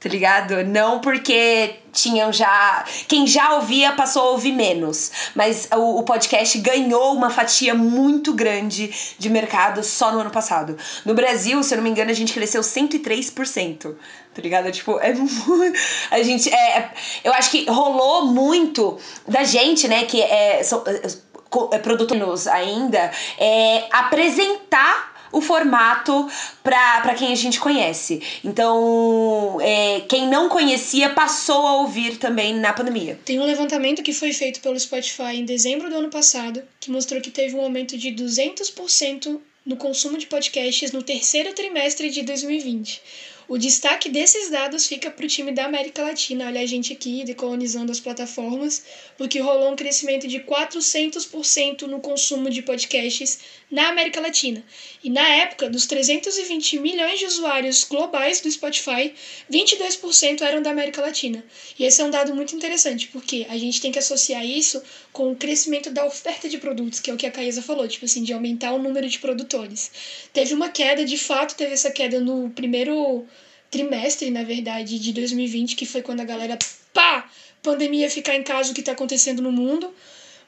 tá 0.00 0.08
ligado? 0.08 0.64
Não 0.64 0.98
porque 0.98 1.74
tinham 1.92 2.32
já. 2.32 2.84
Quem 3.06 3.26
já 3.26 3.56
ouvia 3.56 3.92
passou 3.92 4.22
a 4.22 4.30
ouvir 4.30 4.52
menos. 4.52 5.12
Mas 5.34 5.68
o, 5.76 5.98
o, 5.98 6.02
podcast 6.02 6.56
ganhou 6.58 7.14
uma 7.14 7.28
fatia 7.28 7.74
muito 7.74 8.32
grande 8.32 8.90
de 9.18 9.28
mercado 9.28 9.82
só 9.82 10.10
no 10.10 10.20
ano 10.20 10.30
passado. 10.30 10.76
No 11.04 11.14
Brasil, 11.14 11.62
se 11.62 11.74
eu 11.74 11.76
não 11.76 11.84
me 11.84 11.90
engano, 11.90 12.10
a 12.10 12.14
gente 12.14 12.32
cresceu 12.32 12.62
103%. 12.62 13.94
Tá 14.40 14.42
ligado? 14.42 14.72
Tipo, 14.72 14.98
é. 14.98 15.12
A 16.10 16.22
gente. 16.22 16.48
É, 16.48 16.78
é, 16.78 16.90
eu 17.22 17.32
acho 17.34 17.50
que 17.50 17.64
rolou 17.70 18.26
muito 18.26 18.98
da 19.28 19.44
gente, 19.44 19.86
né, 19.86 20.04
que 20.04 20.20
é. 20.20 20.62
São, 20.62 20.82
é, 20.86 21.76
é 21.76 22.50
ainda, 22.52 23.10
é, 23.38 23.84
apresentar 23.90 25.10
o 25.32 25.40
formato 25.40 26.28
para 26.62 27.14
quem 27.14 27.32
a 27.32 27.36
gente 27.36 27.60
conhece. 27.60 28.22
Então, 28.44 29.58
é, 29.60 30.00
quem 30.08 30.28
não 30.28 30.48
conhecia 30.48 31.10
passou 31.10 31.66
a 31.66 31.76
ouvir 31.78 32.16
também 32.16 32.54
na 32.54 32.72
pandemia. 32.72 33.18
Tem 33.24 33.38
um 33.38 33.44
levantamento 33.44 34.02
que 34.02 34.12
foi 34.12 34.32
feito 34.32 34.60
pelo 34.60 34.78
Spotify 34.78 35.36
em 35.36 35.44
dezembro 35.44 35.88
do 35.88 35.96
ano 35.96 36.08
passado, 36.08 36.62
que 36.80 36.90
mostrou 36.90 37.20
que 37.20 37.30
teve 37.30 37.54
um 37.54 37.62
aumento 37.62 37.96
de 37.96 38.08
200% 38.10 39.40
no 39.64 39.76
consumo 39.76 40.18
de 40.18 40.26
podcasts 40.26 40.90
no 40.92 41.02
terceiro 41.02 41.52
trimestre 41.52 42.10
de 42.10 42.22
2020. 42.22 43.02
O 43.50 43.58
destaque 43.58 44.08
desses 44.08 44.48
dados 44.48 44.86
fica 44.86 45.10
para 45.10 45.24
o 45.24 45.28
time 45.28 45.50
da 45.50 45.64
América 45.64 46.04
Latina. 46.04 46.46
Olha 46.46 46.60
a 46.60 46.66
gente 46.66 46.92
aqui 46.92 47.24
decolonizando 47.24 47.90
as 47.90 47.98
plataformas, 47.98 48.84
porque 49.18 49.40
rolou 49.40 49.72
um 49.72 49.74
crescimento 49.74 50.28
de 50.28 50.38
400% 50.38 51.82
no 51.82 51.98
consumo 51.98 52.48
de 52.48 52.62
podcasts 52.62 53.40
na 53.68 53.88
América 53.88 54.20
Latina. 54.20 54.62
E 55.02 55.08
na 55.08 55.26
época, 55.26 55.70
dos 55.70 55.86
320 55.86 56.78
milhões 56.78 57.18
de 57.18 57.24
usuários 57.24 57.84
globais 57.84 58.40
do 58.40 58.50
Spotify, 58.50 59.14
22% 59.50 60.42
eram 60.42 60.60
da 60.60 60.70
América 60.70 61.00
Latina. 61.00 61.42
E 61.78 61.84
esse 61.84 62.02
é 62.02 62.04
um 62.04 62.10
dado 62.10 62.34
muito 62.34 62.54
interessante, 62.54 63.08
porque 63.08 63.46
a 63.48 63.56
gente 63.56 63.80
tem 63.80 63.90
que 63.90 63.98
associar 63.98 64.44
isso 64.44 64.82
com 65.10 65.32
o 65.32 65.36
crescimento 65.36 65.90
da 65.90 66.04
oferta 66.04 66.50
de 66.50 66.58
produtos, 66.58 67.00
que 67.00 67.10
é 67.10 67.14
o 67.14 67.16
que 67.16 67.26
a 67.26 67.30
Caísa 67.30 67.62
falou, 67.62 67.88
tipo 67.88 68.04
assim, 68.04 68.22
de 68.22 68.34
aumentar 68.34 68.74
o 68.74 68.78
número 68.78 69.08
de 69.08 69.18
produtores. 69.18 69.90
Teve 70.34 70.52
uma 70.52 70.68
queda, 70.68 71.02
de 71.02 71.16
fato, 71.16 71.56
teve 71.56 71.72
essa 71.72 71.90
queda 71.90 72.20
no 72.20 72.50
primeiro 72.50 73.26
trimestre, 73.70 74.30
na 74.30 74.42
verdade, 74.42 74.98
de 74.98 75.12
2020, 75.14 75.76
que 75.76 75.86
foi 75.86 76.02
quando 76.02 76.20
a 76.20 76.24
galera, 76.24 76.58
pá, 76.92 77.30
pandemia 77.62 78.10
ficar 78.10 78.34
em 78.36 78.42
casa, 78.42 78.70
o 78.70 78.74
que 78.74 78.80
está 78.80 78.92
acontecendo 78.92 79.40
no 79.40 79.50
mundo. 79.50 79.94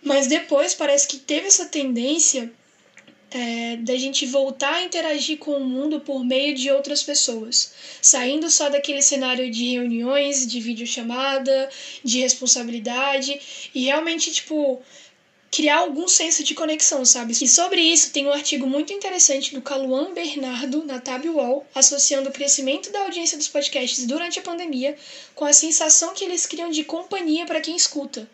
Mas 0.03 0.27
depois 0.27 0.75
parece 0.75 1.09
que 1.09 1.17
teve 1.17 1.47
essa 1.47 1.65
tendência 1.65 2.53
é, 3.35 3.77
da 3.77 3.97
gente 3.97 4.27
voltar 4.27 4.75
a 4.75 4.83
interagir 4.83 5.38
com 5.38 5.53
o 5.53 5.64
mundo 5.64 6.01
por 6.01 6.25
meio 6.25 6.55
de 6.55 6.71
outras 6.71 7.03
pessoas, 7.03 7.73
saindo 8.01 8.51
só 8.51 8.68
daquele 8.68 9.03
cenário 9.03 9.51
de 9.51 9.73
reuniões, 9.73 10.47
de 10.47 10.61
videochamada, 10.61 11.68
de 12.05 12.21
responsabilidade 12.21 13.71
e 13.75 13.85
realmente, 13.85 14.31
tipo, 14.33 14.83
criar 15.53 15.81
algum 15.81 16.09
senso 16.09 16.42
de 16.42 16.55
conexão, 16.55 17.05
sabe? 17.05 17.35
E 17.38 17.47
sobre 17.47 17.83
isso 17.83 18.11
tem 18.11 18.27
um 18.27 18.33
artigo 18.33 18.66
muito 18.66 18.90
interessante 18.90 19.55
do 19.55 19.61
Caluan 19.61 20.14
Bernardo 20.14 20.83
na 20.83 20.99
Tab 20.99 21.27
Wall, 21.27 21.66
associando 21.75 22.31
o 22.31 22.33
crescimento 22.33 22.90
da 22.90 23.01
audiência 23.01 23.37
dos 23.37 23.49
podcasts 23.49 24.07
durante 24.07 24.38
a 24.38 24.42
pandemia 24.42 24.97
com 25.35 25.45
a 25.45 25.53
sensação 25.53 26.14
que 26.14 26.25
eles 26.25 26.47
criam 26.47 26.71
de 26.71 26.85
companhia 26.85 27.45
para 27.45 27.61
quem 27.61 27.77
escuta. 27.77 28.27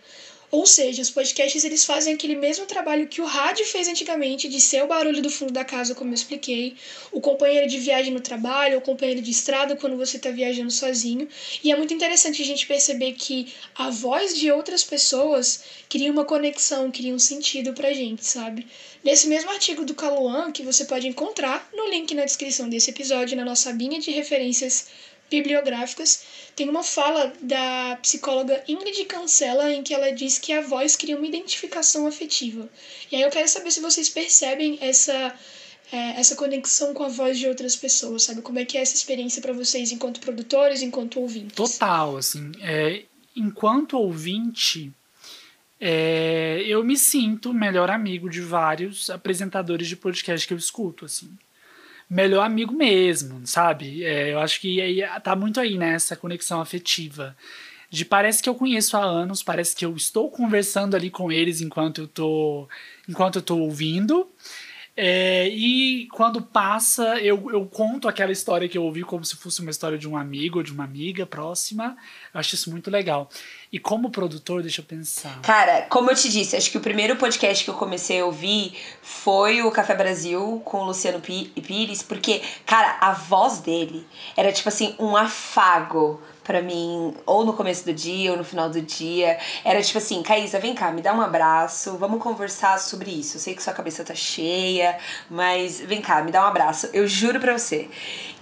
Ou 0.51 0.65
seja, 0.65 1.03
os 1.03 1.11
podcasts 1.11 1.63
eles 1.63 1.85
fazem 1.85 2.15
aquele 2.15 2.35
mesmo 2.35 2.65
trabalho 2.65 3.07
que 3.07 3.21
o 3.21 3.27
rádio 3.27 3.67
fez 3.67 3.87
antigamente, 3.87 4.49
de 4.49 4.61
ser 4.61 4.83
o 4.83 4.87
barulho 4.87 5.21
do 5.21 5.29
fundo 5.29 5.53
da 5.53 5.63
casa, 5.65 5.95
como 5.95 6.11
eu 6.11 6.15
expliquei, 6.15 6.75
o 7.13 7.21
companheiro 7.21 7.69
de 7.69 7.79
viagem 7.79 8.13
no 8.13 8.21
trabalho, 8.21 8.79
o 8.79 8.81
companheiro 8.81 9.21
de 9.21 9.31
estrada 9.31 9.77
quando 9.77 9.97
você 9.99 10.17
está 10.17 10.31
viajando 10.31 10.71
sozinho. 10.71 11.29
E 11.63 11.71
é 11.71 11.77
muito 11.77 11.93
interessante 11.93 12.41
a 12.41 12.47
gente 12.47 12.67
perceber 12.67 13.13
que 13.13 13.53
a 13.75 13.91
voz 13.91 14.35
de 14.35 14.51
outras 14.51 14.83
pessoas 14.83 15.61
cria 15.89 16.11
uma 16.11 16.25
conexão, 16.25 16.91
cria 16.91 17.15
um 17.15 17.19
sentido 17.19 17.75
pra 17.75 17.93
gente, 17.93 18.25
sabe? 18.25 18.67
Nesse 19.05 19.29
mesmo 19.29 19.51
artigo 19.51 19.85
do 19.85 19.95
Caluan, 19.95 20.51
que 20.51 20.63
você 20.63 20.87
pode 20.87 21.07
encontrar 21.07 21.69
no 21.75 21.89
link 21.91 22.15
na 22.15 22.25
descrição 22.25 22.69
desse 22.69 22.91
episódio, 22.91 23.37
na 23.37 23.45
nossa 23.45 23.69
abinha 23.69 24.01
de 24.01 24.11
referências 24.11 24.87
bibliográficas, 25.31 26.23
tem 26.57 26.69
uma 26.69 26.83
fala 26.83 27.33
da 27.41 27.99
psicóloga 28.03 28.63
Ingrid 28.67 29.05
Cancela 29.05 29.73
em 29.73 29.83
que 29.83 29.95
ela 29.95 30.11
diz 30.11 30.39
que 30.39 30.53
a 30.53 30.61
voz 30.61 30.97
cria 30.97 31.17
uma 31.17 31.27
identificação 31.27 32.07
afetiva. 32.07 32.69
E 33.11 33.17
aí 33.17 33.23
eu 33.23 33.31
quero 33.31 33.49
saber 33.49 33.71
se 33.71 33.81
vocês 33.81 34.09
percebem 34.09 34.79
essa 34.81 35.35
é, 35.91 36.21
essa 36.21 36.37
conexão 36.37 36.93
com 36.93 37.03
a 37.03 37.09
voz 37.09 37.39
de 37.39 37.47
outras 37.47 37.75
pessoas, 37.75 38.25
sabe? 38.25 38.43
Como 38.43 38.59
é 38.59 38.65
que 38.65 38.77
é 38.77 38.83
essa 38.83 38.95
experiência 38.95 39.41
para 39.41 39.53
vocês 39.53 39.91
enquanto 39.91 40.21
produtores, 40.21 40.83
enquanto 40.83 41.21
ouvintes? 41.21 41.57
Total, 41.57 42.17
assim, 42.17 42.53
é, 42.61 43.05
enquanto 43.35 43.97
ouvinte, 43.97 44.93
é, 45.81 46.63
eu 46.67 46.85
me 46.85 46.97
sinto 46.97 47.55
melhor 47.55 47.91
amigo 47.91 48.29
de 48.29 48.41
vários 48.41 49.09
apresentadores 49.09 49.89
de 49.89 49.97
podcast 49.97 50.47
que 50.47 50.53
eu 50.53 50.59
escuto, 50.59 51.05
assim. 51.05 51.31
Melhor 52.09 52.45
amigo 52.45 52.73
mesmo, 52.73 53.47
sabe? 53.47 54.03
É, 54.03 54.33
eu 54.33 54.39
acho 54.39 54.61
que 54.61 54.81
aí, 54.81 55.03
tá 55.23 55.37
muito 55.37 55.61
aí, 55.61 55.77
né, 55.77 55.97
conexão 56.17 56.61
afetiva. 56.61 57.37
De 57.91 58.05
parece 58.05 58.43
que 58.43 58.49
eu 58.49 58.55
conheço 58.55 58.97
há 58.97 59.03
anos, 59.03 59.43
parece 59.43 59.75
que 59.75 59.85
eu 59.85 59.95
estou 59.95 60.31
conversando 60.31 60.95
ali 60.95 61.11
com 61.11 61.33
eles 61.33 61.61
enquanto 61.61 62.03
eu 62.03 62.09
tô, 62.09 62.69
enquanto 63.09 63.37
eu 63.37 63.43
tô 63.43 63.59
ouvindo. 63.59 64.27
É, 65.01 65.47
e 65.47 66.09
quando 66.09 66.43
passa, 66.43 67.21
eu, 67.21 67.53
eu 67.53 67.65
conto 67.67 68.09
aquela 68.09 68.33
história 68.33 68.69
que 68.69 68.77
eu 68.77 68.83
ouvi 68.83 69.05
como 69.05 69.25
se 69.25 69.37
fosse 69.37 69.61
uma 69.61 69.71
história 69.71 69.97
de 69.97 70.09
um 70.09 70.17
amigo 70.17 70.59
ou 70.59 70.65
de 70.65 70.73
uma 70.73 70.83
amiga 70.83 71.25
próxima. 71.25 71.97
Eu 72.35 72.41
acho 72.41 72.57
isso 72.57 72.69
muito 72.69 72.91
legal. 72.91 73.31
E 73.73 73.79
como 73.79 74.11
produtor, 74.11 74.61
deixa 74.61 74.81
eu 74.81 74.85
pensar. 74.85 75.41
Cara, 75.43 75.83
como 75.83 76.11
eu 76.11 76.17
te 76.17 76.29
disse, 76.29 76.57
acho 76.57 76.69
que 76.69 76.79
o 76.79 76.81
primeiro 76.81 77.15
podcast 77.15 77.63
que 77.63 77.71
eu 77.71 77.75
comecei 77.75 78.19
a 78.19 78.27
ouvir 78.27 78.77
foi 79.01 79.63
o 79.63 79.71
Café 79.71 79.95
Brasil 79.95 80.61
com 80.65 80.79
o 80.79 80.87
Luciano 80.87 81.21
Pires, 81.21 82.03
porque, 82.03 82.43
cara, 82.67 82.99
a 83.01 83.13
voz 83.13 83.61
dele 83.61 84.05
era 84.37 84.51
tipo 84.51 84.69
assim, 84.69 84.97
um 84.99 85.17
afago 85.17 86.21
para 86.49 86.63
mim, 86.63 87.15
ou 87.27 87.45
no 87.45 87.53
começo 87.53 87.85
do 87.85 87.93
dia, 87.93 88.31
ou 88.31 88.39
no 88.39 88.43
final 88.43 88.71
do 88.71 88.81
dia. 88.81 89.39
Era 89.63 89.83
tipo 89.83 89.99
assim, 89.99 90.23
Caísa, 90.23 90.59
vem 90.59 90.75
cá, 90.75 90.91
me 90.91 91.03
dá 91.03 91.13
um 91.13 91.21
abraço, 91.21 91.99
vamos 91.99 92.23
conversar 92.23 92.81
sobre 92.81 93.11
isso. 93.11 93.37
Eu 93.37 93.41
sei 93.41 93.55
que 93.55 93.63
sua 93.63 93.75
cabeça 93.75 94.03
tá 94.03 94.15
cheia, 94.15 94.97
mas 95.29 95.79
vem 95.79 96.01
cá, 96.01 96.23
me 96.23 96.33
dá 96.33 96.43
um 96.43 96.49
abraço. 96.49 96.89
Eu 96.95 97.07
juro 97.07 97.39
pra 97.39 97.59
você 97.59 97.91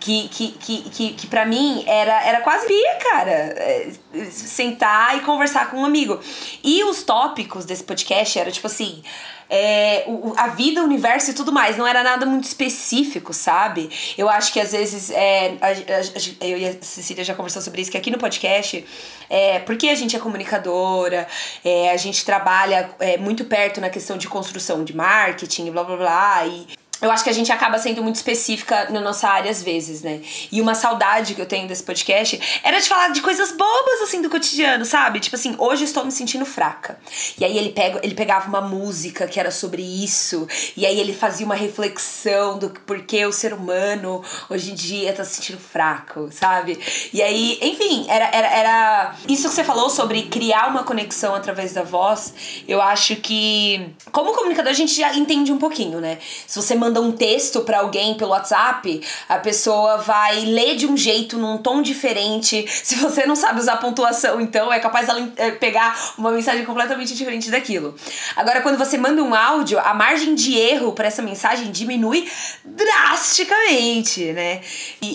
que, 0.00 0.28
que, 0.28 0.52
que, 0.52 0.82
que, 0.90 1.12
que 1.12 1.26
pra 1.26 1.44
mim 1.44 1.84
era, 1.86 2.22
era 2.24 2.40
quase 2.40 2.66
via, 2.66 2.94
cara. 2.96 3.30
É, 3.30 3.90
sentar 4.30 5.16
e 5.16 5.20
conversar 5.20 5.70
com 5.70 5.78
um 5.78 5.84
amigo. 5.84 6.20
E 6.62 6.84
os 6.84 7.02
tópicos 7.02 7.64
desse 7.64 7.84
podcast 7.84 8.38
era 8.38 8.50
tipo 8.50 8.66
assim 8.66 9.02
é, 9.48 10.04
o, 10.06 10.34
a 10.36 10.48
vida, 10.48 10.80
o 10.80 10.84
universo 10.84 11.30
e 11.30 11.34
tudo 11.34 11.52
mais. 11.52 11.76
Não 11.76 11.86
era 11.86 12.02
nada 12.02 12.26
muito 12.26 12.44
específico, 12.44 13.32
sabe? 13.32 13.90
Eu 14.16 14.28
acho 14.28 14.52
que 14.52 14.60
às 14.60 14.72
vezes. 14.72 15.10
É, 15.10 15.56
a, 15.60 15.66
a, 15.68 16.46
eu 16.46 16.58
e 16.58 16.66
a 16.66 16.72
Cecília 16.80 17.24
já 17.24 17.34
conversou 17.34 17.62
sobre 17.62 17.82
isso, 17.82 17.90
que 17.90 17.96
aqui 17.96 18.10
no 18.10 18.18
podcast, 18.18 18.84
é, 19.30 19.58
porque 19.60 19.88
a 19.88 19.94
gente 19.94 20.16
é 20.16 20.18
comunicadora, 20.18 21.26
é, 21.64 21.90
a 21.90 21.96
gente 21.96 22.24
trabalha 22.24 22.90
é, 22.98 23.16
muito 23.16 23.44
perto 23.44 23.80
na 23.80 23.90
questão 23.90 24.16
de 24.16 24.28
construção 24.28 24.84
de 24.84 24.94
marketing, 24.94 25.70
blá 25.70 25.84
blá 25.84 25.96
blá. 25.96 26.46
E 26.46 26.66
eu 27.00 27.10
acho 27.10 27.24
que 27.24 27.30
a 27.30 27.32
gente 27.32 27.50
acaba 27.50 27.78
sendo 27.78 28.02
muito 28.02 28.16
específica 28.16 28.88
na 28.90 29.00
nossa 29.00 29.28
área 29.28 29.50
às 29.50 29.62
vezes, 29.62 30.02
né? 30.02 30.20
E 30.50 30.60
uma 30.60 30.74
saudade 30.74 31.34
que 31.34 31.40
eu 31.40 31.46
tenho 31.46 31.66
desse 31.66 31.82
podcast 31.82 32.60
era 32.62 32.78
de 32.80 32.88
falar 32.88 33.08
de 33.08 33.20
coisas 33.20 33.52
bobas 33.52 34.02
assim 34.02 34.22
do 34.22 34.30
cotidiano, 34.30 34.84
sabe? 34.84 35.20
Tipo 35.20 35.36
assim, 35.36 35.54
hoje 35.58 35.84
estou 35.84 36.04
me 36.04 36.12
sentindo 36.12 36.44
fraca. 36.46 36.98
E 37.38 37.44
aí 37.44 37.56
ele 37.56 37.70
pega, 37.70 38.00
ele 38.02 38.14
pegava 38.14 38.48
uma 38.48 38.60
música 38.60 39.26
que 39.26 39.40
era 39.40 39.50
sobre 39.50 39.82
isso, 39.82 40.46
e 40.76 40.86
aí 40.86 40.98
ele 40.98 41.14
fazia 41.14 41.46
uma 41.46 41.54
reflexão 41.54 42.58
do 42.58 42.70
porquê 42.70 43.24
o 43.26 43.32
ser 43.32 43.52
humano 43.52 44.22
hoje 44.48 44.72
em 44.72 44.74
dia 44.74 45.12
tá 45.12 45.24
se 45.24 45.36
sentindo 45.36 45.58
fraco, 45.58 46.28
sabe? 46.30 46.78
E 47.12 47.22
aí, 47.22 47.58
enfim, 47.62 48.06
era 48.08 48.26
era, 48.32 48.48
era 48.48 49.14
isso 49.28 49.48
que 49.48 49.54
você 49.54 49.64
falou 49.64 49.88
sobre 49.88 50.22
criar 50.24 50.68
uma 50.68 50.84
conexão 50.84 51.34
através 51.34 51.72
da 51.72 51.82
voz. 51.82 52.62
Eu 52.66 52.80
acho 52.80 53.16
que 53.16 53.94
como 54.12 54.34
comunicador 54.34 54.70
a 54.70 54.74
gente 54.74 54.94
já 54.94 55.14
entende 55.14 55.52
um 55.52 55.58
pouquinho, 55.58 56.00
né? 56.00 56.18
Se 56.46 56.60
você 56.60 56.74
manda 56.86 57.00
um 57.00 57.10
texto 57.10 57.62
para 57.62 57.80
alguém 57.80 58.14
pelo 58.14 58.30
WhatsApp, 58.30 59.02
a 59.28 59.38
pessoa 59.38 59.96
vai 59.98 60.44
ler 60.44 60.76
de 60.76 60.86
um 60.86 60.96
jeito, 60.96 61.36
num 61.36 61.58
tom 61.58 61.82
diferente. 61.82 62.64
Se 62.68 62.94
você 62.96 63.26
não 63.26 63.34
sabe 63.34 63.58
usar 63.58 63.76
pontuação, 63.78 64.40
então 64.40 64.72
é 64.72 64.78
capaz 64.78 65.06
dela 65.06 65.28
eh, 65.36 65.50
pegar 65.52 66.14
uma 66.16 66.30
mensagem 66.30 66.64
completamente 66.64 67.14
diferente 67.14 67.50
daquilo. 67.50 67.96
Agora, 68.36 68.60
quando 68.60 68.78
você 68.78 68.96
manda 68.96 69.22
um 69.22 69.34
áudio, 69.34 69.78
a 69.80 69.92
margem 69.92 70.34
de 70.34 70.56
erro 70.56 70.92
para 70.92 71.08
essa 71.08 71.22
mensagem 71.22 71.72
diminui 71.72 72.30
drasticamente, 72.64 74.32
né? 74.32 74.60
E, 75.02 75.08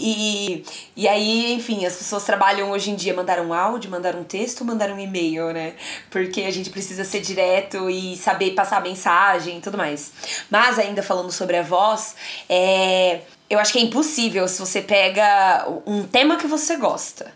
e, 0.57 0.65
e 0.97 1.07
aí, 1.07 1.53
enfim, 1.53 1.86
as 1.86 1.95
pessoas 1.95 2.24
trabalham 2.26 2.72
hoje 2.72 2.91
em 2.91 2.95
dia 2.95 3.13
mandar 3.13 3.39
um 3.39 3.53
áudio, 3.53 3.89
mandar 3.89 4.15
um 4.15 4.24
texto, 4.24 4.65
mandar 4.65 4.89
um 4.91 4.99
e-mail, 4.99 5.53
né? 5.53 5.74
Porque 6.09 6.41
a 6.41 6.51
gente 6.51 6.69
precisa 6.69 7.05
ser 7.05 7.22
direto 7.22 7.89
e 7.89 8.17
saber 8.17 8.51
passar 8.51 8.78
a 8.78 8.82
mensagem 8.82 9.57
e 9.57 9.61
tudo 9.61 9.78
mais. 9.78 10.11
Mas 10.49 10.78
ainda 10.78 11.01
falando 11.01 11.32
sobre 11.32 11.55
a 11.55 11.61
voz, 11.64 12.16
é, 12.49 13.22
eu 13.49 13.59
acho 13.59 13.74
que 13.74 13.80
é 13.80 13.82
impossível 13.82 14.47
se 14.47 14.59
você 14.59 14.82
pega 14.82 15.68
um 15.86 16.03
tema 16.03 16.38
que 16.38 16.47
você 16.47 16.76
gosta 16.78 17.34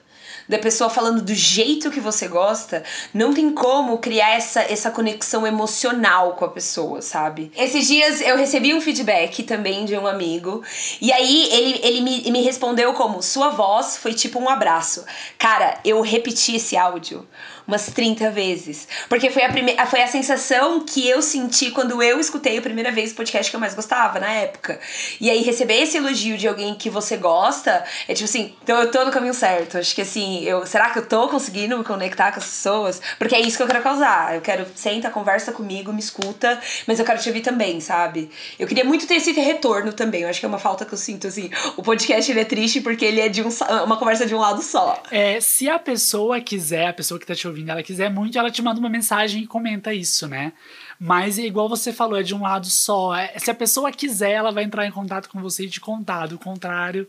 da 0.47 0.59
pessoa 0.59 0.89
falando 0.89 1.21
do 1.21 1.33
jeito 1.33 1.89
que 1.89 1.99
você 1.99 2.27
gosta, 2.27 2.83
não 3.13 3.33
tem 3.33 3.51
como 3.51 3.97
criar 3.97 4.35
essa, 4.35 4.61
essa 4.61 4.91
conexão 4.91 5.45
emocional 5.45 6.33
com 6.33 6.45
a 6.45 6.49
pessoa, 6.49 7.01
sabe? 7.01 7.51
Esses 7.57 7.87
dias 7.87 8.21
eu 8.21 8.37
recebi 8.37 8.73
um 8.73 8.81
feedback 8.81 9.43
também 9.43 9.85
de 9.85 9.97
um 9.97 10.05
amigo, 10.05 10.63
e 11.01 11.11
aí 11.11 11.49
ele, 11.51 11.79
ele 11.83 12.01
me, 12.01 12.31
me 12.31 12.41
respondeu 12.41 12.93
como: 12.93 13.21
sua 13.21 13.49
voz 13.49 13.97
foi 13.97 14.13
tipo 14.13 14.39
um 14.39 14.49
abraço. 14.49 15.03
Cara, 15.37 15.79
eu 15.83 16.01
repeti 16.01 16.55
esse 16.55 16.77
áudio 16.77 17.27
umas 17.67 17.87
30 17.87 18.31
vezes. 18.31 18.87
Porque 19.09 19.29
foi 19.29 19.43
a, 19.43 19.49
primeira, 19.49 19.85
foi 19.85 20.01
a 20.01 20.07
sensação 20.07 20.85
que 20.85 21.07
eu 21.07 21.21
senti 21.21 21.71
quando 21.71 22.01
eu 22.01 22.19
escutei 22.19 22.57
a 22.57 22.61
primeira 22.61 22.91
vez 22.91 23.11
o 23.11 23.15
podcast 23.15 23.49
que 23.49 23.55
eu 23.55 23.59
mais 23.59 23.73
gostava 23.73 24.19
na 24.19 24.31
época. 24.31 24.79
E 25.19 25.29
aí 25.29 25.41
receber 25.41 25.81
esse 25.81 25.97
elogio 25.97 26.37
de 26.37 26.47
alguém 26.47 26.75
que 26.75 26.89
você 26.89 27.17
gosta, 27.17 27.83
é 28.07 28.13
tipo 28.13 28.25
assim, 28.25 28.53
então 28.63 28.79
eu 28.79 28.91
tô 28.91 29.03
no 29.03 29.11
caminho 29.11 29.33
certo. 29.33 29.77
Acho 29.77 29.95
que 29.95 30.01
assim, 30.01 30.43
eu, 30.43 30.65
será 30.65 30.89
que 30.89 30.99
eu 30.99 31.05
tô 31.05 31.27
conseguindo 31.27 31.77
me 31.77 31.83
conectar 31.83 32.31
com 32.31 32.39
as 32.39 32.45
pessoas? 32.45 33.01
Porque 33.17 33.35
é 33.35 33.41
isso 33.41 33.57
que 33.57 33.63
eu 33.63 33.67
quero 33.67 33.81
causar. 33.81 34.35
Eu 34.35 34.41
quero, 34.41 34.65
senta, 34.75 35.09
conversa 35.09 35.51
comigo, 35.51 35.91
me 35.91 35.99
escuta, 35.99 36.59
mas 36.87 36.99
eu 36.99 37.05
quero 37.05 37.19
te 37.19 37.29
ouvir 37.29 37.41
também, 37.41 37.79
sabe? 37.79 38.29
Eu 38.59 38.67
queria 38.67 38.83
muito 38.83 39.07
ter 39.07 39.15
esse 39.15 39.31
retorno 39.31 39.93
também. 39.93 40.21
Eu 40.21 40.29
acho 40.29 40.39
que 40.39 40.45
é 40.45 40.49
uma 40.49 40.59
falta 40.59 40.85
que 40.85 40.93
eu 40.93 40.97
sinto, 40.97 41.27
assim. 41.27 41.49
O 41.77 41.83
podcast 41.83 42.31
ele 42.31 42.41
é 42.41 42.45
triste 42.45 42.81
porque 42.81 43.05
ele 43.05 43.21
é 43.21 43.29
de 43.29 43.41
um, 43.41 43.49
uma 43.83 43.97
conversa 43.97 44.25
de 44.25 44.35
um 44.35 44.39
lado 44.39 44.61
só. 44.61 45.01
É, 45.11 45.39
se 45.39 45.69
a 45.69 45.79
pessoa 45.79 46.39
quiser, 46.41 46.87
a 46.87 46.93
pessoa 46.93 47.19
que 47.19 47.25
tá 47.25 47.35
te 47.35 47.47
ouvindo, 47.47 47.54
ouvindo, 47.55 47.69
ela 47.69 47.81
quiser 47.81 48.11
muito, 48.11 48.37
ela 48.37 48.51
te 48.51 48.61
manda 48.61 48.79
uma 48.79 48.89
mensagem 48.89 49.43
e 49.43 49.47
comenta 49.47 49.93
isso, 49.93 50.27
né? 50.27 50.53
Mas, 50.99 51.37
igual 51.37 51.69
você 51.69 51.93
falou, 51.93 52.19
é 52.19 52.23
de 52.23 52.35
um 52.35 52.41
lado 52.41 52.67
só. 52.67 53.15
É, 53.15 53.37
se 53.39 53.49
a 53.49 53.55
pessoa 53.55 53.91
quiser, 53.91 54.31
ela 54.31 54.51
vai 54.51 54.63
entrar 54.63 54.85
em 54.85 54.91
contato 54.91 55.29
com 55.29 55.41
você 55.41 55.65
e 55.65 55.69
te 55.69 55.79
contar. 55.79 56.27
Do 56.27 56.37
contrário, 56.37 57.07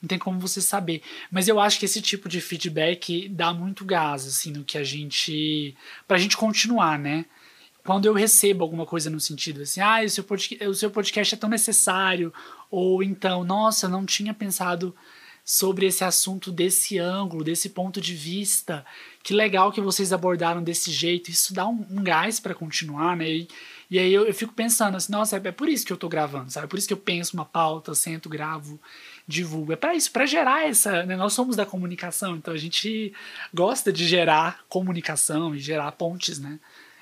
não 0.00 0.08
tem 0.08 0.18
como 0.18 0.38
você 0.38 0.60
saber. 0.60 1.02
Mas 1.30 1.48
eu 1.48 1.60
acho 1.60 1.78
que 1.78 1.84
esse 1.84 2.00
tipo 2.00 2.28
de 2.28 2.40
feedback 2.40 3.28
dá 3.28 3.52
muito 3.52 3.84
gás, 3.84 4.26
assim, 4.26 4.52
no 4.52 4.64
que 4.64 4.78
a 4.78 4.84
gente. 4.84 5.76
pra 6.06 6.18
gente 6.18 6.36
continuar, 6.36 6.98
né? 6.98 7.26
Quando 7.84 8.04
eu 8.04 8.12
recebo 8.12 8.62
alguma 8.62 8.84
coisa 8.84 9.08
no 9.08 9.18
sentido 9.18 9.62
assim, 9.62 9.80
ah, 9.80 10.02
o 10.04 10.10
seu 10.10 10.22
podcast, 10.22 10.66
o 10.66 10.74
seu 10.74 10.90
podcast 10.90 11.34
é 11.34 11.38
tão 11.38 11.48
necessário, 11.48 12.30
ou 12.70 13.02
então, 13.02 13.44
nossa, 13.44 13.88
não 13.88 14.04
tinha 14.04 14.34
pensado 14.34 14.94
sobre 15.48 15.86
esse 15.86 16.04
assunto 16.04 16.52
desse 16.52 16.98
ângulo, 16.98 17.42
desse 17.42 17.70
ponto 17.70 18.02
de 18.02 18.14
vista. 18.14 18.84
Que 19.22 19.32
legal 19.32 19.72
que 19.72 19.80
vocês 19.80 20.12
abordaram 20.12 20.62
desse 20.62 20.92
jeito. 20.92 21.30
Isso 21.30 21.54
dá 21.54 21.66
um, 21.66 21.86
um 21.90 22.02
gás 22.02 22.38
para 22.38 22.54
continuar, 22.54 23.16
né? 23.16 23.30
E, 23.30 23.48
e 23.90 23.98
aí 23.98 24.12
eu, 24.12 24.26
eu, 24.26 24.34
fico 24.34 24.52
pensando 24.52 24.98
assim, 24.98 25.10
nossa, 25.10 25.38
é, 25.38 25.40
é, 25.42 25.50
por 25.50 25.66
isso 25.66 25.86
que 25.86 25.92
eu 25.92 25.96
tô 25.96 26.06
gravando, 26.06 26.52
sabe? 26.52 26.66
É 26.66 26.68
por 26.68 26.78
isso 26.78 26.86
que 26.86 26.92
eu 26.92 26.98
penso 26.98 27.32
uma 27.32 27.46
pauta, 27.46 27.94
sento, 27.94 28.28
gravo, 28.28 28.78
divulgo. 29.26 29.72
É 29.72 29.76
para 29.76 29.94
isso, 29.94 30.12
para 30.12 30.26
gerar 30.26 30.68
essa. 30.68 31.02
Né? 31.06 31.16
Nós 31.16 31.32
somos 31.32 31.56
da 31.56 31.64
comunicação, 31.64 32.36
então 32.36 32.52
a 32.52 32.58
gente 32.58 33.14
gosta 33.54 33.90
de 33.90 34.06
gerar 34.06 34.66
comunicação 34.68 35.54
e 35.54 35.58
gerar 35.58 35.90
pontes, 35.92 36.38
né? 36.38 36.60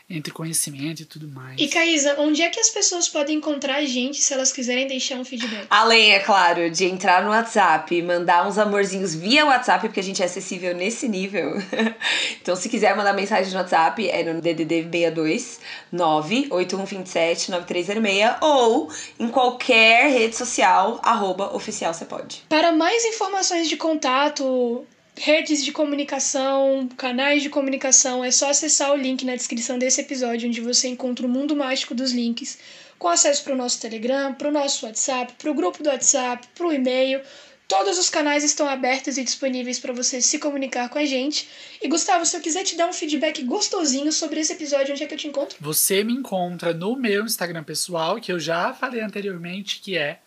Entre 0.08 0.32
conhecimento 0.32 1.02
e 1.02 1.04
tudo 1.04 1.26
mais. 1.28 1.60
E 1.60 1.66
Caísa, 1.66 2.14
onde 2.20 2.40
é 2.40 2.48
que 2.48 2.60
as 2.60 2.70
pessoas 2.70 3.08
podem 3.08 3.38
encontrar 3.38 3.76
a 3.76 3.84
gente 3.84 4.18
se 4.20 4.32
elas 4.32 4.52
quiserem 4.52 4.86
deixar 4.86 5.16
um 5.16 5.24
feedback? 5.24 5.66
Além, 5.68 6.12
é 6.12 6.20
claro, 6.20 6.70
de 6.70 6.84
entrar 6.84 7.24
no 7.24 7.30
WhatsApp, 7.30 8.00
mandar 8.02 8.46
uns 8.46 8.56
amorzinhos 8.56 9.16
via 9.16 9.44
WhatsApp, 9.44 9.88
porque 9.88 9.98
a 9.98 10.02
gente 10.02 10.22
é 10.22 10.26
acessível 10.26 10.74
nesse 10.76 11.08
nível. 11.08 11.54
então, 12.40 12.54
se 12.54 12.68
quiser 12.68 12.96
mandar 12.96 13.14
mensagem 13.14 13.52
no 13.52 13.58
WhatsApp, 13.58 14.08
é 14.08 14.22
no 14.22 14.40
DDD 14.40 14.84
62 14.84 15.60
98127 15.90 17.50
9306 17.50 18.36
ou 18.42 18.88
em 19.18 19.28
qualquer 19.28 20.12
rede 20.12 20.36
social, 20.36 21.00
arroba 21.02 21.54
oficial 21.54 21.92
você 21.92 22.04
pode. 22.04 22.44
Para 22.48 22.70
mais 22.70 23.04
informações 23.04 23.68
de 23.68 23.76
contato, 23.76 24.86
redes 25.16 25.64
de 25.64 25.72
comunicação, 25.72 26.88
canais 26.96 27.42
de 27.42 27.48
comunicação, 27.48 28.24
é 28.24 28.30
só 28.30 28.50
acessar 28.50 28.92
o 28.92 28.96
link 28.96 29.24
na 29.24 29.34
descrição 29.34 29.78
desse 29.78 30.00
episódio, 30.00 30.48
onde 30.48 30.60
você 30.60 30.88
encontra 30.88 31.26
o 31.26 31.28
mundo 31.28 31.56
mágico 31.56 31.94
dos 31.94 32.12
links, 32.12 32.58
com 32.98 33.08
acesso 33.08 33.42
para 33.44 33.54
o 33.54 33.56
nosso 33.56 33.80
Telegram, 33.80 34.34
para 34.34 34.48
o 34.48 34.52
nosso 34.52 34.86
WhatsApp, 34.86 35.34
para 35.38 35.50
o 35.50 35.54
grupo 35.54 35.82
do 35.82 35.88
WhatsApp, 35.88 36.46
para 36.54 36.66
o 36.66 36.72
e-mail, 36.72 37.20
Todos 37.68 37.98
os 37.98 38.08
canais 38.08 38.44
estão 38.44 38.68
abertos 38.68 39.18
e 39.18 39.24
disponíveis 39.24 39.80
para 39.80 39.92
você 39.92 40.22
se 40.22 40.38
comunicar 40.38 40.88
com 40.88 40.98
a 40.98 41.04
gente. 41.04 41.48
E 41.82 41.88
Gustavo, 41.88 42.24
se 42.24 42.36
eu 42.36 42.40
quiser 42.40 42.62
te 42.62 42.76
dar 42.76 42.88
um 42.88 42.92
feedback 42.92 43.42
gostosinho 43.42 44.12
sobre 44.12 44.38
esse 44.38 44.52
episódio, 44.52 44.92
onde 44.92 45.02
é 45.02 45.06
que 45.06 45.14
eu 45.14 45.18
te 45.18 45.26
encontro? 45.26 45.56
Você 45.60 46.04
me 46.04 46.12
encontra 46.12 46.72
no 46.72 46.94
meu 46.94 47.24
Instagram 47.24 47.64
pessoal, 47.64 48.20
que 48.20 48.30
eu 48.30 48.38
já 48.38 48.72
falei 48.72 49.00
anteriormente, 49.00 49.80
que 49.80 49.98
é 49.98 50.20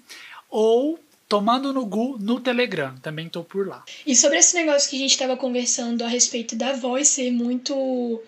ou 0.50 1.00
Tomando 1.28 1.74
no 1.74 1.84
Gu 1.84 2.16
no 2.18 2.40
Telegram, 2.40 2.96
também 3.02 3.28
tô 3.28 3.44
por 3.44 3.68
lá. 3.68 3.84
E 4.06 4.16
sobre 4.16 4.38
esse 4.38 4.54
negócio 4.54 4.88
que 4.88 4.96
a 4.96 4.98
gente 4.98 5.10
estava 5.10 5.36
conversando 5.36 6.02
a 6.02 6.08
respeito 6.08 6.56
da 6.56 6.72
voz 6.72 7.08
ser 7.08 7.30
muito 7.30 8.22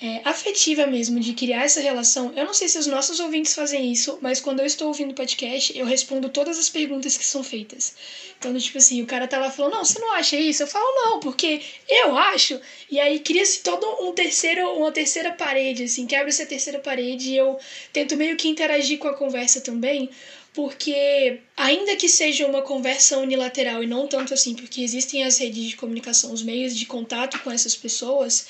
é, 0.00 0.20
afetiva 0.24 0.86
mesmo, 0.86 1.18
de 1.18 1.32
criar 1.32 1.64
essa 1.64 1.80
relação. 1.80 2.32
Eu 2.36 2.44
não 2.44 2.52
sei 2.52 2.68
se 2.68 2.78
os 2.78 2.86
nossos 2.86 3.18
ouvintes 3.18 3.54
fazem 3.54 3.90
isso, 3.90 4.18
mas 4.20 4.40
quando 4.40 4.60
eu 4.60 4.66
estou 4.66 4.88
ouvindo 4.88 5.14
podcast, 5.14 5.76
eu 5.76 5.86
respondo 5.86 6.28
todas 6.28 6.58
as 6.58 6.68
perguntas 6.68 7.16
que 7.16 7.24
são 7.24 7.42
feitas. 7.42 7.94
Então, 8.38 8.56
tipo 8.58 8.76
assim, 8.76 9.02
o 9.02 9.06
cara 9.06 9.26
tá 9.26 9.38
lá 9.38 9.50
falando, 9.50 9.72
não, 9.72 9.84
você 9.84 9.98
não 9.98 10.12
acha 10.12 10.36
isso? 10.36 10.62
Eu 10.62 10.66
falo, 10.66 10.84
não, 10.96 11.20
porque 11.20 11.62
eu 11.88 12.16
acho. 12.16 12.60
E 12.90 13.00
aí 13.00 13.20
cria-se 13.20 13.60
todo 13.62 13.86
um 14.06 14.12
terceiro, 14.12 14.70
uma 14.74 14.92
terceira 14.92 15.32
parede, 15.32 15.84
assim, 15.84 16.06
quebra 16.06 16.28
essa 16.28 16.44
terceira 16.44 16.78
parede 16.78 17.30
e 17.30 17.36
eu 17.36 17.58
tento 17.92 18.16
meio 18.16 18.36
que 18.36 18.48
interagir 18.48 18.98
com 18.98 19.08
a 19.08 19.14
conversa 19.14 19.62
também, 19.62 20.10
porque 20.52 21.40
ainda 21.56 21.96
que 21.96 22.08
seja 22.08 22.46
uma 22.46 22.60
conversa 22.60 23.16
unilateral 23.18 23.82
e 23.82 23.86
não 23.86 24.06
tanto 24.06 24.34
assim, 24.34 24.54
porque 24.54 24.82
existem 24.82 25.24
as 25.24 25.38
redes 25.38 25.64
de 25.64 25.76
comunicação, 25.76 26.32
os 26.32 26.42
meios 26.42 26.76
de 26.76 26.84
contato 26.84 27.38
com 27.40 27.50
essas 27.50 27.74
pessoas, 27.74 28.46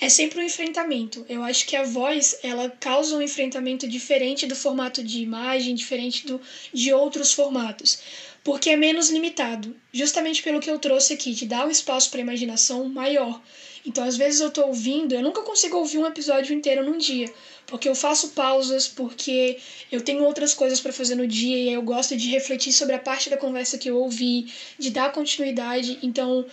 é 0.00 0.08
sempre 0.08 0.40
um 0.40 0.42
enfrentamento. 0.42 1.24
Eu 1.28 1.42
acho 1.42 1.66
que 1.66 1.76
a 1.76 1.82
voz, 1.82 2.38
ela 2.42 2.68
causa 2.68 3.16
um 3.16 3.22
enfrentamento 3.22 3.86
diferente 3.86 4.46
do 4.46 4.56
formato 4.56 5.02
de 5.02 5.20
imagem, 5.20 5.74
diferente 5.74 6.26
do, 6.26 6.40
de 6.72 6.92
outros 6.92 7.32
formatos, 7.32 7.98
porque 8.42 8.70
é 8.70 8.76
menos 8.76 9.10
limitado, 9.10 9.74
justamente 9.92 10.42
pelo 10.42 10.60
que 10.60 10.70
eu 10.70 10.78
trouxe 10.78 11.14
aqui, 11.14 11.32
de 11.32 11.46
dar 11.46 11.66
um 11.66 11.70
espaço 11.70 12.10
para 12.10 12.20
a 12.20 12.22
imaginação 12.22 12.88
maior. 12.88 13.40
Então, 13.86 14.02
às 14.02 14.16
vezes 14.16 14.40
eu 14.40 14.48
estou 14.48 14.68
ouvindo, 14.68 15.14
eu 15.14 15.22
nunca 15.22 15.42
consigo 15.42 15.76
ouvir 15.76 15.98
um 15.98 16.06
episódio 16.06 16.54
inteiro 16.54 16.82
num 16.82 16.96
dia, 16.96 17.30
porque 17.66 17.86
eu 17.86 17.94
faço 17.94 18.30
pausas, 18.30 18.88
porque 18.88 19.58
eu 19.92 20.00
tenho 20.00 20.24
outras 20.24 20.54
coisas 20.54 20.80
para 20.80 20.92
fazer 20.92 21.14
no 21.14 21.26
dia 21.26 21.56
e 21.56 21.72
eu 21.72 21.82
gosto 21.82 22.16
de 22.16 22.30
refletir 22.30 22.72
sobre 22.72 22.94
a 22.94 22.98
parte 22.98 23.28
da 23.28 23.36
conversa 23.36 23.76
que 23.76 23.90
eu 23.90 23.98
ouvi, 23.98 24.50
de 24.78 24.90
dar 24.90 25.12
continuidade. 25.12 25.98
Então, 26.02 26.46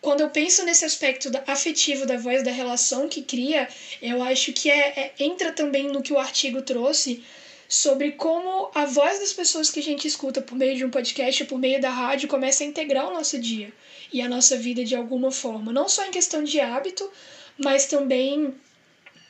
quando 0.00 0.20
eu 0.20 0.30
penso 0.30 0.64
nesse 0.64 0.84
aspecto 0.84 1.30
afetivo 1.46 2.06
da 2.06 2.16
voz, 2.16 2.42
da 2.42 2.50
relação 2.50 3.08
que 3.08 3.22
cria, 3.22 3.68
eu 4.00 4.22
acho 4.22 4.52
que 4.52 4.70
é, 4.70 4.88
é, 5.00 5.12
entra 5.18 5.52
também 5.52 5.88
no 5.88 6.02
que 6.02 6.12
o 6.12 6.18
artigo 6.18 6.62
trouxe 6.62 7.22
sobre 7.68 8.12
como 8.12 8.70
a 8.74 8.86
voz 8.86 9.18
das 9.18 9.32
pessoas 9.32 9.70
que 9.70 9.80
a 9.80 9.82
gente 9.82 10.08
escuta 10.08 10.40
por 10.40 10.56
meio 10.56 10.76
de 10.76 10.84
um 10.84 10.90
podcast 10.90 11.42
ou 11.42 11.48
por 11.48 11.58
meio 11.58 11.80
da 11.80 11.90
rádio 11.90 12.28
começa 12.28 12.64
a 12.64 12.66
integrar 12.66 13.08
o 13.08 13.12
nosso 13.12 13.38
dia 13.38 13.72
e 14.12 14.22
a 14.22 14.28
nossa 14.28 14.56
vida 14.56 14.84
de 14.84 14.94
alguma 14.94 15.30
forma. 15.30 15.72
Não 15.72 15.88
só 15.88 16.06
em 16.06 16.10
questão 16.10 16.42
de 16.42 16.60
hábito, 16.60 17.10
mas 17.58 17.86
também 17.86 18.54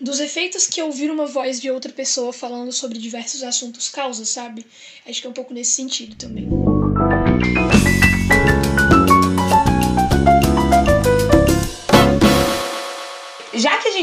dos 0.01 0.21
efeitos 0.21 0.69
que 0.69 0.81
ouvir 0.81 1.11
uma 1.11 1.27
voz 1.27 1.61
de 1.61 1.71
outra 1.71 1.93
pessoa 1.93 2.33
falando 2.33 2.71
sobre 2.71 2.99
diversos 2.99 3.43
assuntos 3.43 3.89
causa, 3.89 4.25
sabe? 4.25 4.65
Acho 5.05 5.21
que 5.21 5.27
é 5.27 5.31
um 5.31 5.33
pouco 5.33 5.53
nesse 5.53 5.73
sentido 5.73 6.15
também. 6.15 6.49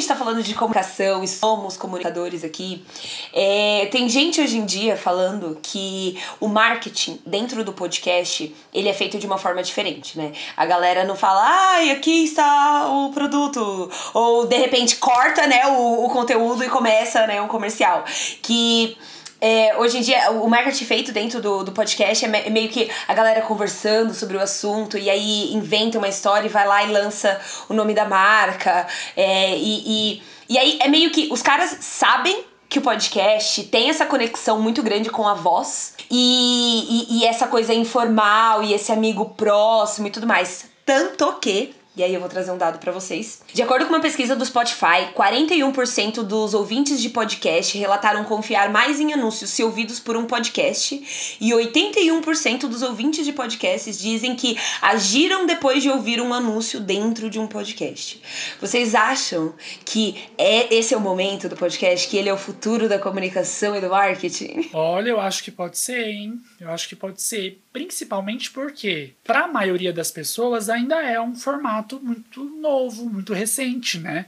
Está 0.06 0.16
falando 0.16 0.41
de 0.41 0.53
comunicação 0.53 1.24
e 1.24 1.28
somos 1.28 1.76
comunicadores 1.76 2.43
aqui, 2.43 2.86
é, 3.34 3.88
tem 3.91 4.08
gente 4.08 4.39
hoje 4.39 4.58
em 4.58 4.66
dia 4.66 4.95
falando 4.95 5.58
que 5.62 6.18
o 6.39 6.47
marketing 6.47 7.20
dentro 7.26 7.64
do 7.64 7.74
podcast 7.74 8.56
ele 8.74 8.88
é 8.88 8.93
feito 8.93 9.18
de 9.18 9.26
uma 9.26 9.38
forma 9.38 9.62
diferente, 9.62 10.18
né? 10.18 10.32
A 10.56 10.66
galera 10.66 11.03
não 11.03 11.16
fala, 11.16 11.41
ai, 11.43 11.91
aqui 11.91 12.24
está 12.24 12.88
o 12.89 13.12
produto, 13.12 13.89
ou 14.14 14.45
de 14.45 14.58
repente 14.58 14.95
corta, 14.97 15.47
né, 15.47 15.68
o, 15.68 16.06
o 16.06 16.10
conteúdo 16.10 16.64
e 16.64 16.70
começa, 16.70 17.26
né, 17.28 17.41
um 17.41 17.47
comercial, 17.47 18.03
que 18.41 18.97
é, 19.39 19.75
hoje 19.77 19.97
em 19.97 20.01
dia, 20.01 20.31
o 20.31 20.49
marketing 20.49 20.86
feito 20.86 21.11
dentro 21.11 21.41
do, 21.41 21.63
do 21.63 21.71
podcast 21.71 22.25
é, 22.25 22.47
é 22.47 22.49
meio 22.49 22.69
que 22.69 22.89
a 23.07 23.13
galera 23.13 23.41
conversando 23.41 24.13
sobre 24.13 24.38
o 24.38 24.41
assunto 24.41 24.97
e 24.97 25.09
aí 25.09 25.53
inventa 25.53 25.97
uma 25.97 26.07
história 26.07 26.47
e 26.47 26.49
vai 26.49 26.65
lá 26.65 26.83
e 26.83 26.91
lança 26.91 27.39
o 27.69 27.73
nome 27.73 27.93
da 27.93 28.05
marca. 28.05 28.88
É, 29.15 29.57
e, 29.57 29.83
e, 29.86 30.23
e 30.49 30.57
aí 30.57 30.79
é 30.81 30.88
meio 30.88 31.11
que 31.11 31.27
os 31.31 31.41
caras 31.41 31.77
sabem 31.81 32.45
que 32.67 32.79
o 32.79 32.81
podcast 32.81 33.63
tem 33.65 33.89
essa 33.89 34.05
conexão 34.05 34.59
muito 34.59 34.81
grande 34.81 35.09
com 35.09 35.27
a 35.27 35.33
voz 35.33 35.93
e, 36.09 37.07
e, 37.09 37.19
e 37.19 37.25
essa 37.25 37.47
coisa 37.47 37.73
informal 37.73 38.63
e 38.63 38.73
esse 38.73 38.91
amigo 38.91 39.25
próximo 39.25 40.07
e 40.07 40.11
tudo 40.11 40.25
mais. 40.25 40.65
Tanto 40.86 41.33
que 41.33 41.75
e 41.95 42.03
aí 42.03 42.13
eu 42.13 42.19
vou 42.19 42.29
trazer 42.29 42.51
um 42.51 42.57
dado 42.57 42.79
para 42.79 42.91
vocês. 42.91 43.41
De 43.53 43.61
acordo 43.61 43.85
com 43.85 43.93
uma 43.93 44.01
pesquisa 44.01 44.35
do 44.35 44.45
Spotify, 44.45 45.13
41% 45.15 46.23
dos 46.23 46.53
ouvintes 46.53 47.01
de 47.01 47.09
podcast 47.09 47.77
relataram 47.77 48.23
confiar 48.23 48.69
mais 48.69 48.99
em 48.99 49.13
anúncios 49.13 49.51
se 49.51 49.63
ouvidos 49.63 49.99
por 49.99 50.17
um 50.17 50.25
podcast, 50.25 51.37
e 51.39 51.51
81% 51.51 52.67
dos 52.67 52.81
ouvintes 52.81 53.25
de 53.25 53.31
podcasts 53.31 53.99
dizem 53.99 54.35
que 54.35 54.57
agiram 54.81 55.45
depois 55.45 55.81
de 55.81 55.89
ouvir 55.89 56.19
um 56.21 56.33
anúncio 56.33 56.79
dentro 56.79 57.29
de 57.29 57.39
um 57.39 57.47
podcast. 57.47 58.21
Vocês 58.59 58.95
acham 58.95 59.53
que 59.85 60.15
é 60.37 60.73
esse 60.75 60.93
é 60.93 60.97
o 60.97 61.01
momento 61.01 61.47
do 61.47 61.55
podcast, 61.55 62.07
que 62.07 62.17
ele 62.17 62.29
é 62.29 62.33
o 62.33 62.37
futuro 62.37 62.89
da 62.89 62.99
comunicação 62.99 63.75
e 63.75 63.81
do 63.81 63.89
marketing? 63.89 64.69
Olha, 64.73 65.09
eu 65.09 65.19
acho 65.19 65.43
que 65.43 65.51
pode 65.51 65.77
ser, 65.77 66.07
hein? 66.07 66.39
Eu 66.59 66.69
acho 66.69 66.89
que 66.89 66.95
pode 66.95 67.21
ser, 67.21 67.61
principalmente 67.71 68.51
porque 68.51 69.13
para 69.23 69.45
a 69.45 69.47
maioria 69.47 69.93
das 69.93 70.11
pessoas 70.11 70.69
ainda 70.69 71.01
é 71.01 71.19
um 71.19 71.35
formato 71.35 71.84
formato 71.86 71.99
muito 72.03 72.43
novo, 72.43 73.09
muito 73.09 73.33
recente, 73.33 73.99
né? 73.99 74.25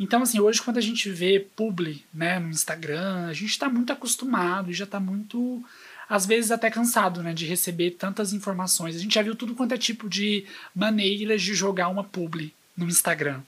Então, 0.00 0.22
assim, 0.22 0.40
hoje 0.40 0.60
quando 0.60 0.78
a 0.78 0.80
gente 0.80 1.08
vê 1.10 1.38
publi 1.54 2.04
né, 2.12 2.38
no 2.38 2.48
Instagram, 2.48 3.26
a 3.26 3.32
gente 3.32 3.50
está 3.50 3.68
muito 3.68 3.92
acostumado 3.92 4.70
e 4.70 4.74
já 4.74 4.84
está 4.84 4.98
muito, 4.98 5.62
às 6.08 6.26
vezes 6.26 6.50
até 6.50 6.68
cansado, 6.68 7.22
né, 7.22 7.32
de 7.32 7.46
receber 7.46 7.92
tantas 7.92 8.32
informações. 8.32 8.96
A 8.96 8.98
gente 8.98 9.14
já 9.14 9.22
viu 9.22 9.36
tudo 9.36 9.54
quanto 9.54 9.72
é 9.72 9.78
tipo 9.78 10.08
de 10.08 10.46
maneiras 10.74 11.42
de 11.42 11.54
jogar 11.54 11.88
uma 11.88 12.02
publi 12.02 12.52
no 12.76 12.86
Instagram, 12.86 13.40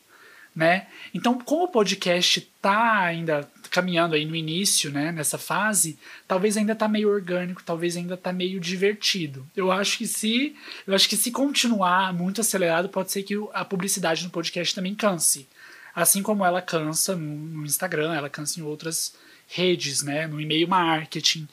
né? 0.57 0.87
Então, 1.13 1.39
como 1.39 1.65
o 1.65 1.69
podcast 1.69 2.39
está 2.39 3.01
ainda 3.03 3.47
caminhando 3.71 4.15
aí 4.15 4.25
no 4.25 4.35
início, 4.35 4.91
né, 4.91 5.13
nessa 5.13 5.37
fase, 5.37 5.99
talvez 6.27 6.57
ainda 6.57 6.75
tá 6.75 6.89
meio 6.89 7.11
orgânico, 7.11 7.63
talvez 7.63 7.95
ainda 7.95 8.17
tá 8.17 8.33
meio 8.33 8.59
divertido. 8.59 9.47
Eu 9.55 9.71
acho 9.71 9.99
que 9.99 10.07
se, 10.07 10.57
eu 10.87 10.95
acho 10.95 11.07
que 11.11 11.17
se 11.17 11.31
continuar 11.31 12.15
muito 12.15 12.41
acelerado, 12.41 12.89
pode 12.89 13.13
ser 13.13 13.23
que 13.23 13.35
a 13.53 13.67
publicidade 13.67 14.25
no 14.25 14.31
podcast 14.31 14.75
também 14.75 14.95
canse. 14.95 15.47
Assim 15.95 16.23
como 16.23 16.45
ela 16.45 16.63
cansa 16.63 17.15
no, 17.15 17.67
Instagram, 17.67 18.15
ela 18.15 18.31
cansa 18.31 18.59
em 18.59 18.63
outras 18.63 19.15
redes, 19.47 20.03
né, 20.03 20.27
no 20.27 20.41
e-mail 20.41 20.67
marketing. 20.67 21.47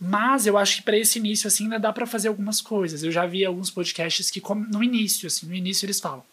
Mas 0.00 0.44
eu 0.44 0.58
acho 0.58 0.78
que 0.78 0.82
para 0.82 0.98
esse 0.98 1.20
início 1.20 1.46
assim 1.46 1.64
ainda 1.64 1.78
dá 1.78 1.92
para 1.92 2.06
fazer 2.06 2.26
algumas 2.26 2.60
coisas. 2.60 3.04
Eu 3.04 3.12
já 3.12 3.26
vi 3.26 3.44
alguns 3.44 3.70
podcasts 3.70 4.28
que 4.28 4.42
no 4.68 4.82
início, 4.82 5.28
assim, 5.28 5.46
no 5.46 5.54
início 5.54 5.86
eles 5.86 6.00
falam: 6.00 6.24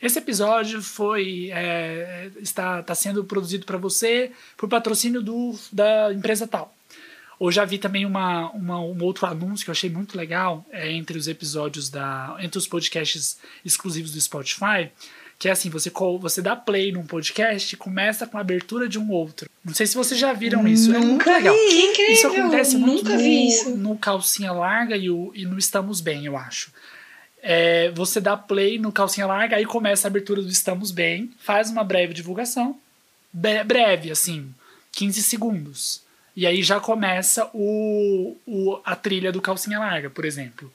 esse 0.00 0.18
episódio 0.18 0.80
foi 0.80 1.50
é, 1.52 2.30
está, 2.40 2.80
está 2.80 2.94
sendo 2.94 3.24
produzido 3.24 3.66
para 3.66 3.76
você 3.76 4.30
por 4.56 4.68
patrocínio 4.68 5.20
do, 5.20 5.58
da 5.72 6.12
empresa 6.12 6.46
tal. 6.46 6.74
Ou 7.38 7.52
já 7.52 7.64
vi 7.64 7.78
também 7.78 8.04
uma, 8.04 8.50
uma, 8.50 8.80
um 8.80 9.00
outro 9.02 9.26
anúncio 9.26 9.64
que 9.64 9.70
eu 9.70 9.72
achei 9.72 9.88
muito 9.88 10.16
legal 10.16 10.66
é, 10.70 10.90
entre 10.90 11.16
os 11.16 11.28
episódios 11.28 11.88
da. 11.88 12.36
entre 12.40 12.58
os 12.58 12.66
podcasts 12.66 13.38
exclusivos 13.64 14.12
do 14.12 14.20
Spotify. 14.20 14.90
Que 15.38 15.48
é 15.48 15.52
assim, 15.52 15.70
você, 15.70 15.88
você 16.20 16.42
dá 16.42 16.56
play 16.56 16.90
num 16.90 17.06
podcast 17.06 17.72
e 17.72 17.78
começa 17.78 18.26
com 18.26 18.36
a 18.38 18.40
abertura 18.40 18.88
de 18.88 18.98
um 18.98 19.08
outro. 19.12 19.48
Não 19.64 19.72
sei 19.72 19.86
se 19.86 19.94
vocês 19.96 20.18
já 20.18 20.32
viram 20.32 20.66
isso. 20.66 20.90
Nunca 20.90 20.98
é 20.98 21.06
muito 21.06 21.30
legal. 21.30 21.54
Vi, 21.54 21.80
incrível. 21.80 22.12
Isso 22.12 22.26
acontece 22.26 22.76
muito 22.76 23.04
Nunca 23.04 23.16
no, 23.16 23.22
vi 23.22 23.46
isso. 23.46 23.76
no 23.76 23.96
Calcinha 23.96 24.50
Larga 24.50 24.96
e, 24.96 25.08
o, 25.08 25.30
e 25.36 25.46
no 25.46 25.56
Estamos 25.56 26.00
Bem, 26.00 26.26
eu 26.26 26.36
acho. 26.36 26.72
É, 27.42 27.90
você 27.90 28.20
dá 28.20 28.36
play 28.36 28.78
no 28.78 28.92
calcinha 28.92 29.26
larga, 29.26 29.56
aí 29.56 29.64
começa 29.64 30.06
a 30.06 30.10
abertura 30.10 30.42
do 30.42 30.48
Estamos 30.48 30.90
Bem, 30.90 31.30
faz 31.38 31.70
uma 31.70 31.84
breve 31.84 32.12
divulgação, 32.12 32.76
breve, 33.32 34.10
assim, 34.10 34.52
15 34.92 35.22
segundos. 35.22 36.02
E 36.34 36.46
aí 36.46 36.62
já 36.62 36.78
começa 36.78 37.50
o, 37.52 38.36
o, 38.46 38.80
a 38.84 38.94
trilha 38.94 39.32
do 39.32 39.40
calcinha 39.40 39.78
larga, 39.78 40.08
por 40.08 40.24
exemplo. 40.24 40.72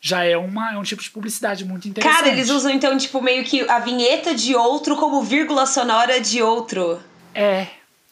Já 0.00 0.24
é, 0.24 0.36
uma, 0.36 0.72
é 0.72 0.78
um 0.78 0.82
tipo 0.82 1.02
de 1.02 1.10
publicidade 1.10 1.64
muito 1.64 1.88
interessante. 1.88 2.16
Cara, 2.16 2.32
eles 2.32 2.48
usam 2.48 2.70
então, 2.70 2.96
tipo, 2.96 3.20
meio 3.20 3.44
que 3.44 3.68
a 3.68 3.80
vinheta 3.80 4.34
de 4.34 4.54
outro 4.54 4.96
como 4.96 5.22
vírgula 5.22 5.66
sonora 5.66 6.20
de 6.20 6.40
outro. 6.42 7.00
É, 7.34 7.66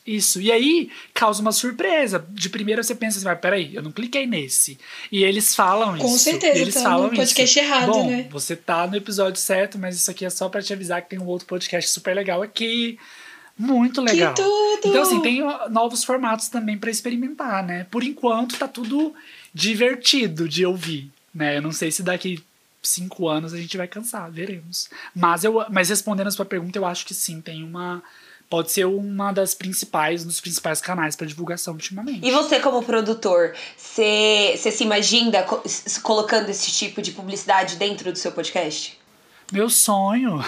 isso. 0.08 0.40
E 0.40 0.50
aí 0.50 0.90
causa 1.12 1.40
uma 1.40 1.52
surpresa. 1.52 2.24
De 2.30 2.48
primeira 2.48 2.82
você 2.82 2.94
pensa 2.94 3.18
assim, 3.18 3.40
peraí, 3.40 3.74
eu 3.74 3.82
não 3.82 3.92
cliquei 3.92 4.26
nesse. 4.26 4.78
E 5.10 5.22
eles 5.22 5.54
falam 5.54 5.90
Com 5.90 5.96
isso. 5.96 6.06
Com 6.06 6.18
certeza, 6.18 6.58
eles 6.58 6.74
tá 6.74 6.82
falam 6.82 7.08
no 7.08 7.16
podcast 7.16 7.58
isso. 7.58 7.68
errado, 7.68 7.92
Bom, 7.92 8.10
né? 8.10 8.28
Você 8.30 8.56
tá 8.56 8.86
no 8.86 8.96
episódio 8.96 9.40
certo, 9.40 9.78
mas 9.78 9.96
isso 9.96 10.10
aqui 10.10 10.24
é 10.24 10.30
só 10.30 10.48
para 10.48 10.62
te 10.62 10.72
avisar 10.72 11.02
que 11.02 11.10
tem 11.10 11.18
um 11.18 11.26
outro 11.26 11.46
podcast 11.46 11.90
super 11.90 12.14
legal 12.14 12.42
aqui. 12.42 12.98
Muito 13.58 14.00
legal. 14.00 14.34
Que 14.34 14.42
tudo! 14.42 14.88
Então, 14.88 15.02
assim, 15.02 15.20
tem 15.20 15.40
novos 15.70 16.04
formatos 16.04 16.48
também 16.48 16.78
para 16.78 16.90
experimentar, 16.90 17.66
né? 17.66 17.86
Por 17.90 18.04
enquanto, 18.04 18.56
tá 18.56 18.68
tudo 18.68 19.12
divertido 19.52 20.48
de 20.48 20.64
ouvir, 20.64 21.10
né? 21.34 21.56
Eu 21.56 21.62
não 21.62 21.72
sei 21.72 21.90
se 21.90 22.02
daqui 22.02 22.40
cinco 22.80 23.28
anos 23.28 23.52
a 23.52 23.58
gente 23.58 23.76
vai 23.76 23.88
cansar, 23.88 24.30
veremos. 24.30 24.88
Mas, 25.14 25.42
eu, 25.44 25.64
mas 25.70 25.88
respondendo 25.88 26.28
a 26.28 26.30
sua 26.30 26.44
pergunta, 26.44 26.78
eu 26.78 26.86
acho 26.86 27.04
que 27.04 27.14
sim, 27.14 27.40
tem 27.40 27.64
uma. 27.64 28.02
Pode 28.48 28.72
ser 28.72 28.86
uma 28.86 29.30
das 29.30 29.54
principais, 29.54 30.24
um 30.24 30.26
dos 30.26 30.40
principais 30.40 30.80
canais 30.80 31.14
para 31.14 31.26
divulgação 31.26 31.74
ultimamente. 31.74 32.26
E 32.26 32.30
você, 32.30 32.58
como 32.60 32.82
produtor, 32.82 33.54
você 33.76 34.56
se 34.56 34.84
imagina 34.84 35.44
colocando 36.02 36.48
esse 36.48 36.70
tipo 36.72 37.02
de 37.02 37.12
publicidade 37.12 37.76
dentro 37.76 38.10
do 38.10 38.16
seu 38.16 38.32
podcast? 38.32 38.98
Meu 39.52 39.68
sonho. 39.70 40.44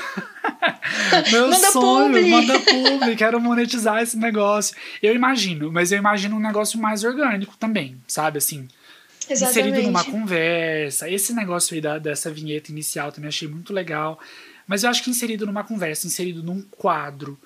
Meu 1.30 1.48
manda 1.48 1.70
sonho, 1.70 2.06
publi. 2.06 2.30
manda 2.30 2.58
publi, 2.60 3.16
quero 3.16 3.40
monetizar 3.40 4.02
esse 4.02 4.16
negócio. 4.16 4.76
Eu 5.02 5.14
imagino, 5.14 5.72
mas 5.72 5.90
eu 5.92 5.98
imagino 5.98 6.36
um 6.36 6.40
negócio 6.40 6.78
mais 6.78 7.02
orgânico 7.02 7.56
também, 7.58 8.00
sabe? 8.06 8.38
Assim, 8.38 8.68
Exatamente. 9.28 9.68
inserido 9.68 9.86
numa 9.86 10.04
conversa. 10.04 11.08
Esse 11.08 11.32
negócio 11.32 11.74
aí 11.74 11.80
da, 11.80 11.98
dessa 11.98 12.30
vinheta 12.30 12.70
inicial 12.70 13.10
também 13.10 13.28
achei 13.28 13.48
muito 13.48 13.72
legal. 13.72 14.18
Mas 14.66 14.84
eu 14.84 14.90
acho 14.90 15.02
que 15.02 15.10
inserido 15.10 15.46
numa 15.46 15.64
conversa, 15.64 16.06
inserido 16.06 16.42
num 16.42 16.62
quadro. 16.62 17.38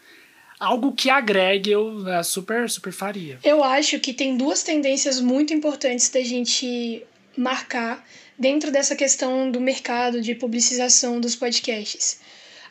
Algo 0.59 0.93
que 0.93 1.11
agregue, 1.11 1.71
eu 1.71 2.09
é, 2.09 2.23
super, 2.23 2.71
super 2.71 2.93
faria. 2.93 3.39
Eu 3.43 3.63
acho 3.63 3.99
que 3.99 4.13
tem 4.13 4.37
duas 4.37 4.63
tendências 4.63 5.21
muito 5.21 5.53
importantes 5.53 6.09
da 6.09 6.21
gente 6.21 7.03
marcar 7.37 8.05
dentro 8.39 8.71
dessa 8.71 8.95
questão 8.95 9.51
do 9.51 9.61
mercado 9.61 10.21
de 10.21 10.35
publicização 10.35 11.21
dos 11.21 11.35
podcasts. 11.37 12.21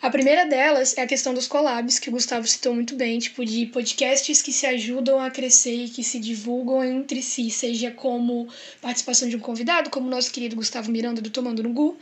A 0.03 0.09
primeira 0.09 0.45
delas 0.45 0.97
é 0.97 1.01
a 1.01 1.07
questão 1.07 1.33
dos 1.33 1.47
collabs, 1.47 1.97
que 1.97 2.09
o 2.09 2.11
Gustavo 2.11 2.45
citou 2.45 2.73
muito 2.73 2.93
bem, 2.93 3.19
tipo 3.19 3.45
de 3.45 3.67
podcasts 3.67 4.41
que 4.41 4.51
se 4.51 4.65
ajudam 4.65 5.17
a 5.17 5.31
crescer 5.31 5.85
e 5.85 5.87
que 5.87 6.03
se 6.03 6.19
divulgam 6.19 6.83
entre 6.83 7.21
si, 7.21 7.49
seja 7.49 7.89
como 7.89 8.49
participação 8.81 9.29
de 9.29 9.37
um 9.37 9.39
convidado, 9.39 9.89
como 9.89 10.07
o 10.07 10.09
nosso 10.09 10.29
querido 10.29 10.57
Gustavo 10.57 10.91
Miranda 10.91 11.21
do 11.21 11.29
Tomando 11.29 11.63
no 11.63 11.71
Gu, 11.71 11.97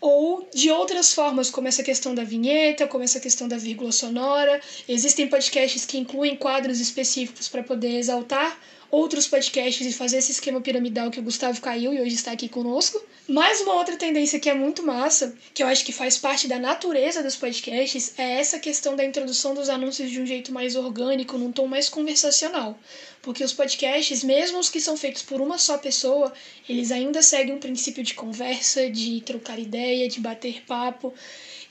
ou 0.00 0.48
de 0.54 0.70
outras 0.70 1.12
formas, 1.12 1.50
como 1.50 1.68
essa 1.68 1.82
questão 1.82 2.14
da 2.14 2.24
vinheta, 2.24 2.86
como 2.86 3.04
essa 3.04 3.20
questão 3.20 3.48
da 3.48 3.56
vírgula 3.56 3.92
sonora. 3.92 4.60
Existem 4.88 5.28
podcasts 5.28 5.84
que 5.84 5.98
incluem 5.98 6.36
quadros 6.36 6.80
específicos 6.80 7.48
para 7.48 7.62
poder 7.62 7.98
exaltar 7.98 8.58
outros 8.90 9.26
podcasts 9.28 9.86
e 9.86 9.92
fazer 9.92 10.18
esse 10.18 10.32
esquema 10.32 10.60
piramidal 10.60 11.10
que 11.10 11.20
o 11.20 11.22
Gustavo 11.22 11.60
caiu 11.60 11.92
e 11.92 12.00
hoje 12.00 12.14
está 12.14 12.32
aqui 12.32 12.48
conosco. 12.48 13.02
Mais 13.28 13.60
uma 13.60 13.74
outra 13.74 13.96
tendência 13.96 14.40
que 14.40 14.48
é 14.48 14.54
muito 14.54 14.82
massa, 14.82 15.36
que 15.52 15.62
eu 15.62 15.66
acho 15.66 15.84
que 15.84 15.92
faz 15.92 16.16
parte 16.16 16.48
da 16.48 16.58
natureza 16.58 17.22
dos 17.22 17.36
podcasts, 17.36 18.14
é 18.18 18.40
essa 18.40 18.58
questão 18.58 18.96
da 18.96 19.04
introdução 19.04 19.52
dos 19.52 19.68
anúncios 19.68 20.10
de 20.10 20.18
um 20.18 20.24
jeito 20.24 20.50
mais 20.50 20.74
orgânico, 20.74 21.36
num 21.36 21.52
tom 21.52 21.66
mais 21.66 21.90
conversacional. 21.90 22.78
Porque 23.20 23.44
os 23.44 23.52
podcasts, 23.52 24.24
mesmo 24.24 24.58
os 24.58 24.70
que 24.70 24.80
são 24.80 24.96
feitos 24.96 25.20
por 25.20 25.42
uma 25.42 25.58
só 25.58 25.76
pessoa, 25.76 26.32
eles 26.66 26.90
ainda 26.90 27.20
seguem 27.20 27.54
um 27.54 27.58
princípio 27.58 28.02
de 28.02 28.14
conversa, 28.14 28.88
de 28.88 29.20
trocar 29.20 29.58
ideia, 29.58 30.08
de 30.08 30.20
bater 30.20 30.62
papo. 30.66 31.12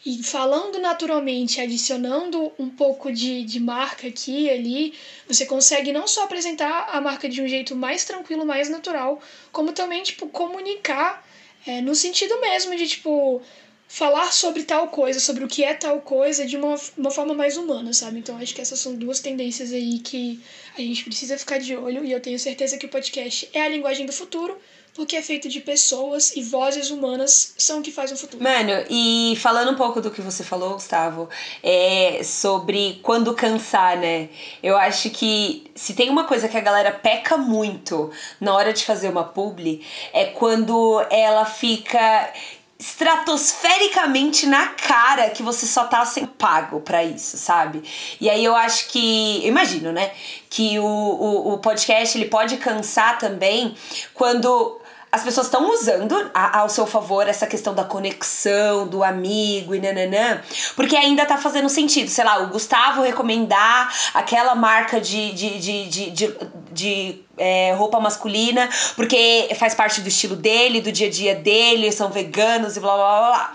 E 0.09 0.23
falando 0.23 0.79
naturalmente, 0.79 1.59
adicionando 1.59 2.49
um 2.57 2.69
pouco 2.69 3.11
de, 3.11 3.43
de 3.43 3.59
marca 3.59 4.07
aqui 4.07 4.43
e 4.43 4.49
ali, 4.49 4.93
você 5.27 5.45
consegue 5.45 5.91
não 5.91 6.07
só 6.07 6.23
apresentar 6.23 6.87
a 6.93 7.01
marca 7.01 7.27
de 7.27 7.41
um 7.41 7.47
jeito 7.47 7.75
mais 7.75 8.05
tranquilo, 8.05 8.45
mais 8.45 8.69
natural, 8.69 9.21
como 9.51 9.73
também, 9.73 10.01
tipo, 10.03 10.29
comunicar 10.29 11.27
é, 11.67 11.81
no 11.81 11.93
sentido 11.93 12.39
mesmo 12.39 12.73
de, 12.77 12.87
tipo, 12.87 13.41
falar 13.85 14.31
sobre 14.31 14.63
tal 14.63 14.87
coisa, 14.87 15.19
sobre 15.19 15.43
o 15.43 15.47
que 15.49 15.61
é 15.61 15.73
tal 15.73 15.99
coisa 15.99 16.45
de 16.45 16.55
uma, 16.55 16.75
uma 16.97 17.11
forma 17.11 17.33
mais 17.33 17.57
humana, 17.57 17.91
sabe? 17.91 18.19
Então 18.19 18.37
acho 18.37 18.55
que 18.55 18.61
essas 18.61 18.79
são 18.79 18.95
duas 18.95 19.19
tendências 19.19 19.73
aí 19.73 19.99
que 19.99 20.39
a 20.77 20.79
gente 20.79 21.03
precisa 21.03 21.37
ficar 21.37 21.57
de 21.57 21.75
olho 21.75 22.05
e 22.05 22.13
eu 22.13 22.21
tenho 22.21 22.39
certeza 22.39 22.77
que 22.77 22.85
o 22.85 22.89
podcast 22.89 23.49
é 23.51 23.61
a 23.61 23.67
linguagem 23.67 24.05
do 24.05 24.13
futuro 24.13 24.57
porque 24.97 25.15
é 25.15 25.21
feito 25.21 25.47
de 25.47 25.61
pessoas 25.61 26.35
e 26.35 26.41
vozes 26.41 26.89
humanas 26.89 27.53
são 27.55 27.79
o 27.79 27.81
que 27.83 27.91
faz 27.91 28.11
o 28.11 28.17
futuro. 28.17 28.43
Mano, 28.43 28.83
e 28.89 29.37
falando 29.39 29.71
um 29.71 29.75
pouco 29.75 30.01
do 30.01 30.09
que 30.09 30.21
você 30.21 30.43
falou, 30.43 30.73
Gustavo, 30.73 31.29
é 31.61 32.21
sobre 32.23 32.99
quando 33.03 33.35
cansar, 33.35 33.95
né? 33.95 34.27
Eu 34.61 34.75
acho 34.75 35.11
que 35.11 35.69
se 35.75 35.93
tem 35.93 36.09
uma 36.09 36.23
coisa 36.23 36.49
que 36.49 36.57
a 36.57 36.61
galera 36.61 36.91
peca 36.91 37.37
muito 37.37 38.11
na 38.41 38.55
hora 38.55 38.73
de 38.73 38.83
fazer 38.83 39.07
uma 39.07 39.23
publi, 39.23 39.85
é 40.11 40.25
quando 40.25 41.05
ela 41.11 41.45
fica 41.45 42.33
estratosfericamente 42.79 44.47
na 44.47 44.67
cara 44.67 45.29
que 45.29 45.43
você 45.43 45.67
só 45.67 45.83
tá 45.85 46.03
sendo 46.05 46.27
pago 46.29 46.81
para 46.81 47.03
isso, 47.03 47.37
sabe? 47.37 47.83
E 48.19 48.29
aí 48.29 48.43
eu 48.43 48.55
acho 48.55 48.87
que, 48.87 49.45
imagino, 49.45 49.91
né, 49.91 50.11
que 50.49 50.79
o, 50.79 50.85
o, 50.85 51.53
o 51.53 51.57
podcast 51.59 52.17
ele 52.17 52.29
pode 52.29 52.57
cansar 52.57 53.19
também 53.19 53.75
quando 54.13 54.79
as 55.17 55.23
pessoas 55.23 55.47
estão 55.47 55.71
usando 55.71 56.29
a, 56.33 56.59
ao 56.59 56.69
seu 56.69 56.85
favor 56.85 57.27
essa 57.27 57.47
questão 57.47 57.73
da 57.73 57.83
conexão, 57.83 58.87
do 58.87 59.03
amigo 59.03 59.73
e 59.73 59.79
nananã, 59.79 60.41
porque 60.75 60.95
ainda 60.95 61.25
tá 61.25 61.37
fazendo 61.37 61.67
sentido. 61.69 62.09
Sei 62.09 62.23
lá, 62.23 62.37
o 62.43 62.47
Gustavo 62.47 63.01
recomendar 63.01 63.91
aquela 64.13 64.53
marca 64.55 65.01
de, 65.01 65.31
de, 65.33 65.59
de, 65.59 65.89
de, 65.89 66.11
de, 66.11 66.37
de 66.71 67.21
é, 67.37 67.73
roupa 67.73 67.99
masculina, 67.99 68.69
porque 68.95 69.49
faz 69.57 69.73
parte 69.73 70.01
do 70.01 70.07
estilo 70.07 70.35
dele, 70.35 70.81
do 70.81 70.91
dia 70.91 71.07
a 71.07 71.11
dia 71.11 71.35
dele, 71.35 71.91
são 71.91 72.09
veganos 72.09 72.77
e 72.77 72.79
blá 72.79 72.95
blá 72.95 73.19
blá. 73.19 73.53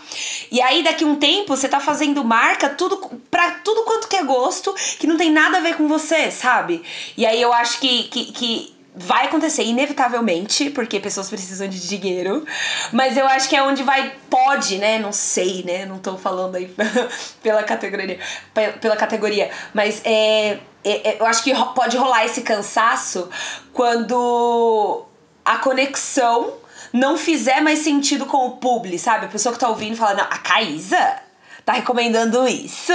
E 0.50 0.60
aí, 0.60 0.82
daqui 0.82 1.04
um 1.04 1.16
tempo, 1.16 1.56
você 1.56 1.68
tá 1.68 1.78
fazendo 1.78 2.24
marca 2.24 2.68
tudo 2.70 2.98
pra 3.30 3.52
tudo 3.64 3.84
quanto 3.84 4.08
que 4.08 4.16
é 4.16 4.24
gosto, 4.24 4.74
que 4.98 5.06
não 5.06 5.16
tem 5.16 5.30
nada 5.30 5.58
a 5.58 5.60
ver 5.60 5.76
com 5.76 5.86
você, 5.86 6.30
sabe? 6.30 6.82
E 7.16 7.24
aí 7.24 7.40
eu 7.40 7.52
acho 7.52 7.78
que, 7.78 8.04
que, 8.04 8.32
que 8.32 8.81
vai 8.94 9.26
acontecer 9.26 9.64
inevitavelmente, 9.64 10.70
porque 10.70 11.00
pessoas 11.00 11.30
precisam 11.30 11.66
de 11.66 11.86
dinheiro, 11.86 12.44
mas 12.92 13.16
eu 13.16 13.26
acho 13.26 13.48
que 13.48 13.56
é 13.56 13.62
onde 13.62 13.82
vai 13.82 14.14
pode, 14.28 14.78
né? 14.78 14.98
Não 14.98 15.12
sei, 15.12 15.62
né? 15.64 15.86
Não 15.86 15.98
tô 15.98 16.18
falando 16.18 16.56
aí 16.56 16.74
pela 17.42 17.62
categoria, 17.62 18.18
pela 18.80 18.96
categoria, 18.96 19.50
mas 19.72 20.02
é, 20.04 20.58
é, 20.84 21.10
é, 21.10 21.16
eu 21.20 21.26
acho 21.26 21.42
que 21.42 21.54
pode 21.74 21.96
rolar 21.96 22.26
esse 22.26 22.42
cansaço 22.42 23.30
quando 23.72 25.06
a 25.44 25.56
conexão 25.58 26.54
não 26.92 27.16
fizer 27.16 27.62
mais 27.62 27.78
sentido 27.78 28.26
com 28.26 28.46
o 28.46 28.50
publi, 28.58 28.98
sabe? 28.98 29.24
A 29.24 29.28
pessoa 29.28 29.54
que 29.54 29.58
tá 29.58 29.68
ouvindo 29.68 29.96
fala: 29.96 30.14
"Não, 30.14 30.24
a 30.24 30.38
Caísa 30.38 31.18
tá 31.64 31.72
recomendando 31.72 32.46
isso?" 32.46 32.92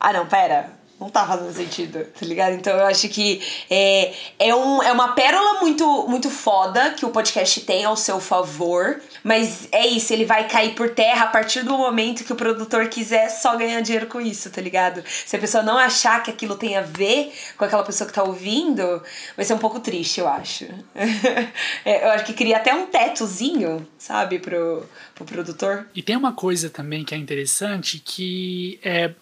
Ah, 0.00 0.12
não, 0.12 0.26
pera 0.26 0.75
não 0.98 1.10
tá 1.10 1.26
fazendo 1.26 1.52
sentido, 1.52 2.04
tá 2.04 2.24
ligado? 2.24 2.54
Então 2.54 2.74
eu 2.74 2.86
acho 2.86 3.08
que 3.08 3.42
é, 3.70 4.14
é, 4.38 4.54
um, 4.54 4.82
é 4.82 4.90
uma 4.90 5.12
pérola 5.12 5.60
muito, 5.60 6.08
muito 6.08 6.30
foda 6.30 6.90
que 6.90 7.04
o 7.04 7.10
podcast 7.10 7.60
tem 7.60 7.84
ao 7.84 7.96
seu 7.96 8.18
favor, 8.18 9.00
mas 9.22 9.68
é 9.72 9.86
isso, 9.86 10.12
ele 10.12 10.24
vai 10.24 10.48
cair 10.48 10.74
por 10.74 10.90
terra 10.90 11.24
a 11.24 11.28
partir 11.28 11.62
do 11.62 11.76
momento 11.76 12.24
que 12.24 12.32
o 12.32 12.36
produtor 12.36 12.88
quiser 12.88 13.28
só 13.28 13.56
ganhar 13.56 13.80
dinheiro 13.82 14.06
com 14.06 14.20
isso, 14.20 14.50
tá 14.50 14.60
ligado? 14.60 15.04
Se 15.26 15.36
a 15.36 15.38
pessoa 15.38 15.62
não 15.62 15.76
achar 15.76 16.22
que 16.22 16.30
aquilo 16.30 16.56
tem 16.56 16.76
a 16.76 16.82
ver 16.82 17.32
com 17.58 17.64
aquela 17.64 17.82
pessoa 17.82 18.08
que 18.08 18.14
tá 18.14 18.22
ouvindo, 18.22 19.02
vai 19.36 19.44
ser 19.44 19.52
um 19.52 19.58
pouco 19.58 19.80
triste, 19.80 20.20
eu 20.20 20.28
acho. 20.28 20.64
é, 21.84 22.04
eu 22.06 22.10
acho 22.10 22.24
que 22.24 22.32
cria 22.32 22.56
até 22.56 22.74
um 22.74 22.86
tetozinho, 22.86 23.86
sabe, 23.98 24.38
pro, 24.38 24.88
pro 25.16 25.24
produtor. 25.24 25.88
E 25.94 26.02
tem 26.02 26.14
uma 26.16 26.32
coisa 26.32 26.70
também 26.70 27.04
que 27.04 27.14
é 27.14 27.18
interessante 27.18 27.98
que 27.98 28.78
é, 28.82 29.12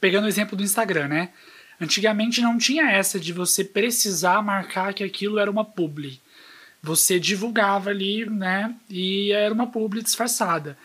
pegando 0.00 0.24
o 0.24 0.28
exemplo 0.28 0.56
do 0.56 0.62
Instagram, 0.62 1.08
né? 1.08 1.30
Antigamente 1.80 2.40
não 2.40 2.56
tinha 2.56 2.90
essa 2.90 3.18
de 3.18 3.32
você 3.32 3.64
precisar 3.64 4.42
marcar 4.42 4.94
que 4.94 5.02
aquilo 5.02 5.38
era 5.38 5.50
uma 5.50 5.64
publi. 5.64 6.20
Você 6.82 7.18
divulgava 7.18 7.90
ali, 7.90 8.24
né? 8.28 8.74
E 8.88 9.32
era 9.32 9.52
uma 9.52 9.66
publi 9.66 10.02
disfarçada. 10.02 10.78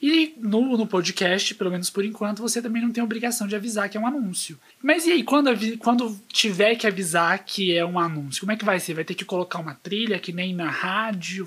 E 0.00 0.34
no, 0.36 0.76
no 0.76 0.86
podcast, 0.86 1.54
pelo 1.54 1.70
menos 1.70 1.88
por 1.88 2.04
enquanto, 2.04 2.42
você 2.42 2.60
também 2.60 2.82
não 2.82 2.90
tem 2.90 3.04
obrigação 3.04 3.46
de 3.46 3.54
avisar 3.54 3.88
que 3.88 3.96
é 3.96 4.00
um 4.00 4.06
anúncio. 4.06 4.58
Mas 4.82 5.06
e 5.06 5.12
aí, 5.12 5.22
quando, 5.22 5.50
quando 5.78 6.18
tiver 6.28 6.74
que 6.74 6.88
avisar 6.88 7.44
que 7.44 7.76
é 7.76 7.84
um 7.84 7.98
anúncio, 7.98 8.40
como 8.40 8.50
é 8.50 8.56
que 8.56 8.64
vai 8.64 8.80
ser? 8.80 8.94
Vai 8.94 9.04
ter 9.04 9.14
que 9.14 9.24
colocar 9.24 9.60
uma 9.60 9.74
trilha 9.76 10.18
que 10.18 10.32
nem 10.32 10.52
na 10.54 10.68
rádio, 10.68 11.46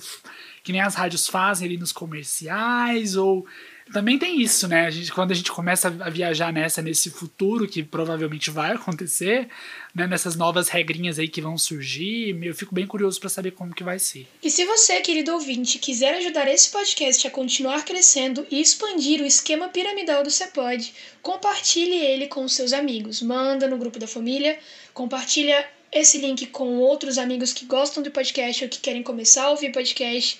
que 0.66 0.72
nem 0.72 0.82
as 0.82 0.96
rádios 0.96 1.28
fazem 1.28 1.68
ali 1.68 1.78
nos 1.78 1.92
comerciais? 1.92 3.16
Ou 3.16 3.46
também 3.94 4.18
tem 4.18 4.42
isso, 4.42 4.68
né? 4.68 4.88
A 4.88 4.90
gente, 4.90 5.12
quando 5.12 5.32
a 5.32 5.36
gente 5.36 5.52
começa 5.52 5.90
a 6.00 6.10
viajar 6.10 6.52
nessa, 6.52 6.82
nesse 6.82 7.12
futuro 7.12 7.68
que 7.68 7.84
provavelmente 7.84 8.50
vai 8.50 8.72
acontecer, 8.74 9.48
né? 9.94 10.08
Nessas 10.08 10.36
novas 10.36 10.68
regrinhas 10.68 11.20
aí 11.20 11.28
que 11.28 11.40
vão 11.40 11.56
surgir, 11.56 12.36
eu 12.44 12.56
fico 12.56 12.74
bem 12.74 12.88
curioso 12.88 13.20
para 13.20 13.30
saber 13.30 13.52
como 13.52 13.76
que 13.76 13.84
vai 13.84 14.00
ser. 14.00 14.28
E 14.42 14.50
se 14.50 14.66
você, 14.66 15.00
querido 15.02 15.34
ouvinte, 15.34 15.78
quiser 15.78 16.16
ajudar 16.16 16.48
esse 16.48 16.72
podcast 16.72 17.28
a 17.28 17.30
continuar 17.30 17.86
crescendo 17.86 18.46
e 18.50 18.60
expandir 18.60 19.22
o 19.22 19.26
esquema 19.26 19.70
piramidal 19.70 20.24
do 20.24 20.32
Cepod, 20.32 20.92
compartilhe 21.22 21.96
ele 21.96 22.26
com 22.26 22.48
seus 22.48 22.74
amigos. 22.74 23.22
Manda 23.22 23.68
no 23.68 23.78
grupo 23.78 24.00
da 24.00 24.08
família, 24.08 24.58
compartilha 24.96 25.64
esse 25.96 26.20
link 26.20 26.46
com 26.48 26.78
outros 26.78 27.18
amigos 27.18 27.54
que 27.54 27.66
gostam 27.66 28.04
do 28.04 28.12
podcast 28.12 28.64
ou 28.64 28.70
que 28.70 28.80
querem 28.80 29.02
começar 29.02 29.46
a 29.46 29.52
ouvir 29.52 29.72
podcast 29.72 30.38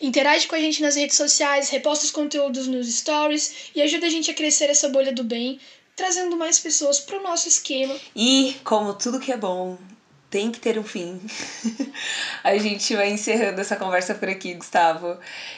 Interage 0.00 0.46
com 0.46 0.54
a 0.54 0.60
gente 0.60 0.82
nas 0.82 0.96
redes 0.96 1.16
sociais, 1.16 1.70
reposta 1.70 2.04
os 2.04 2.10
conteúdos 2.10 2.66
nos 2.66 2.92
stories 2.94 3.70
e 3.74 3.80
ajuda 3.80 4.06
a 4.06 4.10
gente 4.10 4.30
a 4.30 4.34
crescer 4.34 4.68
essa 4.68 4.88
bolha 4.88 5.12
do 5.12 5.24
bem, 5.24 5.58
trazendo 5.96 6.36
mais 6.36 6.58
pessoas 6.58 7.00
para 7.00 7.18
o 7.18 7.22
nosso 7.22 7.48
esquema. 7.48 7.96
E, 8.14 8.56
como 8.64 8.92
tudo 8.94 9.20
que 9.20 9.32
é 9.32 9.36
bom, 9.36 9.78
tem 10.28 10.50
que 10.50 10.60
ter 10.60 10.78
um 10.78 10.84
fim. 10.84 11.20
a 12.42 12.56
gente 12.58 12.94
vai 12.94 13.10
encerrando 13.10 13.60
essa 13.60 13.76
conversa 13.76 14.14
por 14.14 14.28
aqui, 14.28 14.54
Gustavo. 14.54 15.16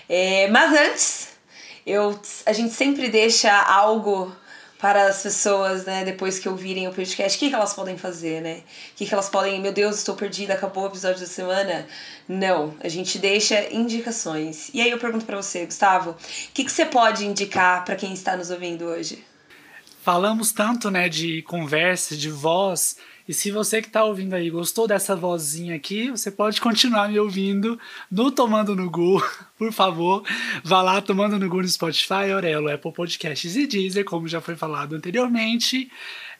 É, 0.09 0.49
mas 0.49 0.73
antes, 0.73 1.29
eu, 1.87 2.21
a 2.45 2.53
gente 2.53 2.75
sempre 2.75 3.09
deixa 3.09 3.51
algo 3.63 4.33
para 4.79 5.07
as 5.07 5.23
pessoas, 5.23 5.85
né, 5.85 6.05
depois 6.05 6.39
que 6.39 6.49
ouvirem 6.49 6.87
o 6.87 6.93
podcast, 6.93 7.37
o 7.37 7.41
que, 7.41 7.49
que 7.49 7.55
elas 7.55 7.73
podem 7.73 7.97
fazer, 7.97 8.43
né? 8.43 8.59
O 8.93 8.97
que, 8.97 9.07
que 9.07 9.15
elas 9.15 9.29
podem, 9.29 9.61
meu 9.61 9.73
Deus, 9.73 9.97
estou 9.97 10.15
perdida, 10.15 10.55
acabou 10.55 10.85
o 10.85 10.89
episódio 10.89 11.21
da 11.21 11.27
semana? 11.27 11.87
Não, 12.29 12.75
a 12.81 12.89
gente 12.89 13.19
deixa 13.19 13.73
indicações. 13.73 14.71
E 14.75 14.81
aí 14.81 14.91
eu 14.91 14.99
pergunto 14.99 15.25
para 15.25 15.37
você, 15.41 15.65
Gustavo, 15.65 16.11
o 16.11 16.17
que, 16.53 16.65
que 16.65 16.73
você 16.73 16.85
pode 16.85 17.25
indicar 17.25 17.85
para 17.85 17.97
quem 17.97 18.13
está 18.13 18.37
nos 18.37 18.51
ouvindo 18.51 18.85
hoje? 18.85 19.25
Falamos 20.03 20.53
tanto, 20.53 20.91
né, 20.91 21.09
de 21.09 21.43
conversa, 21.43 22.17
de 22.17 22.31
voz, 22.31 22.97
e 23.29 23.35
se 23.35 23.51
você 23.51 23.83
que 23.83 23.89
está 23.89 24.05
ouvindo 24.05 24.35
aí 24.35 24.49
gostou 24.51 24.87
dessa 24.87 25.17
vozinha 25.17 25.75
aqui, 25.75 26.11
você 26.11 26.31
pode 26.31 26.61
continuar 26.61 27.09
me 27.09 27.19
ouvindo 27.19 27.79
no 28.11 28.31
Tomando 28.31 28.77
no 28.77 28.89
Gu. 28.89 29.21
Por 29.59 29.73
favor, 29.73 30.23
vá 30.63 30.81
lá 30.81 31.01
Tomando 31.01 31.39
no 31.39 31.49
Gu 31.49 31.63
no 31.63 31.69
Spotify, 31.69 32.31
Aurelo, 32.33 32.71
Apple 32.71 32.93
Podcasts 32.93 33.57
e 33.57 33.67
Deezer, 33.67 34.05
como 34.05 34.29
já 34.29 34.41
foi 34.41 34.55
falado 34.55 34.95
anteriormente. 34.95 35.91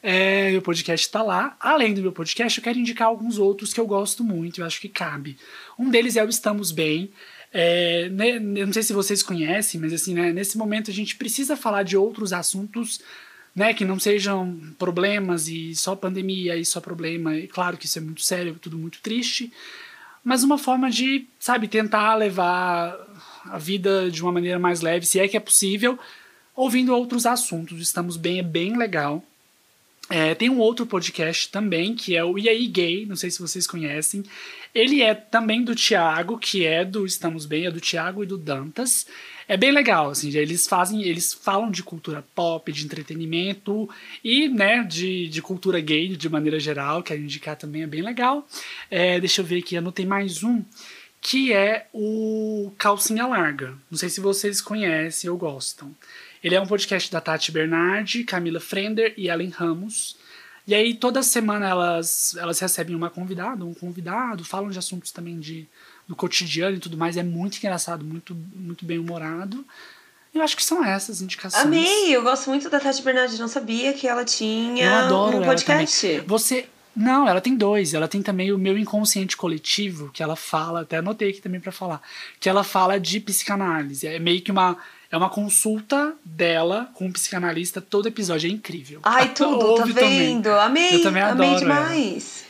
É, 0.01 0.51
meu 0.51 0.61
podcast 0.61 1.05
está 1.05 1.21
lá. 1.21 1.57
Além 1.59 1.93
do 1.93 2.01
meu 2.01 2.11
podcast, 2.11 2.57
eu 2.57 2.63
quero 2.63 2.79
indicar 2.79 3.07
alguns 3.07 3.37
outros 3.37 3.73
que 3.73 3.79
eu 3.79 3.87
gosto 3.87 4.23
muito, 4.23 4.61
eu 4.61 4.65
acho 4.65 4.79
que 4.79 4.87
cabe. 4.87 5.37
Um 5.77 5.89
deles 5.89 6.15
é 6.15 6.23
o 6.23 6.29
Estamos 6.29 6.71
Bem. 6.71 7.11
É, 7.51 8.07
né, 8.09 8.35
eu 8.35 8.65
não 8.65 8.73
sei 8.73 8.83
se 8.83 8.93
vocês 8.93 9.23
conhecem, 9.23 9.79
mas 9.79 9.91
assim, 9.93 10.13
né, 10.13 10.31
nesse 10.31 10.57
momento 10.57 10.91
a 10.91 10.93
gente 10.93 11.15
precisa 11.15 11.57
falar 11.57 11.83
de 11.83 11.97
outros 11.97 12.31
assuntos 12.31 13.01
né, 13.57 13.73
que 13.73 13.83
não 13.83 13.99
sejam 13.99 14.55
problemas 14.77 15.47
e 15.47 15.73
só 15.73 15.95
pandemia 15.95 16.55
e 16.55 16.63
só 16.63 16.79
problema. 16.79 17.35
E 17.35 17.47
claro 17.47 17.75
que 17.75 17.87
isso 17.87 17.97
é 17.97 18.01
muito 18.01 18.21
sério, 18.21 18.59
tudo 18.61 18.77
muito 18.77 18.99
triste, 19.01 19.51
mas 20.23 20.43
uma 20.43 20.59
forma 20.59 20.91
de, 20.91 21.25
sabe, 21.39 21.67
tentar 21.67 22.13
levar 22.13 22.95
a 23.45 23.57
vida 23.57 24.11
de 24.11 24.21
uma 24.21 24.31
maneira 24.31 24.59
mais 24.59 24.81
leve, 24.81 25.07
se 25.07 25.19
é 25.19 25.27
que 25.27 25.35
é 25.35 25.39
possível, 25.39 25.97
ouvindo 26.55 26.93
outros 26.93 27.25
assuntos. 27.25 27.81
Estamos 27.81 28.15
bem, 28.15 28.37
é 28.37 28.43
bem 28.43 28.77
legal. 28.77 29.23
É, 30.09 30.33
tem 30.33 30.49
um 30.49 30.59
outro 30.59 30.85
podcast 30.85 31.49
também, 31.49 31.93
que 31.93 32.15
é 32.15 32.23
o 32.23 32.37
E 32.37 32.47
aí 32.47 32.65
Gay, 32.67 33.05
não 33.05 33.15
sei 33.15 33.29
se 33.29 33.41
vocês 33.41 33.67
conhecem. 33.67 34.23
Ele 34.73 35.01
é 35.01 35.13
também 35.13 35.63
do 35.63 35.75
Tiago, 35.75 36.37
que 36.37 36.65
é 36.65 36.85
do 36.85 37.05
Estamos 37.05 37.45
Bem, 37.45 37.65
é 37.65 37.71
do 37.71 37.81
Tiago 37.81 38.23
e 38.23 38.27
do 38.27 38.37
Dantas. 38.37 39.05
É 39.49 39.55
bem 39.55 39.71
legal, 39.71 40.09
assim, 40.09 40.29
eles 40.35 40.67
fazem, 40.67 41.03
eles 41.03 41.33
falam 41.33 41.71
de 41.71 41.81
cultura 41.81 42.23
pop, 42.35 42.69
de 42.71 42.83
entretenimento 42.83 43.89
e, 44.21 44.49
né, 44.49 44.83
de, 44.83 45.29
de 45.29 45.41
cultura 45.41 45.79
gay 45.79 46.09
de 46.17 46.29
maneira 46.29 46.59
geral, 46.59 47.01
que 47.01 47.13
a 47.13 47.17
indicar 47.17 47.55
também 47.55 47.83
é 47.83 47.87
bem 47.87 48.01
legal. 48.01 48.45
É, 48.91 49.19
deixa 49.21 49.41
eu 49.41 49.45
ver 49.45 49.59
aqui, 49.59 49.77
anotei 49.77 50.05
mais 50.05 50.43
um, 50.43 50.61
que 51.21 51.53
é 51.53 51.87
o 51.93 52.71
Calcinha 52.77 53.25
Larga. 53.25 53.73
Não 53.89 53.97
sei 53.97 54.09
se 54.09 54.19
vocês 54.19 54.59
conhecem 54.59 55.29
ou 55.29 55.37
gostam. 55.37 55.95
Ele 56.43 56.55
é 56.55 56.61
um 56.61 56.67
podcast 56.67 57.11
da 57.11 57.21
Tati 57.21 57.51
Bernardi, 57.51 58.23
Camila 58.23 58.59
Frender 58.59 59.13
e 59.17 59.29
Ellen 59.29 59.49
Ramos. 59.49 60.17
E 60.67 60.75
aí 60.75 60.93
toda 60.93 61.23
semana 61.23 61.67
elas, 61.67 62.35
elas 62.37 62.59
recebem 62.59 62.95
uma 62.95 63.09
convidada, 63.09 63.63
um 63.63 63.73
convidado, 63.73 64.43
falam 64.43 64.69
de 64.69 64.77
assuntos 64.77 65.11
também 65.11 65.39
de 65.39 65.67
do 66.07 66.15
cotidiano 66.15 66.77
e 66.77 66.79
tudo 66.79 66.97
mais. 66.97 67.17
É 67.17 67.23
muito 67.23 67.57
engraçado, 67.57 68.03
muito, 68.03 68.35
muito 68.55 68.85
bem 68.85 68.97
humorado. 68.97 69.65
Eu 70.33 70.41
acho 70.41 70.55
que 70.55 70.63
são 70.63 70.83
essas 70.83 71.21
indicações. 71.21 71.65
Amei! 71.65 72.15
Eu 72.15 72.21
gosto 72.21 72.49
muito 72.49 72.69
da 72.69 72.79
Tati 72.79 73.01
Bernardi. 73.01 73.39
Não 73.39 73.47
sabia 73.47 73.93
que 73.93 74.07
ela 74.07 74.23
tinha 74.23 74.85
eu 74.85 74.93
adoro 74.93 75.37
um 75.37 75.43
podcast. 75.43 76.21
Você. 76.27 76.67
Não, 76.95 77.27
ela 77.27 77.39
tem 77.39 77.55
dois. 77.55 77.93
Ela 77.93 78.07
tem 78.07 78.21
também 78.21 78.51
o 78.51 78.57
meu 78.57 78.77
inconsciente 78.77 79.37
coletivo, 79.37 80.09
que 80.11 80.23
ela 80.23 80.35
fala, 80.35 80.81
até 80.81 80.97
anotei 80.97 81.29
aqui 81.29 81.41
também 81.41 81.59
para 81.59 81.71
falar, 81.71 82.01
que 82.39 82.49
ela 82.49 82.63
fala 82.63 82.99
de 82.99 83.19
psicanálise. 83.19 84.07
É 84.07 84.17
meio 84.17 84.41
que 84.41 84.51
uma 84.51 84.77
é 85.11 85.17
uma 85.17 85.29
consulta 85.29 86.13
dela 86.23 86.89
com 86.93 87.05
um 87.05 87.11
psicanalista 87.11 87.81
todo 87.81 88.07
episódio. 88.07 88.49
É 88.49 88.53
incrível. 88.53 88.99
Ai, 89.03 89.31
tudo, 89.35 89.75
tá 89.75 89.85
vendo? 89.85 90.43
Também. 90.43 90.59
Amei. 90.59 90.95
Eu 90.95 91.03
também 91.03 91.23
adoro. 91.23 91.43
Amei 91.43 91.59
demais. 91.59 92.41
Ela. 92.41 92.47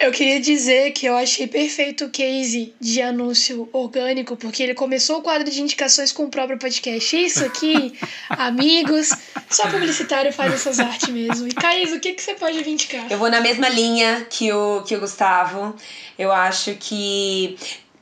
Eu 0.00 0.12
queria 0.12 0.40
dizer 0.40 0.92
que 0.92 1.06
eu 1.06 1.16
achei 1.16 1.46
perfeito 1.46 2.04
o 2.04 2.10
case 2.10 2.74
de 2.80 3.02
anúncio 3.02 3.68
orgânico, 3.72 4.36
porque 4.36 4.62
ele 4.62 4.74
começou 4.74 5.18
o 5.18 5.22
quadro 5.22 5.50
de 5.50 5.60
indicações 5.60 6.12
com 6.12 6.24
o 6.24 6.28
próprio 6.28 6.58
podcast. 6.58 7.16
Isso 7.16 7.44
aqui, 7.44 7.98
amigos, 8.28 9.10
só 9.50 9.68
publicitário 9.68 10.32
faz 10.32 10.52
essas 10.54 10.78
artes 10.78 11.08
mesmo. 11.08 11.48
E 11.48 11.52
Caís, 11.52 11.92
o 11.92 11.98
que, 11.98 12.12
que 12.12 12.22
você 12.22 12.34
pode 12.34 12.58
indicar? 12.68 13.10
Eu 13.10 13.18
vou 13.18 13.30
na 13.30 13.40
mesma 13.40 13.68
linha 13.68 14.26
que 14.30 14.52
o, 14.52 14.82
que 14.82 14.94
o 14.94 15.00
Gustavo. 15.00 15.74
Eu 16.18 16.32
acho 16.32 16.74
que 16.74 17.56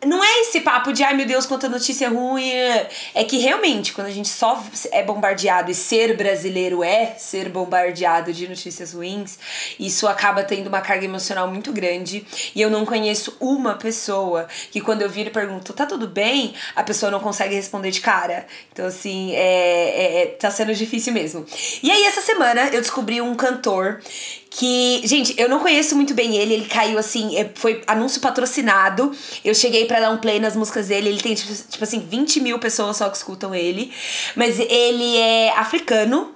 não 0.07 0.23
é 0.25 0.41
esse 0.41 0.61
papo 0.61 0.93
de 0.93 1.03
ai 1.03 1.15
meu 1.15 1.27
Deus, 1.27 1.47
quanta 1.47 1.69
notícia 1.69 2.09
ruim. 2.09 2.51
É 3.15 3.25
que 3.25 3.39
realmente, 3.39 3.93
quando 3.93 4.07
a 4.07 4.11
gente 4.13 4.29
só 4.29 4.63
é 4.93 5.03
bombardeado 5.03 5.71
e 5.71 5.75
ser 5.75 6.17
brasileiro 6.17 6.83
é 6.83 7.15
ser 7.19 7.49
bombardeado 7.49 8.33
de 8.33 8.49
notícias 8.49 8.93
ruins, 8.93 9.39
isso 9.79 10.07
acaba 10.07 10.43
tendo 10.43 10.69
uma 10.69 10.81
carga 10.81 11.05
emocional 11.05 11.49
muito 11.49 11.73
grande. 11.73 12.25
E 12.55 12.61
eu 12.61 12.71
não 12.71 12.87
conheço 12.87 13.37
uma 13.41 13.75
pessoa 13.75 14.47
que, 14.71 14.81
quando 14.81 15.03
eu 15.03 15.11
viro 15.11 15.31
e 15.31 15.33
pergunto, 15.33 15.73
tá 15.73 15.87
tudo 15.87 16.07
bem? 16.07 16.55
A 16.75 16.83
pessoa 16.83 17.11
não 17.11 17.21
consegue 17.21 17.55
responder 17.55 17.91
de 17.91 18.01
cara. 18.01 18.47
Então, 18.73 18.87
assim, 18.87 19.35
é, 19.35 19.41
é, 19.41 20.23
é 20.23 20.27
tá 20.27 20.51
sendo 20.51 20.75
difícil 20.75 21.13
mesmo. 21.13 21.45
E 21.83 21.91
aí, 21.91 22.05
essa 22.05 22.21
semana, 22.21 22.69
eu 22.73 22.81
descobri 22.81 23.21
um 23.21 23.35
cantor 23.35 24.01
que, 24.51 25.03
gente, 25.05 25.35
eu 25.39 25.49
não 25.49 25.61
conheço 25.61 25.95
muito 25.95 26.15
bem 26.15 26.37
ele, 26.37 26.55
ele 26.55 26.67
caiu 26.67 26.99
assim, 26.99 27.37
é, 27.37 27.51
foi 27.55 27.83
anúncio 27.87 28.21
patrocinado. 28.21 29.13
Eu 29.45 29.55
cheguei 29.55 29.85
para 29.85 30.01
dar 30.01 30.11
um 30.11 30.19
play 30.19 30.39
nas 30.39 30.57
músicas 30.57 30.89
dele, 30.89 31.09
ele 31.09 31.21
tem 31.21 31.35
tipo, 31.35 31.53
tipo 31.69 31.85
assim, 31.85 32.01
20 32.01 32.41
mil 32.41 32.59
pessoas 32.59 32.97
só 32.97 33.09
que 33.09 33.17
escutam 33.17 33.55
ele. 33.55 33.93
Mas 34.35 34.59
ele 34.59 35.17
é 35.17 35.51
africano 35.57 36.35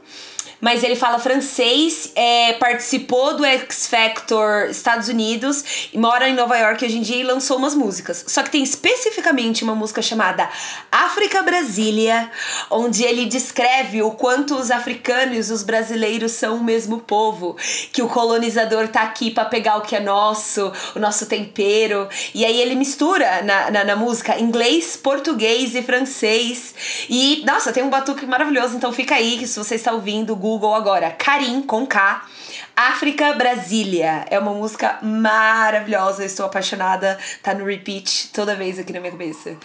mas 0.60 0.84
ele 0.84 0.94
fala 0.94 1.18
francês, 1.18 2.12
é, 2.14 2.52
participou 2.54 3.36
do 3.36 3.44
X 3.44 3.86
Factor 3.86 4.66
Estados 4.68 5.08
Unidos 5.08 5.64
mora 5.94 6.28
em 6.28 6.34
Nova 6.34 6.56
York 6.56 6.84
hoje 6.84 6.98
em 6.98 7.02
dia 7.02 7.16
e 7.16 7.22
lançou 7.22 7.56
umas 7.56 7.74
músicas. 7.74 8.24
Só 8.26 8.42
que 8.42 8.50
tem 8.50 8.62
especificamente 8.62 9.64
uma 9.64 9.74
música 9.74 10.02
chamada 10.02 10.48
África 10.90 11.42
Brasília, 11.42 12.30
onde 12.70 13.02
ele 13.04 13.26
descreve 13.26 14.02
o 14.02 14.10
quanto 14.10 14.54
os 14.54 14.70
africanos 14.70 15.48
e 15.48 15.52
os 15.52 15.62
brasileiros 15.62 16.32
são 16.32 16.56
o 16.56 16.64
mesmo 16.64 16.98
povo, 16.98 17.56
que 17.92 18.02
o 18.02 18.08
colonizador 18.08 18.88
tá 18.88 19.02
aqui 19.02 19.30
para 19.30 19.44
pegar 19.46 19.76
o 19.76 19.82
que 19.82 19.96
é 19.96 20.00
nosso, 20.00 20.72
o 20.94 20.98
nosso 20.98 21.26
tempero. 21.26 22.08
E 22.34 22.44
aí 22.44 22.60
ele 22.60 22.74
mistura 22.74 23.42
na, 23.42 23.70
na, 23.70 23.84
na 23.84 23.96
música 23.96 24.38
inglês, 24.38 24.96
português 24.96 25.74
e 25.74 25.82
francês. 25.82 26.74
E, 27.08 27.42
nossa, 27.46 27.72
tem 27.72 27.82
um 27.82 27.90
batuque 27.90 28.26
maravilhoso, 28.26 28.76
então 28.76 28.92
fica 28.92 29.14
aí 29.14 29.38
que 29.38 29.46
se 29.46 29.58
você 29.58 29.74
está 29.74 29.92
ouvindo, 29.92 30.36
Google 30.36 30.49
Google 30.50 30.74
agora, 30.74 31.12
Karim 31.12 31.62
com 31.62 31.86
K. 31.86 32.28
África 32.74 33.32
Brasília. 33.34 34.26
É 34.28 34.36
uma 34.36 34.52
música 34.52 34.98
maravilhosa, 35.00 36.24
estou 36.24 36.44
apaixonada, 36.44 37.16
tá 37.40 37.54
no 37.54 37.64
repeat 37.64 38.30
toda 38.32 38.56
vez 38.56 38.76
aqui 38.76 38.92
na 38.92 38.98
minha 38.98 39.12
cabeça. 39.12 39.56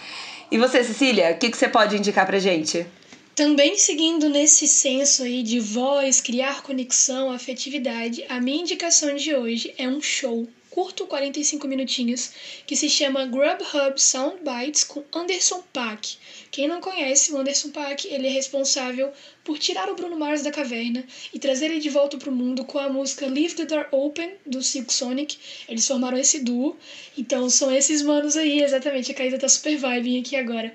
E 0.48 0.56
você, 0.56 0.84
Cecília, 0.84 1.32
o 1.32 1.38
que, 1.38 1.50
que 1.50 1.56
você 1.56 1.68
pode 1.68 1.96
indicar 1.96 2.24
pra 2.24 2.38
gente? 2.38 2.86
Também 3.34 3.76
seguindo 3.76 4.28
nesse 4.28 4.68
senso 4.68 5.24
aí 5.24 5.42
de 5.42 5.58
voz, 5.58 6.20
criar 6.20 6.62
conexão, 6.62 7.32
afetividade, 7.32 8.24
a 8.28 8.40
minha 8.40 8.60
indicação 8.60 9.16
de 9.16 9.34
hoje 9.34 9.74
é 9.76 9.88
um 9.88 10.00
show 10.00 10.46
curto, 10.70 11.06
45 11.06 11.66
minutinhos, 11.66 12.30
que 12.64 12.76
se 12.76 12.88
chama 12.88 13.26
Grubhub 13.26 13.98
Soundbites 13.98 14.84
com 14.84 15.02
Anderson 15.12 15.64
Paak. 15.72 16.16
Quem 16.50 16.68
não 16.68 16.80
conhece 16.80 17.32
o 17.32 17.38
Anderson 17.38 17.70
Paak, 17.70 18.06
ele 18.08 18.26
é 18.26 18.30
responsável 18.30 19.12
por 19.44 19.58
tirar 19.58 19.88
o 19.88 19.94
Bruno 19.94 20.18
Mars 20.18 20.42
da 20.42 20.50
caverna 20.50 21.04
e 21.32 21.38
trazer 21.38 21.66
ele 21.66 21.78
de 21.78 21.88
volta 21.88 22.16
para 22.16 22.30
o 22.30 22.34
mundo 22.34 22.64
com 22.64 22.78
a 22.78 22.88
música 22.88 23.26
Leave 23.26 23.54
the 23.54 23.64
Door 23.64 23.86
Open 23.92 24.34
do 24.44 24.62
Silk 24.62 24.92
Sonic. 24.92 25.38
Eles 25.68 25.86
formaram 25.86 26.18
esse 26.18 26.40
duo, 26.40 26.76
então 27.16 27.48
são 27.48 27.70
esses 27.70 28.02
manos 28.02 28.36
aí, 28.36 28.62
exatamente. 28.62 29.12
A 29.12 29.14
Caída 29.14 29.38
tá 29.38 29.48
super 29.48 29.76
vibe 29.76 30.20
aqui 30.20 30.36
agora. 30.36 30.74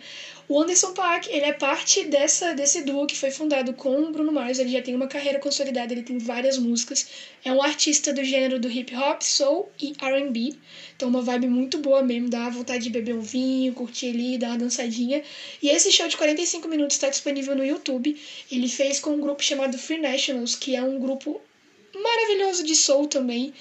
O 0.51 0.59
Anderson 0.59 0.93
Paak, 0.93 1.29
ele 1.29 1.45
é 1.45 1.53
parte 1.53 2.03
dessa, 2.03 2.53
desse 2.53 2.81
duo 2.81 3.07
que 3.07 3.17
foi 3.17 3.31
fundado 3.31 3.71
com 3.71 4.01
o 4.01 4.11
Bruno 4.11 4.33
Mars. 4.33 4.59
Ele 4.59 4.69
já 4.69 4.81
tem 4.81 4.93
uma 4.93 5.07
carreira 5.07 5.39
consolidada, 5.39 5.93
ele 5.93 6.03
tem 6.03 6.17
várias 6.17 6.57
músicas. 6.57 7.07
É 7.41 7.53
um 7.53 7.63
artista 7.63 8.11
do 8.11 8.21
gênero 8.21 8.59
do 8.59 8.69
hip 8.69 8.93
hop, 8.93 9.21
soul 9.21 9.71
e 9.81 9.93
R&B. 9.97 10.53
Então 10.93 11.07
uma 11.07 11.21
vibe 11.21 11.47
muito 11.47 11.77
boa 11.77 12.03
mesmo, 12.03 12.29
dá 12.29 12.49
vontade 12.49 12.83
de 12.83 12.89
beber 12.89 13.15
um 13.15 13.21
vinho, 13.21 13.73
curtir 13.73 14.09
ali, 14.09 14.37
dar 14.37 14.49
uma 14.49 14.57
dançadinha. 14.57 15.23
E 15.63 15.69
esse 15.69 15.89
show 15.89 16.09
de 16.09 16.17
45 16.17 16.67
minutos 16.67 16.97
está 16.97 17.07
disponível 17.07 17.55
no 17.55 17.63
YouTube. 17.63 18.21
Ele 18.51 18.67
fez 18.67 18.99
com 18.99 19.11
um 19.11 19.21
grupo 19.21 19.41
chamado 19.41 19.77
Free 19.77 19.99
Nationals, 19.99 20.53
que 20.53 20.75
é 20.75 20.83
um 20.83 20.99
grupo 20.99 21.39
maravilhoso 21.95 22.65
de 22.65 22.75
soul 22.75 23.07
também. 23.07 23.53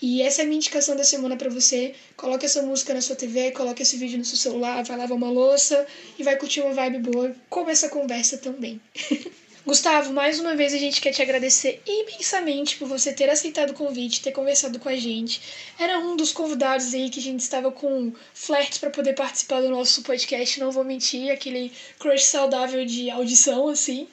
E 0.00 0.22
essa 0.22 0.42
é 0.42 0.44
a 0.44 0.46
minha 0.46 0.58
indicação 0.58 0.94
da 0.94 1.04
semana 1.04 1.36
para 1.36 1.48
você. 1.48 1.94
Coloque 2.16 2.44
essa 2.44 2.62
música 2.62 2.92
na 2.92 3.00
sua 3.00 3.16
TV, 3.16 3.52
coloque 3.52 3.82
esse 3.82 3.96
vídeo 3.96 4.18
no 4.18 4.24
seu 4.24 4.36
celular, 4.36 4.84
vai 4.84 4.96
lavar 4.96 5.16
uma 5.16 5.30
louça 5.30 5.86
e 6.18 6.22
vai 6.22 6.36
curtir 6.36 6.60
uma 6.60 6.74
vibe 6.74 7.10
boa, 7.10 7.34
como 7.48 7.70
essa 7.70 7.88
conversa 7.88 8.36
também. 8.38 8.80
Gustavo, 9.66 10.12
mais 10.12 10.38
uma 10.38 10.54
vez 10.54 10.72
a 10.72 10.78
gente 10.78 11.00
quer 11.00 11.10
te 11.10 11.20
agradecer 11.20 11.82
imensamente 11.84 12.76
por 12.76 12.86
você 12.86 13.12
ter 13.12 13.28
aceitado 13.28 13.70
o 13.70 13.74
convite, 13.74 14.22
ter 14.22 14.30
conversado 14.30 14.78
com 14.78 14.88
a 14.88 14.94
gente. 14.94 15.42
Era 15.76 15.98
um 15.98 16.14
dos 16.14 16.30
convidados 16.30 16.94
aí 16.94 17.10
que 17.10 17.18
a 17.18 17.22
gente 17.22 17.40
estava 17.40 17.72
com 17.72 18.12
flertes 18.32 18.78
para 18.78 18.90
poder 18.90 19.14
participar 19.14 19.60
do 19.60 19.68
nosso 19.68 20.02
podcast, 20.04 20.60
não 20.60 20.70
vou 20.70 20.84
mentir, 20.84 21.32
aquele 21.32 21.72
crush 21.98 22.26
saudável 22.26 22.86
de 22.86 23.10
audição, 23.10 23.68
assim. 23.68 24.06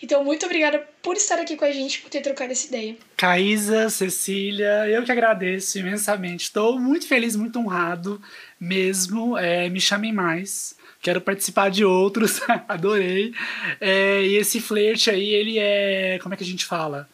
Então, 0.00 0.22
muito 0.22 0.46
obrigada 0.46 0.78
por 1.02 1.16
estar 1.16 1.40
aqui 1.40 1.56
com 1.56 1.64
a 1.64 1.72
gente, 1.72 2.00
por 2.00 2.08
ter 2.08 2.20
trocado 2.20 2.52
essa 2.52 2.68
ideia. 2.68 2.96
Caísa, 3.16 3.90
Cecília, 3.90 4.86
eu 4.86 5.02
que 5.02 5.10
agradeço 5.10 5.76
imensamente. 5.76 6.44
Estou 6.44 6.78
muito 6.78 7.08
feliz, 7.08 7.34
muito 7.34 7.58
honrado 7.58 8.22
mesmo. 8.60 9.36
É, 9.36 9.68
me 9.68 9.80
chamem 9.80 10.12
mais 10.12 10.78
quero 11.00 11.20
participar 11.20 11.70
de 11.70 11.84
outros, 11.84 12.40
adorei. 12.68 13.34
É, 13.80 14.22
e 14.22 14.36
esse 14.36 14.60
flerte 14.60 15.10
aí, 15.10 15.28
ele 15.30 15.58
é. 15.58 16.18
Como 16.22 16.34
é 16.34 16.36
que 16.36 16.44
a 16.44 16.46
gente 16.46 16.64
fala? 16.64 17.08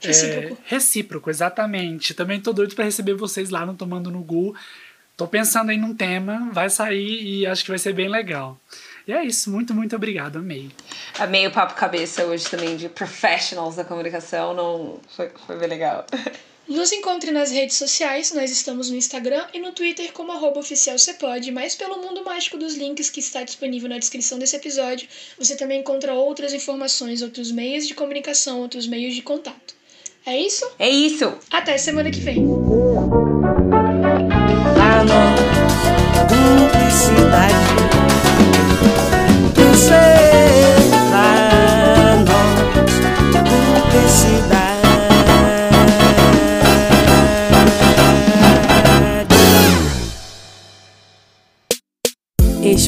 Recíproco. 0.00 0.54
É, 0.54 0.56
recíproco, 0.66 1.30
exatamente. 1.30 2.14
Também 2.14 2.40
tô 2.40 2.52
doido 2.52 2.74
para 2.74 2.84
receber 2.84 3.14
vocês 3.14 3.50
lá 3.50 3.64
no 3.64 3.74
Tomando 3.74 4.10
no 4.10 4.22
Gu. 4.22 4.54
Tô 5.16 5.26
pensando 5.26 5.70
aí 5.70 5.76
num 5.76 5.94
tema, 5.94 6.50
vai 6.52 6.68
sair 6.68 7.22
e 7.22 7.46
acho 7.46 7.62
que 7.62 7.70
vai 7.70 7.78
ser 7.78 7.92
bem 7.92 8.08
legal. 8.08 8.58
E 9.06 9.12
é 9.12 9.22
isso, 9.22 9.50
muito, 9.50 9.72
muito 9.72 9.94
obrigado, 9.94 10.38
amei. 10.38 10.70
Amei 11.18 11.46
o 11.46 11.52
papo 11.52 11.74
cabeça 11.74 12.24
hoje 12.24 12.48
também 12.50 12.76
de 12.76 12.88
professionals 12.88 13.76
da 13.76 13.84
comunicação, 13.84 14.54
não 14.54 15.00
foi, 15.14 15.30
foi 15.46 15.56
bem 15.58 15.68
legal. 15.68 16.04
Nos 16.66 16.92
encontre 16.92 17.30
nas 17.30 17.50
redes 17.50 17.76
sociais, 17.76 18.32
nós 18.32 18.50
estamos 18.50 18.88
no 18.88 18.96
Instagram 18.96 19.46
e 19.52 19.58
no 19.58 19.72
Twitter 19.72 20.12
como 20.12 20.32
arroba 20.32 20.60
oficialcepod, 20.60 21.50
mas 21.52 21.74
pelo 21.74 21.98
mundo 21.98 22.24
mágico 22.24 22.56
dos 22.56 22.74
links 22.74 23.10
que 23.10 23.20
está 23.20 23.42
disponível 23.42 23.88
na 23.88 23.98
descrição 23.98 24.38
desse 24.38 24.56
episódio, 24.56 25.06
você 25.38 25.56
também 25.56 25.80
encontra 25.80 26.14
outras 26.14 26.54
informações, 26.54 27.20
outros 27.20 27.50
meios 27.50 27.86
de 27.86 27.94
comunicação, 27.94 28.60
outros 28.60 28.86
meios 28.86 29.14
de 29.14 29.20
contato. 29.20 29.74
É 30.24 30.38
isso? 30.38 30.66
É 30.78 30.88
isso! 30.88 31.36
Até 31.50 31.76
semana 31.76 32.10
que 32.10 32.20
vem! 32.20 32.46
Ah. 34.80 35.04
Publicidade. 36.26 37.63